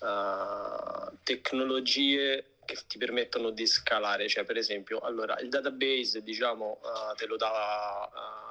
uh, 0.00 1.16
tecnologie 1.22 2.49
che 2.74 2.84
ti 2.86 2.98
permettono 2.98 3.50
di 3.50 3.66
scalare, 3.66 4.28
cioè 4.28 4.44
per 4.44 4.56
esempio 4.56 5.00
allora 5.00 5.38
il 5.38 5.48
database 5.48 6.22
diciamo 6.22 6.80
uh, 6.82 7.14
te 7.16 7.26
lo 7.26 7.36
dà 7.36 8.08
uh, 8.12 8.50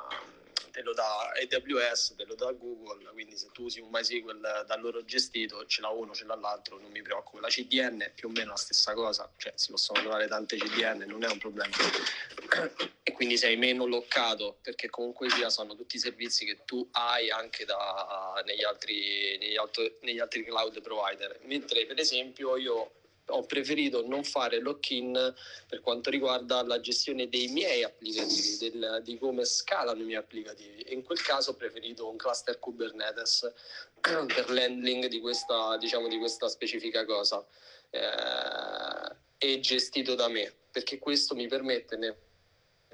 te 0.80 0.82
lo 0.86 0.93
dà 0.93 1.32
AWS, 1.32 2.15
te 2.15 2.24
lo 2.26 2.36
dà 2.36 2.51
Google, 2.51 3.03
quindi 3.11 3.38
se 3.38 3.49
tu 3.51 3.63
usi 3.63 3.82
un 3.82 3.89
MySQL 3.91 4.63
da 4.65 4.76
loro 4.78 5.03
gestito, 5.03 5.65
ce 5.65 5.82
l'ha 5.82 5.89
uno, 5.89 6.13
ce 6.13 6.24
l'ha 6.26 6.36
l'altro, 6.36 6.80
non 6.80 6.89
mi 6.91 7.01
preoccupo. 7.01 7.39
La 7.39 7.49
CDN 7.49 8.01
è 8.01 8.11
più 8.11 8.30
o 8.30 8.32
meno 8.32 8.51
la 8.51 8.57
stessa 8.57 8.93
cosa, 8.93 9.30
cioè 9.38 9.51
si 9.55 9.72
possono 9.72 9.99
trovare 9.99 10.28
tante 10.28 10.55
CDN, 10.55 11.03
non 11.07 11.24
è 11.24 11.28
un 11.28 11.38
problema. 11.38 11.76
E 13.09 13.13
quindi 13.13 13.38
sei 13.38 13.57
meno 13.57 13.88
loccato, 13.88 14.59
perché 14.61 14.88
comunque 14.88 15.30
sia 15.32 15.49
sono 15.49 15.76
tutti 15.76 15.97
servizi 15.97 16.45
che 16.45 16.59
tu 16.63 16.88
hai 16.91 17.32
anche 17.32 17.65
da, 17.65 18.39
negli, 18.45 18.63
altri, 18.63 19.36
negli, 19.39 19.57
altri, 19.57 19.97
negli 20.01 20.20
altri 20.20 20.43
cloud 20.45 20.80
provider. 20.82 21.39
Mentre 21.41 21.88
per 21.88 21.99
esempio 21.99 22.55
io 22.55 22.98
ho 23.30 23.43
preferito 23.43 24.05
non 24.05 24.23
fare 24.23 24.59
lock-in 24.59 25.34
per 25.67 25.82
quanto 25.82 26.09
riguarda 26.09 26.61
la 26.63 26.80
gestione 26.80 27.30
dei 27.30 27.47
miei 27.47 27.84
applicativi, 27.84 28.57
del, 28.57 29.01
di 29.03 29.17
come 29.17 29.45
scalano 29.45 30.01
i 30.01 30.05
miei 30.05 30.17
applicativi. 30.17 30.82
E 30.82 30.93
in 30.93 31.03
quel 31.03 31.21
caso 31.21 31.51
ho 31.51 31.55
preferito 31.55 32.09
un 32.09 32.17
cluster 32.17 32.59
Kubernetes 32.59 33.51
per 34.01 34.49
l'handling 34.49 35.05
di 35.07 35.19
questa, 35.19 35.77
diciamo, 35.77 36.07
di 36.07 36.17
questa 36.17 36.47
specifica 36.47 37.05
cosa 37.05 37.45
eh, 37.89 39.15
e 39.38 39.59
gestito 39.59 40.15
da 40.15 40.27
me, 40.27 40.53
perché 40.71 40.99
questo 40.99 41.36
mi 41.36 41.47
permette 41.47 41.95
nel 41.95 42.15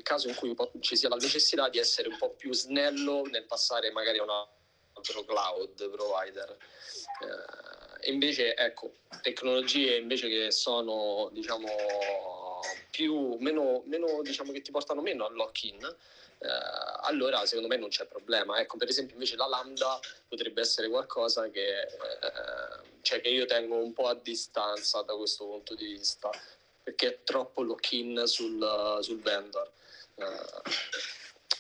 caso 0.04 0.28
in 0.28 0.36
cui 0.36 0.56
ci 0.82 0.96
sia 0.96 1.10
la 1.10 1.16
necessità 1.16 1.70
di 1.70 1.80
essere 1.80 2.10
un 2.10 2.18
po' 2.18 2.32
più 2.32 2.54
snello 2.54 3.24
nel 3.24 3.46
passare 3.46 3.92
magari 3.92 4.20
a 4.20 4.24
un 4.24 4.30
altro 4.94 5.24
cloud 5.24 5.90
provider. 5.90 6.58
Eh, 7.22 7.75
invece, 8.06 8.56
ecco, 8.56 8.94
tecnologie 9.22 9.98
invece 9.98 10.28
che 10.28 10.52
sono, 10.52 11.30
diciamo, 11.32 11.68
più, 12.92 13.36
meno, 13.40 13.84
meno, 13.86 14.22
diciamo 14.22 14.52
che 14.52 14.62
ti 14.62 14.72
portano 14.72 15.02
meno 15.02 15.26
al 15.26 15.34
lock-in, 15.34 15.84
eh, 15.84 16.48
allora 17.02 17.46
secondo 17.46 17.68
me 17.68 17.78
non 17.78 17.90
c'è 17.90 18.06
problema. 18.06 18.60
Ecco, 18.60 18.78
per 18.78 18.88
esempio 18.88 19.16
invece 19.16 19.36
la 19.36 19.48
lambda 19.48 20.00
potrebbe 20.28 20.62
essere 20.62 20.90
qualcosa 20.90 21.50
che, 21.50 21.82
eh, 21.82 21.90
cioè 23.02 23.22
che 23.22 23.30
io 23.30 23.46
tengo 23.46 23.78
un 23.78 23.94
po' 23.94 24.08
a 24.08 24.16
distanza 24.16 25.02
da 25.02 25.16
questo 25.16 25.46
punto 25.46 25.76
di 25.76 25.86
vista, 25.86 26.30
perché 26.84 27.08
è 27.08 27.24
troppo 27.24 27.62
lock-in 27.64 28.24
sul, 28.26 28.98
sul 29.02 29.22
vendor. 29.22 29.72
Eh, 30.16 30.72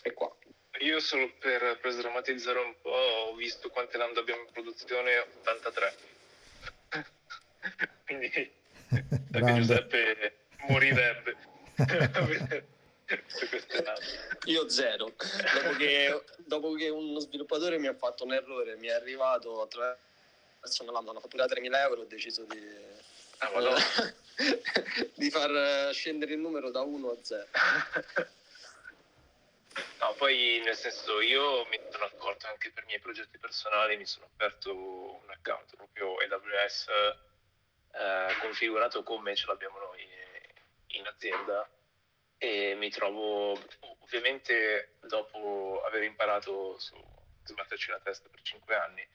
e 0.04 0.14
qua. 0.14 0.34
Io 0.80 1.00
solo 1.00 1.32
per, 1.40 1.80
per 1.82 1.92
sdrammatizzare 1.92 2.60
un 2.60 2.76
po' 2.82 2.90
ho 2.90 3.34
visto 3.36 3.70
quante 3.70 3.98
lambda 3.98 4.20
abbiamo 4.20 4.42
in 4.42 4.52
produzione, 4.52 5.26
83 5.42 6.15
quindi 8.06 8.52
Giuseppe 9.56 10.38
morirebbe. 10.68 11.36
Io 14.46 14.70
zero. 14.70 15.14
Dopo 15.16 15.76
che, 15.78 16.24
dopo 16.38 16.74
che, 16.74 16.90
uno 16.90 17.20
sviluppatore 17.20 17.78
mi 17.78 17.88
ha 17.88 17.94
fatto 17.94 18.24
un 18.24 18.34
errore, 18.34 18.76
mi 18.78 18.88
è 18.88 18.94
arrivato 18.94 19.62
attraverso 19.62 20.84
una 20.84 20.92
lambda, 20.92 21.12
una 21.12 21.20
fattura 21.20 21.46
3.000 21.46 21.76
euro, 21.76 22.02
ho 22.02 22.06
deciso 22.06 22.44
di, 22.46 22.60
ah, 23.38 23.52
eh, 24.38 24.62
di 25.14 25.30
far 25.30 25.94
scendere 25.94 26.34
il 26.34 26.40
numero 26.40 26.72
da 26.72 26.82
1 26.82 27.10
a 27.10 27.18
0. 27.22 27.48
No, 30.00 30.14
poi 30.18 30.62
nel 30.64 30.76
senso 30.76 31.20
io 31.22 31.66
mi 31.66 31.80
sono 31.92 32.06
accorto 32.06 32.48
anche 32.48 32.72
per 32.72 32.84
i 32.84 32.88
miei 32.88 33.00
progetti 33.00 33.38
personali, 33.38 33.98
mi 33.98 34.06
sono 34.06 34.28
aperto 34.34 34.74
un 34.74 35.30
account 35.30 35.76
proprio 35.76 36.16
AWS 36.16 36.86
eh, 37.98 38.36
configurato 38.40 39.04
come 39.04 39.36
ce 39.36 39.48
l'abbiamo 39.48 39.80
noi 39.80 40.08
in 40.88 41.08
azienda. 41.08 41.70
E 42.38 42.76
mi 42.76 42.90
trovo 42.90 43.58
ovviamente 44.00 44.98
dopo 45.02 45.82
aver 45.86 46.04
imparato 46.04 46.78
su 46.80 46.96
sbatterci 47.44 47.92
la 47.92 48.00
testa 48.00 48.28
per 48.30 48.42
5 48.42 48.76
anni 48.76 49.08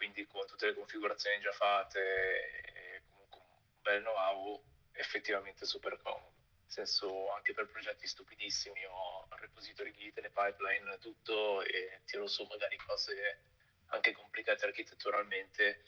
quindi 0.00 0.26
con 0.26 0.46
tutte 0.46 0.64
le 0.64 0.74
configurazioni 0.74 1.40
già 1.40 1.52
fatte 1.52 3.02
comunque 3.10 3.38
un 3.38 3.82
bel 3.82 4.00
know-how 4.00 4.62
effettivamente 4.92 5.66
super 5.66 6.00
comodo. 6.00 6.32
Nel 6.62 6.70
senso 6.72 7.30
anche 7.32 7.52
per 7.52 7.66
progetti 7.66 8.06
stupidissimi 8.06 8.82
ho 8.86 9.28
repository 9.32 9.92
git, 9.92 10.18
le 10.18 10.30
pipeline, 10.30 10.96
tutto 11.00 11.62
e 11.62 12.00
tiro 12.06 12.26
su 12.28 12.44
magari 12.44 12.78
cose 12.78 13.42
anche 13.88 14.12
complicate 14.12 14.64
architetturalmente 14.64 15.82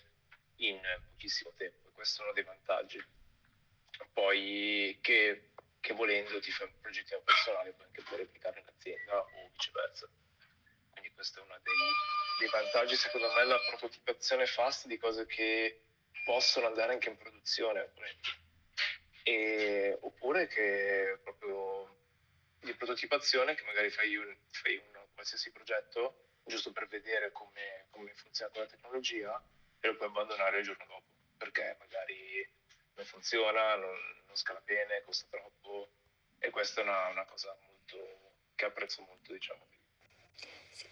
in 0.57 0.81
pochissimo 1.11 1.53
tempo 1.57 1.83
questo 2.03 2.23
è 2.23 2.25
uno 2.25 2.35
dei 2.35 2.43
vantaggi. 2.43 3.05
Poi 4.13 4.99
che, 5.01 5.51
che 5.79 5.95
volendo 5.95 6.41
ti 6.41 6.51
fai 6.51 6.67
un 6.67 6.81
progettino 6.81 7.23
personale 7.23 7.73
puoi 7.73 7.87
anche 7.87 8.03
poi 8.03 8.19
replicare 8.19 8.59
in 8.59 8.67
azienda 8.67 9.21
o 9.21 9.49
viceversa. 9.53 10.09
Quindi 10.91 11.13
questo 11.13 11.39
è 11.39 11.43
uno 11.45 11.59
dei, 11.63 11.75
dei 12.41 12.49
vantaggi 12.49 12.97
secondo 12.97 13.33
me 13.33 13.45
la 13.45 13.61
prototipazione 13.69 14.47
fast 14.47 14.87
di 14.89 14.99
cose 14.99 15.27
che 15.27 15.85
possono 16.25 16.67
andare 16.67 16.93
anche 16.93 17.09
in 17.09 17.17
produzione. 17.17 17.93
E, 19.23 19.97
oppure 20.01 20.49
che 20.49 21.21
proprio 21.23 22.01
di 22.59 22.75
prototipazione 22.75 23.55
che 23.55 23.63
magari 23.63 23.91
fai 23.91 24.17
un, 24.17 24.37
fai 24.51 24.77
un 24.77 25.07
qualsiasi 25.15 25.53
progetto 25.53 26.31
giusto 26.45 26.73
per 26.73 26.89
vedere 26.89 27.31
come, 27.31 27.87
come 27.91 28.13
funziona 28.15 28.51
quella 28.51 28.67
tecnologia 28.67 29.41
e 29.83 29.89
lo 29.89 29.97
puoi 29.97 30.09
abbandonare 30.09 30.59
il 30.59 30.65
giorno 30.65 30.85
dopo 30.87 31.03
perché 31.37 31.77
magari 31.81 32.49
non 32.95 33.05
funziona, 33.05 33.75
non, 33.75 33.97
non 34.27 34.37
scala 34.37 34.63
bene, 34.65 35.03
costa 35.05 35.27
troppo 35.29 35.89
e 36.39 36.51
questa 36.51 36.81
è 36.81 36.85
una, 36.85 37.09
una 37.09 37.25
cosa 37.25 37.57
molto, 37.67 37.97
che 38.55 38.65
apprezzo 38.65 39.03
molto 39.03 39.33
diciamo, 39.33 39.67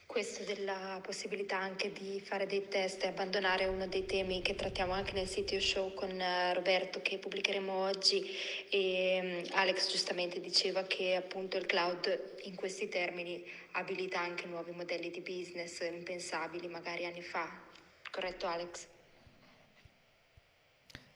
Questo 0.06 0.42
della 0.42 0.98
possibilità 1.04 1.56
anche 1.56 1.92
di 1.92 2.20
fare 2.20 2.46
dei 2.46 2.66
test 2.66 3.04
e 3.04 3.08
abbandonare 3.08 3.66
uno 3.66 3.86
dei 3.86 4.06
temi 4.06 4.42
che 4.42 4.56
trattiamo 4.56 4.92
anche 4.92 5.12
nel 5.12 5.28
sito 5.28 5.60
show 5.60 5.94
con 5.94 6.20
eh, 6.20 6.52
Roberto 6.52 7.00
che 7.00 7.18
pubblicheremo 7.18 7.72
oggi 7.72 8.36
e 8.70 9.20
mm, 9.22 9.52
Alex 9.52 9.88
giustamente 9.88 10.40
diceva 10.40 10.82
che 10.82 11.14
appunto 11.14 11.56
il 11.56 11.66
cloud 11.66 12.38
in 12.42 12.56
questi 12.56 12.88
termini 12.88 13.48
abilita 13.72 14.18
anche 14.18 14.46
nuovi 14.46 14.72
modelli 14.72 15.10
di 15.10 15.20
business 15.20 15.78
impensabili 15.80 16.66
magari 16.66 17.06
anni 17.06 17.22
fa. 17.22 17.68
Corretto 18.10 18.46
Alex? 18.46 18.88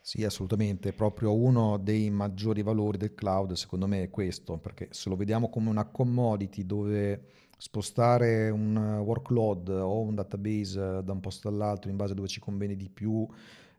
Sì, 0.01 0.23
assolutamente, 0.23 0.93
proprio 0.93 1.35
uno 1.35 1.79
dei 1.79 2.11
maggiori 2.11 2.63
valori 2.63 2.99
del 2.99 3.15
cloud 3.15 3.53
secondo 3.53 3.87
me 3.87 4.03
è 4.03 4.11
questo, 4.11 4.59
perché 4.59 4.89
se 4.91 5.09
lo 5.09 5.17
vediamo 5.17 5.49
come 5.49 5.71
una 5.71 5.87
commodity 5.87 6.67
dove 6.67 7.25
spostare 7.57 8.51
un 8.51 8.77
workload 9.03 9.69
o 9.71 10.01
un 10.01 10.15
database 10.15 11.03
da 11.03 11.13
un 11.13 11.21
posto 11.21 11.49
all'altro 11.49 11.91
in 11.91 11.97
base 11.97 12.13
a 12.13 12.15
dove 12.17 12.29
ci 12.29 12.39
conviene 12.39 12.77
di 12.77 12.91
più, 12.91 13.27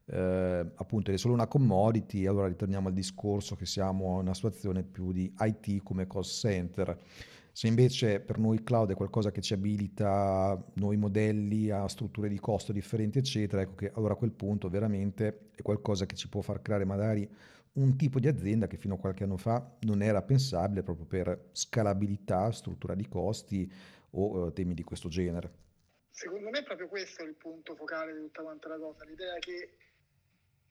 eh, 0.07 0.71
appunto 0.75 1.11
è 1.11 1.17
solo 1.17 1.35
una 1.35 1.47
commodity, 1.47 2.25
allora 2.25 2.47
ritorniamo 2.47 2.87
al 2.87 2.93
discorso 2.93 3.55
che 3.55 3.67
siamo 3.67 4.15
in 4.15 4.21
una 4.21 4.33
situazione 4.33 4.81
più 4.83 5.11
di 5.11 5.31
IT 5.39 5.83
come 5.83 6.07
cost 6.07 6.39
center. 6.39 6.97
Se 7.55 7.67
invece 7.67 8.19
per 8.19 8.37
noi 8.37 8.55
il 8.55 8.63
cloud 8.63 8.91
è 8.91 8.95
qualcosa 8.95 9.31
che 9.31 9.39
ci 9.39 9.53
abilita 9.53 10.61
nuovi 10.73 10.97
modelli 10.97 11.69
a 11.69 11.87
strutture 11.87 12.27
di 12.27 12.37
costo 12.37 12.73
differenti, 12.73 13.19
eccetera, 13.19 13.61
ecco 13.61 13.75
che 13.75 13.91
allora 13.95 14.11
a 14.11 14.17
quel 14.17 14.33
punto 14.33 14.67
veramente 14.67 15.51
è 15.55 15.61
qualcosa 15.61 16.05
che 16.05 16.17
ci 16.17 16.27
può 16.27 16.41
far 16.41 16.61
creare 16.61 16.83
magari 16.83 17.25
un 17.75 17.95
tipo 17.95 18.19
di 18.19 18.27
azienda 18.27 18.67
che 18.67 18.75
fino 18.75 18.95
a 18.95 18.97
qualche 18.97 19.23
anno 19.23 19.37
fa 19.37 19.77
non 19.83 20.01
era 20.01 20.21
pensabile 20.21 20.83
proprio 20.83 21.05
per 21.05 21.51
scalabilità, 21.53 22.51
struttura 22.51 22.93
di 22.93 23.07
costi 23.07 23.71
o 24.09 24.47
uh, 24.47 24.51
temi 24.51 24.73
di 24.73 24.83
questo 24.83 25.07
genere. 25.07 25.49
Secondo 26.09 26.49
me 26.49 26.59
è 26.59 26.63
proprio 26.63 26.89
questo 26.89 27.23
il 27.23 27.35
punto 27.35 27.73
focale 27.75 28.13
di 28.15 28.19
tutta 28.19 28.41
quanta 28.41 28.67
la 28.67 28.77
cosa, 28.77 29.05
l'idea 29.05 29.39
che 29.39 29.77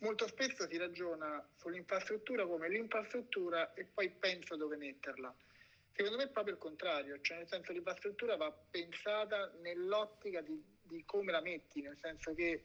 molto 0.00 0.26
spesso 0.28 0.68
si 0.68 0.76
ragiona 0.76 1.42
sull'infrastruttura 1.56 2.46
come 2.46 2.68
l'infrastruttura 2.68 3.72
e 3.72 3.86
poi 3.86 4.10
penso 4.10 4.54
dove 4.56 4.76
metterla. 4.76 5.34
Secondo 5.96 6.16
me 6.16 6.24
è 6.24 6.28
proprio 6.28 6.54
il 6.54 6.60
contrario, 6.60 7.20
cioè 7.20 7.38
nel 7.38 7.48
senso 7.48 7.72
l'infrastruttura 7.72 8.36
va 8.36 8.50
pensata 8.50 9.52
nell'ottica 9.60 10.40
di, 10.40 10.60
di 10.82 11.04
come 11.04 11.30
la 11.30 11.40
metti, 11.40 11.82
nel 11.82 11.96
senso 12.00 12.34
che 12.34 12.64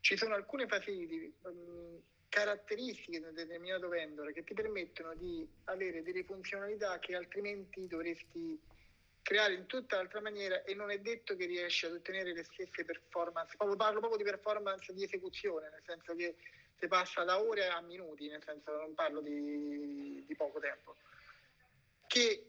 ci 0.00 0.16
sono 0.16 0.34
alcune 0.34 0.68
facility, 0.68 1.34
um, 1.42 2.00
caratteristiche 2.28 3.18
di 3.18 3.24
un 3.24 3.34
determinato 3.34 3.88
vendor 3.88 4.32
che 4.32 4.44
ti 4.44 4.54
permettono 4.54 5.14
di 5.14 5.44
avere 5.64 6.02
delle 6.02 6.22
funzionalità 6.22 6.98
che 7.00 7.16
altrimenti 7.16 7.88
dovresti 7.88 8.60
creare 9.22 9.54
in 9.54 9.66
tutta 9.66 9.98
altra 9.98 10.20
maniera 10.20 10.62
e 10.62 10.74
non 10.74 10.90
è 10.90 10.98
detto 10.98 11.34
che 11.34 11.46
riesci 11.46 11.86
ad 11.86 11.92
ottenere 11.92 12.34
le 12.34 12.44
stesse 12.44 12.84
performance. 12.84 13.56
Proprio, 13.56 13.76
parlo 13.76 13.98
proprio 13.98 14.22
di 14.22 14.30
performance 14.30 14.92
di 14.92 15.02
esecuzione, 15.02 15.70
nel 15.70 15.82
senso 15.86 16.14
che 16.14 16.36
si 16.78 16.86
passa 16.86 17.24
da 17.24 17.40
ore 17.40 17.66
a 17.66 17.80
minuti, 17.80 18.28
nel 18.28 18.42
senso 18.44 18.76
non 18.76 18.94
parlo 18.94 19.20
di, 19.20 20.22
di 20.26 20.36
poco 20.36 20.60
tempo, 20.60 20.94
che 22.06 22.46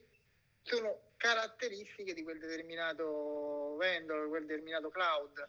sono 0.63 1.05
caratteristiche 1.17 2.13
di 2.13 2.23
quel 2.23 2.39
determinato 2.39 3.75
vendor, 3.77 4.27
quel 4.29 4.45
determinato 4.45 4.89
cloud. 4.89 5.47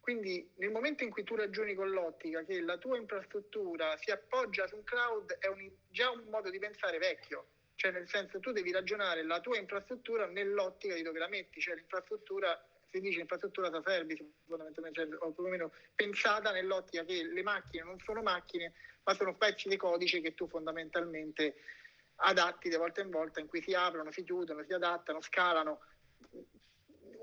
Quindi 0.00 0.50
nel 0.56 0.70
momento 0.70 1.02
in 1.02 1.10
cui 1.10 1.24
tu 1.24 1.34
ragioni 1.34 1.74
con 1.74 1.88
l'ottica 1.90 2.42
che 2.42 2.60
la 2.60 2.76
tua 2.76 2.98
infrastruttura 2.98 3.96
si 3.96 4.10
appoggia 4.10 4.66
su 4.66 4.76
un 4.76 4.84
cloud 4.84 5.32
è 5.38 5.46
un, 5.46 5.70
già 5.88 6.10
un 6.10 6.24
modo 6.28 6.50
di 6.50 6.58
pensare 6.58 6.98
vecchio, 6.98 7.46
cioè 7.76 7.90
nel 7.90 8.06
senso 8.08 8.38
tu 8.38 8.52
devi 8.52 8.70
ragionare 8.70 9.24
la 9.24 9.40
tua 9.40 9.56
infrastruttura 9.56 10.26
nell'ottica 10.26 10.94
di 10.94 11.02
dove 11.02 11.18
la 11.18 11.28
metti, 11.28 11.58
cioè 11.58 11.74
l'infrastruttura 11.74 12.62
si 12.90 13.00
dice 13.00 13.20
infrastruttura 13.20 13.70
da 13.70 13.82
service 13.82 14.24
fondamentalmente, 14.46 15.00
cioè, 15.00 15.08
o 15.20 15.32
perlomeno 15.32 15.72
pensata 15.94 16.52
nell'ottica 16.52 17.02
che 17.04 17.24
le 17.24 17.42
macchine 17.42 17.82
non 17.82 17.98
sono 18.00 18.20
macchine 18.20 18.74
ma 19.04 19.14
sono 19.14 19.34
pezzi 19.36 19.68
di 19.68 19.76
codice 19.76 20.20
che 20.20 20.34
tu 20.34 20.46
fondamentalmente 20.48 21.56
adatti 22.16 22.68
di 22.68 22.76
volta 22.76 23.00
in 23.00 23.10
volta 23.10 23.40
in 23.40 23.46
cui 23.46 23.62
si 23.62 23.74
aprono, 23.74 24.10
si 24.10 24.22
chiudono, 24.22 24.62
si 24.64 24.72
adattano, 24.72 25.20
scalano 25.20 25.80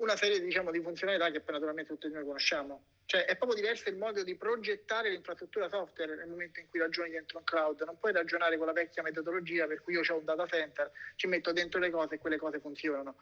una 0.01 0.15
serie 0.15 0.39
diciamo, 0.39 0.71
di 0.71 0.81
funzionalità 0.81 1.29
che 1.29 1.41
poi 1.41 1.53
naturalmente 1.53 1.93
tutti 1.93 2.09
noi 2.09 2.25
conosciamo. 2.25 2.85
Cioè 3.05 3.25
è 3.25 3.35
proprio 3.35 3.59
diverso 3.59 3.89
il 3.89 3.97
modo 3.97 4.23
di 4.23 4.35
progettare 4.35 5.09
l'infrastruttura 5.09 5.69
software 5.69 6.15
nel 6.15 6.27
momento 6.27 6.59
in 6.59 6.69
cui 6.69 6.79
ragioni 6.79 7.11
dentro 7.11 7.39
un 7.39 7.43
cloud. 7.43 7.81
Non 7.81 7.97
puoi 7.99 8.13
ragionare 8.13 8.57
con 8.57 8.65
la 8.65 8.73
vecchia 8.73 9.03
metodologia 9.03 9.67
per 9.67 9.81
cui 9.81 9.93
io 9.93 10.01
ho 10.07 10.17
un 10.17 10.25
data 10.25 10.47
center, 10.47 10.91
ci 11.15 11.27
metto 11.27 11.51
dentro 11.51 11.79
le 11.79 11.89
cose 11.89 12.15
e 12.15 12.17
quelle 12.19 12.37
cose 12.37 12.59
funzionano. 12.59 13.15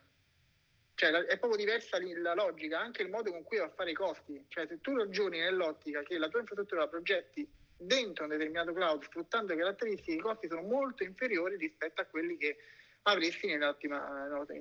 Cioè 0.94 1.12
è 1.12 1.38
proprio 1.40 1.58
diversa 1.58 1.98
la 2.00 2.34
logica, 2.34 2.80
anche 2.80 3.02
il 3.02 3.10
modo 3.10 3.32
con 3.32 3.44
cui 3.44 3.58
va 3.58 3.66
a 3.66 3.70
fare 3.70 3.92
i 3.92 3.96
costi. 3.96 4.46
Cioè 4.48 4.68
se 4.68 4.80
tu 4.80 4.96
ragioni 4.96 5.40
nell'ottica 5.40 6.04
che 6.04 6.18
la 6.18 6.28
tua 6.28 6.40
infrastruttura 6.40 6.82
la 6.82 6.88
progetti 6.88 7.50
dentro 7.80 8.26
un 8.26 8.32
determinato 8.32 8.74
cloud 8.74 9.04
sfruttando 9.04 9.54
le 9.54 9.60
caratteristiche, 9.60 10.12
i 10.12 10.20
costi 10.20 10.48
sono 10.48 10.62
molto 10.62 11.04
inferiori 11.04 11.56
rispetto 11.56 12.02
a 12.02 12.06
quelli 12.06 12.38
che 12.38 12.58
avresti 13.04 13.48
in 13.48 13.62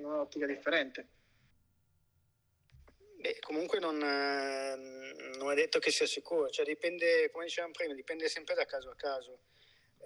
un'ottica 0.05 0.45
differente. 0.45 1.07
Beh, 3.19 3.39
comunque 3.41 3.79
non, 3.79 4.01
eh, 4.01 5.35
non, 5.37 5.51
è 5.51 5.55
detto 5.55 5.79
che 5.79 5.91
sia 5.91 6.05
sicuro, 6.05 6.49
cioè 6.49 6.65
dipende, 6.65 7.29
come 7.31 7.45
dicevamo 7.45 7.73
prima, 7.73 7.93
dipende 7.93 8.29
sempre 8.29 8.55
da 8.55 8.65
caso 8.65 8.91
a 8.91 8.95
caso. 8.95 9.39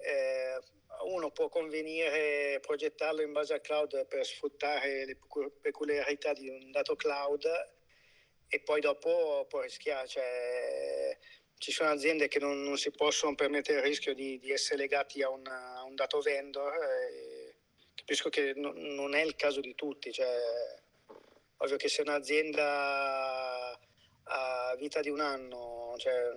Eh, 0.00 0.58
uno 1.04 1.30
può 1.30 1.48
convenire 1.48 2.58
progettarlo 2.60 3.22
in 3.22 3.30
base 3.30 3.54
al 3.54 3.60
cloud 3.60 4.06
per 4.06 4.26
sfruttare 4.26 5.04
le 5.04 5.18
peculiarità 5.60 6.32
di 6.32 6.48
un 6.48 6.72
dato 6.72 6.96
cloud 6.96 7.44
e 8.48 8.60
poi 8.60 8.80
dopo 8.80 9.46
può 9.48 9.60
rischiare. 9.60 10.08
Cioè, 10.08 11.18
ci 11.64 11.72
sono 11.72 11.88
aziende 11.88 12.28
che 12.28 12.38
non, 12.38 12.62
non, 12.62 12.76
si 12.76 12.90
possono 12.90 13.34
permettere 13.34 13.78
il 13.78 13.86
rischio 13.86 14.12
di, 14.12 14.38
di 14.38 14.50
essere 14.50 14.80
legati 14.80 15.22
a, 15.22 15.30
una, 15.30 15.78
a, 15.78 15.84
un 15.84 15.94
dato 15.94 16.20
vendor. 16.20 16.74
Eh, 16.74 17.54
capisco 17.94 18.28
che 18.28 18.52
no, 18.54 18.72
non 18.74 19.14
è 19.14 19.22
il 19.22 19.34
caso 19.34 19.60
di 19.60 19.74
tutti. 19.74 20.12
Cioè, 20.12 20.28
ovvio 21.56 21.76
che 21.76 21.88
se 21.88 22.02
un'azienda 22.02 23.80
ha 24.24 24.74
vita 24.76 25.00
di 25.00 25.08
un 25.08 25.20
anno, 25.20 25.94
cioè 25.96 26.36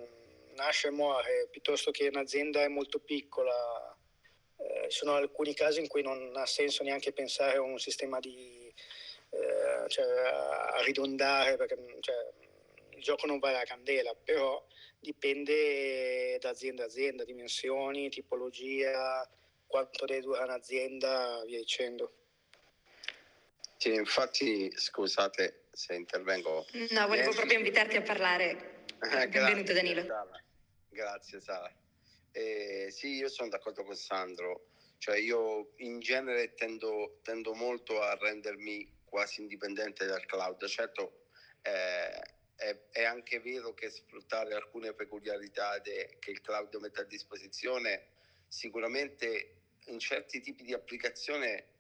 nasce 0.55 0.87
e 0.87 0.91
muore, 0.91 1.49
piuttosto 1.51 1.91
che 1.91 2.07
un'azienda 2.07 2.61
è 2.61 2.69
molto 2.69 2.99
piccola, 2.99 3.97
eh, 4.59 4.85
sono 4.87 5.15
alcuni 5.15 5.53
casi 5.53 5.81
in 5.81 5.89
cui 5.89 6.03
non 6.03 6.31
ha 6.37 6.45
senso 6.45 6.83
neanche 6.83 7.11
pensare 7.11 7.57
a 7.57 7.61
un 7.61 7.79
sistema 7.79 8.19
di, 8.19 8.73
eh, 9.31 9.89
cioè, 9.89 10.05
a 10.05 10.81
ridondare, 10.83 11.57
perché 11.57 11.75
cioè, 11.99 12.15
il 12.97 13.03
gioco 13.03 13.27
non 13.27 13.39
vale 13.39 13.57
la 13.57 13.63
candela, 13.63 14.13
però 14.15 14.65
dipende 14.99 16.37
da 16.39 16.49
azienda 16.49 16.83
a 16.83 16.87
azienda, 16.87 17.23
dimensioni, 17.23 18.09
tipologia, 18.09 19.29
quanto 19.67 20.05
deve 20.05 20.21
durare 20.21 20.45
un'azienda, 20.45 21.43
via 21.45 21.59
dicendo. 21.59 22.13
Sì, 23.77 23.93
infatti, 23.93 24.71
scusate 24.75 25.65
se 25.71 25.93
intervengo. 25.93 26.65
No, 26.89 27.07
volevo 27.07 27.31
proprio 27.31 27.59
invitarti 27.59 27.97
a 27.97 28.01
parlare. 28.01 28.85
Eh, 29.11 29.27
Benvenuto 29.27 29.73
Danilo. 29.73 30.03
Sara. 30.03 30.43
Grazie 30.89 31.39
Sara. 31.39 31.71
Eh, 32.31 32.87
sì, 32.89 33.13
io 33.13 33.29
sono 33.29 33.49
d'accordo 33.49 33.83
con 33.83 33.95
Sandro, 33.95 34.69
cioè 34.97 35.17
io 35.17 35.73
in 35.77 35.99
genere 35.99 36.55
tendo, 36.55 37.19
tendo 37.21 37.53
molto 37.53 38.01
a 38.01 38.15
rendermi 38.15 39.01
quasi 39.05 39.41
indipendente 39.41 40.05
dal 40.05 40.25
cloud. 40.25 40.65
Certo, 40.65 41.27
eh, 41.61 42.35
è, 42.57 42.75
è, 42.91 43.03
anche 43.03 43.39
vero 43.39 43.73
che 43.73 43.89
sfruttare 43.89 44.53
alcune 44.55 44.93
peculiarità 44.93 45.77
de, 45.79 46.17
che 46.19 46.31
il 46.31 46.41
cloud 46.41 46.73
mette 46.75 47.01
a 47.01 47.05
disposizione 47.05 48.07
sicuramente 48.47 49.53
in 49.85 49.99
certi 49.99 50.41
tipi 50.41 50.63
di 50.63 50.73
applicazione 50.73 51.75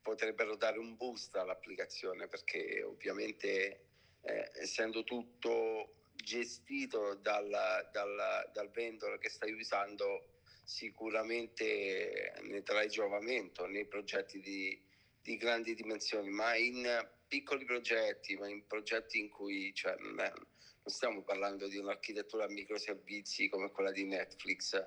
potrebbero 0.00 0.56
dare 0.56 0.78
un 0.78 0.96
boost 0.96 1.36
all'applicazione 1.36 2.26
perché 2.28 2.82
ovviamente 2.82 3.84
eh, 4.22 4.50
essendo 4.54 5.04
tutto 5.04 6.06
gestito 6.14 7.14
dal, 7.14 7.48
dal, 7.92 8.50
dal, 8.52 8.70
vendor 8.70 9.18
che 9.18 9.28
stai 9.28 9.52
usando 9.52 10.40
sicuramente 10.64 12.34
ne 12.42 12.62
trai 12.62 12.88
giovamento 12.88 13.66
nei 13.66 13.86
progetti 13.86 14.40
di, 14.40 14.80
di 15.20 15.36
grandi 15.36 15.74
dimensioni 15.74 16.30
ma 16.30 16.56
in 16.56 16.84
piccoli 17.32 17.64
progetti 17.64 18.36
ma 18.36 18.46
in 18.46 18.66
progetti 18.66 19.18
in 19.18 19.30
cui 19.30 19.72
cioè, 19.72 19.96
non, 20.00 20.20
è, 20.20 20.30
non 20.30 20.84
stiamo 20.84 21.22
parlando 21.22 21.66
di 21.66 21.78
un'architettura 21.78 22.44
a 22.44 22.48
microservizi 22.48 23.48
come 23.48 23.70
quella 23.70 23.90
di 23.90 24.04
Netflix 24.04 24.78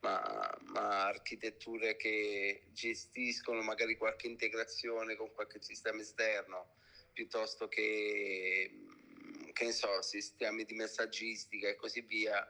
ma, 0.00 0.56
ma, 0.66 1.06
architetture 1.06 1.96
che 1.96 2.66
gestiscono 2.70 3.62
magari 3.62 3.96
qualche 3.96 4.28
integrazione 4.28 5.16
con 5.16 5.32
qualche 5.32 5.60
sistema 5.60 6.00
esterno, 6.00 6.76
piuttosto 7.12 7.66
che, 7.66 8.70
mm, 8.72 9.48
che 9.52 9.72
so, 9.72 10.00
sistemi 10.00 10.64
di 10.64 10.74
messaggistica 10.74 11.66
e 11.66 11.74
così 11.74 12.02
via, 12.02 12.48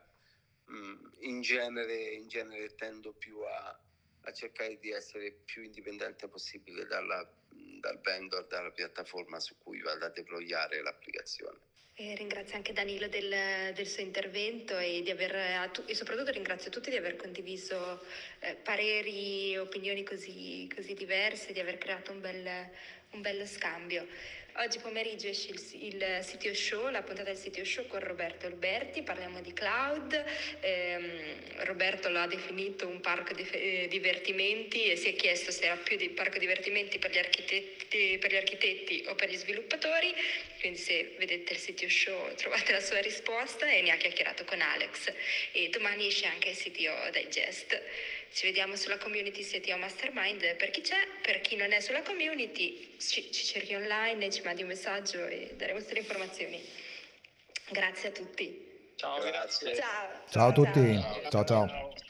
mm, 0.71 1.07
in 1.21 1.41
genere, 1.41 2.11
in 2.13 2.29
genere 2.29 2.75
tendo 2.75 3.15
più 3.15 3.41
a, 3.41 3.81
a 4.21 4.33
cercare 4.33 4.79
di 4.79 4.91
essere 4.91 5.33
più 5.47 5.63
indipendente 5.63 6.29
possibile 6.29 6.85
dalla, 6.85 7.27
dal 7.81 8.01
vendor, 8.01 8.47
dalla 8.47 8.71
piattaforma 8.71 9.41
su 9.41 9.57
cui 9.59 9.81
vado 9.81 10.05
a 10.05 10.11
deployare 10.11 10.83
l'applicazione. 10.83 11.59
E 12.01 12.15
ringrazio 12.15 12.55
anche 12.55 12.73
Danilo 12.73 13.09
del, 13.09 13.73
del 13.75 13.87
suo 13.89 14.05
intervento 14.05 14.79
e, 14.79 15.03
aver, 15.11 15.73
e, 15.85 15.95
soprattutto 15.97 16.31
ringrazio 16.31 16.71
tutti 16.71 16.91
di 16.91 16.97
aver 16.97 17.17
condiviso 17.17 18.01
eh, 18.39 18.55
pareri 18.55 19.55
e 19.55 19.59
opinioni 19.59 20.05
così, 20.05 20.71
così 20.73 20.95
diverse, 20.95 21.53
di 21.53 21.59
aver 21.59 21.77
creato 21.79 22.13
un 22.13 22.21
bel, 22.21 22.71
un 23.11 23.21
bello 23.21 23.45
scambio. 23.45 24.07
Oggi 24.61 24.81
pomeriggio 24.81 25.29
esce 25.29 25.53
il, 25.53 25.61
il 25.85 26.19
CTO 26.21 26.53
Show, 26.53 26.89
la 26.89 27.03
puntata 27.03 27.31
del 27.31 27.41
CTO 27.41 27.65
Show 27.65 27.87
con 27.87 28.01
Roberto 28.01 28.47
Alberti, 28.47 29.03
parliamo 29.03 29.41
di 29.41 29.53
cloud. 29.53 30.25
Eh, 30.59 31.37
Roberto 31.59 32.09
l'ha 32.09 32.27
definito 32.27 32.89
un 32.89 32.99
parco 32.99 33.35
di 33.35 33.49
eh, 33.53 33.87
divertimenti 33.89 34.91
e 34.91 34.97
si 34.97 35.11
è 35.11 35.15
chiesto 35.15 35.53
se 35.53 35.67
era 35.67 35.77
più 35.77 35.97
di 35.97 36.09
parco 36.09 36.39
divertimenti 36.39 36.99
per 36.99 37.13
gli, 37.13 37.19
architetti, 37.19 38.19
per 38.19 38.33
gli 38.33 38.37
architetti 38.37 39.05
o 39.07 39.15
per 39.15 39.31
gli 39.31 39.37
sviluppatori, 39.37 40.13
quindi 40.59 40.79
se 40.79 41.15
vedete 41.19 41.53
il 41.53 41.61
CTO 41.61 41.89
Show 41.89 42.35
trovate 42.35 42.73
la 42.73 42.81
sua 42.81 43.01
risposta 43.01 43.71
e 43.71 43.81
ne 43.81 43.93
ha 43.93 43.97
chiacchierato 43.97 44.43
con 44.45 44.61
Alex. 44.61 45.13
E 45.53 45.69
domani 45.69 46.09
esce 46.09 46.27
anche 46.27 46.49
il 46.49 46.57
CTO 46.57 47.11
Digest. 47.13 47.81
Ci 48.33 48.47
vediamo 48.47 48.77
sulla 48.77 48.99
community 48.99 49.43
CTO 49.43 49.77
Mastermind 49.77 50.57
per 50.57 50.71
chi 50.71 50.81
c'è, 50.81 50.97
per 51.23 51.41
chi 51.41 51.57
non 51.57 51.73
è 51.73 51.81
sulla 51.81 52.03
community 52.03 52.97
ci, 52.99 53.33
ci 53.33 53.45
cerchi 53.45 53.75
online, 53.75 54.31
ci 54.31 54.43
mandi 54.43 54.63
un 54.63 54.69
messaggio 54.69 55.27
e 55.27 55.55
daremo 55.57 55.81
tutte 55.81 55.95
le 55.95 56.01
informazioni. 56.01 56.63
Grazie 57.71 58.09
a 58.09 58.13
tutti. 58.13 58.93
Ciao, 58.97 59.21
grazie. 59.21 59.75
Ciao. 59.75 60.23
Ciao 60.31 60.49
a 60.49 60.53
tutti. 60.53 61.01
ciao. 61.31 61.45
ciao. 61.45 61.45
ciao. 61.45 62.07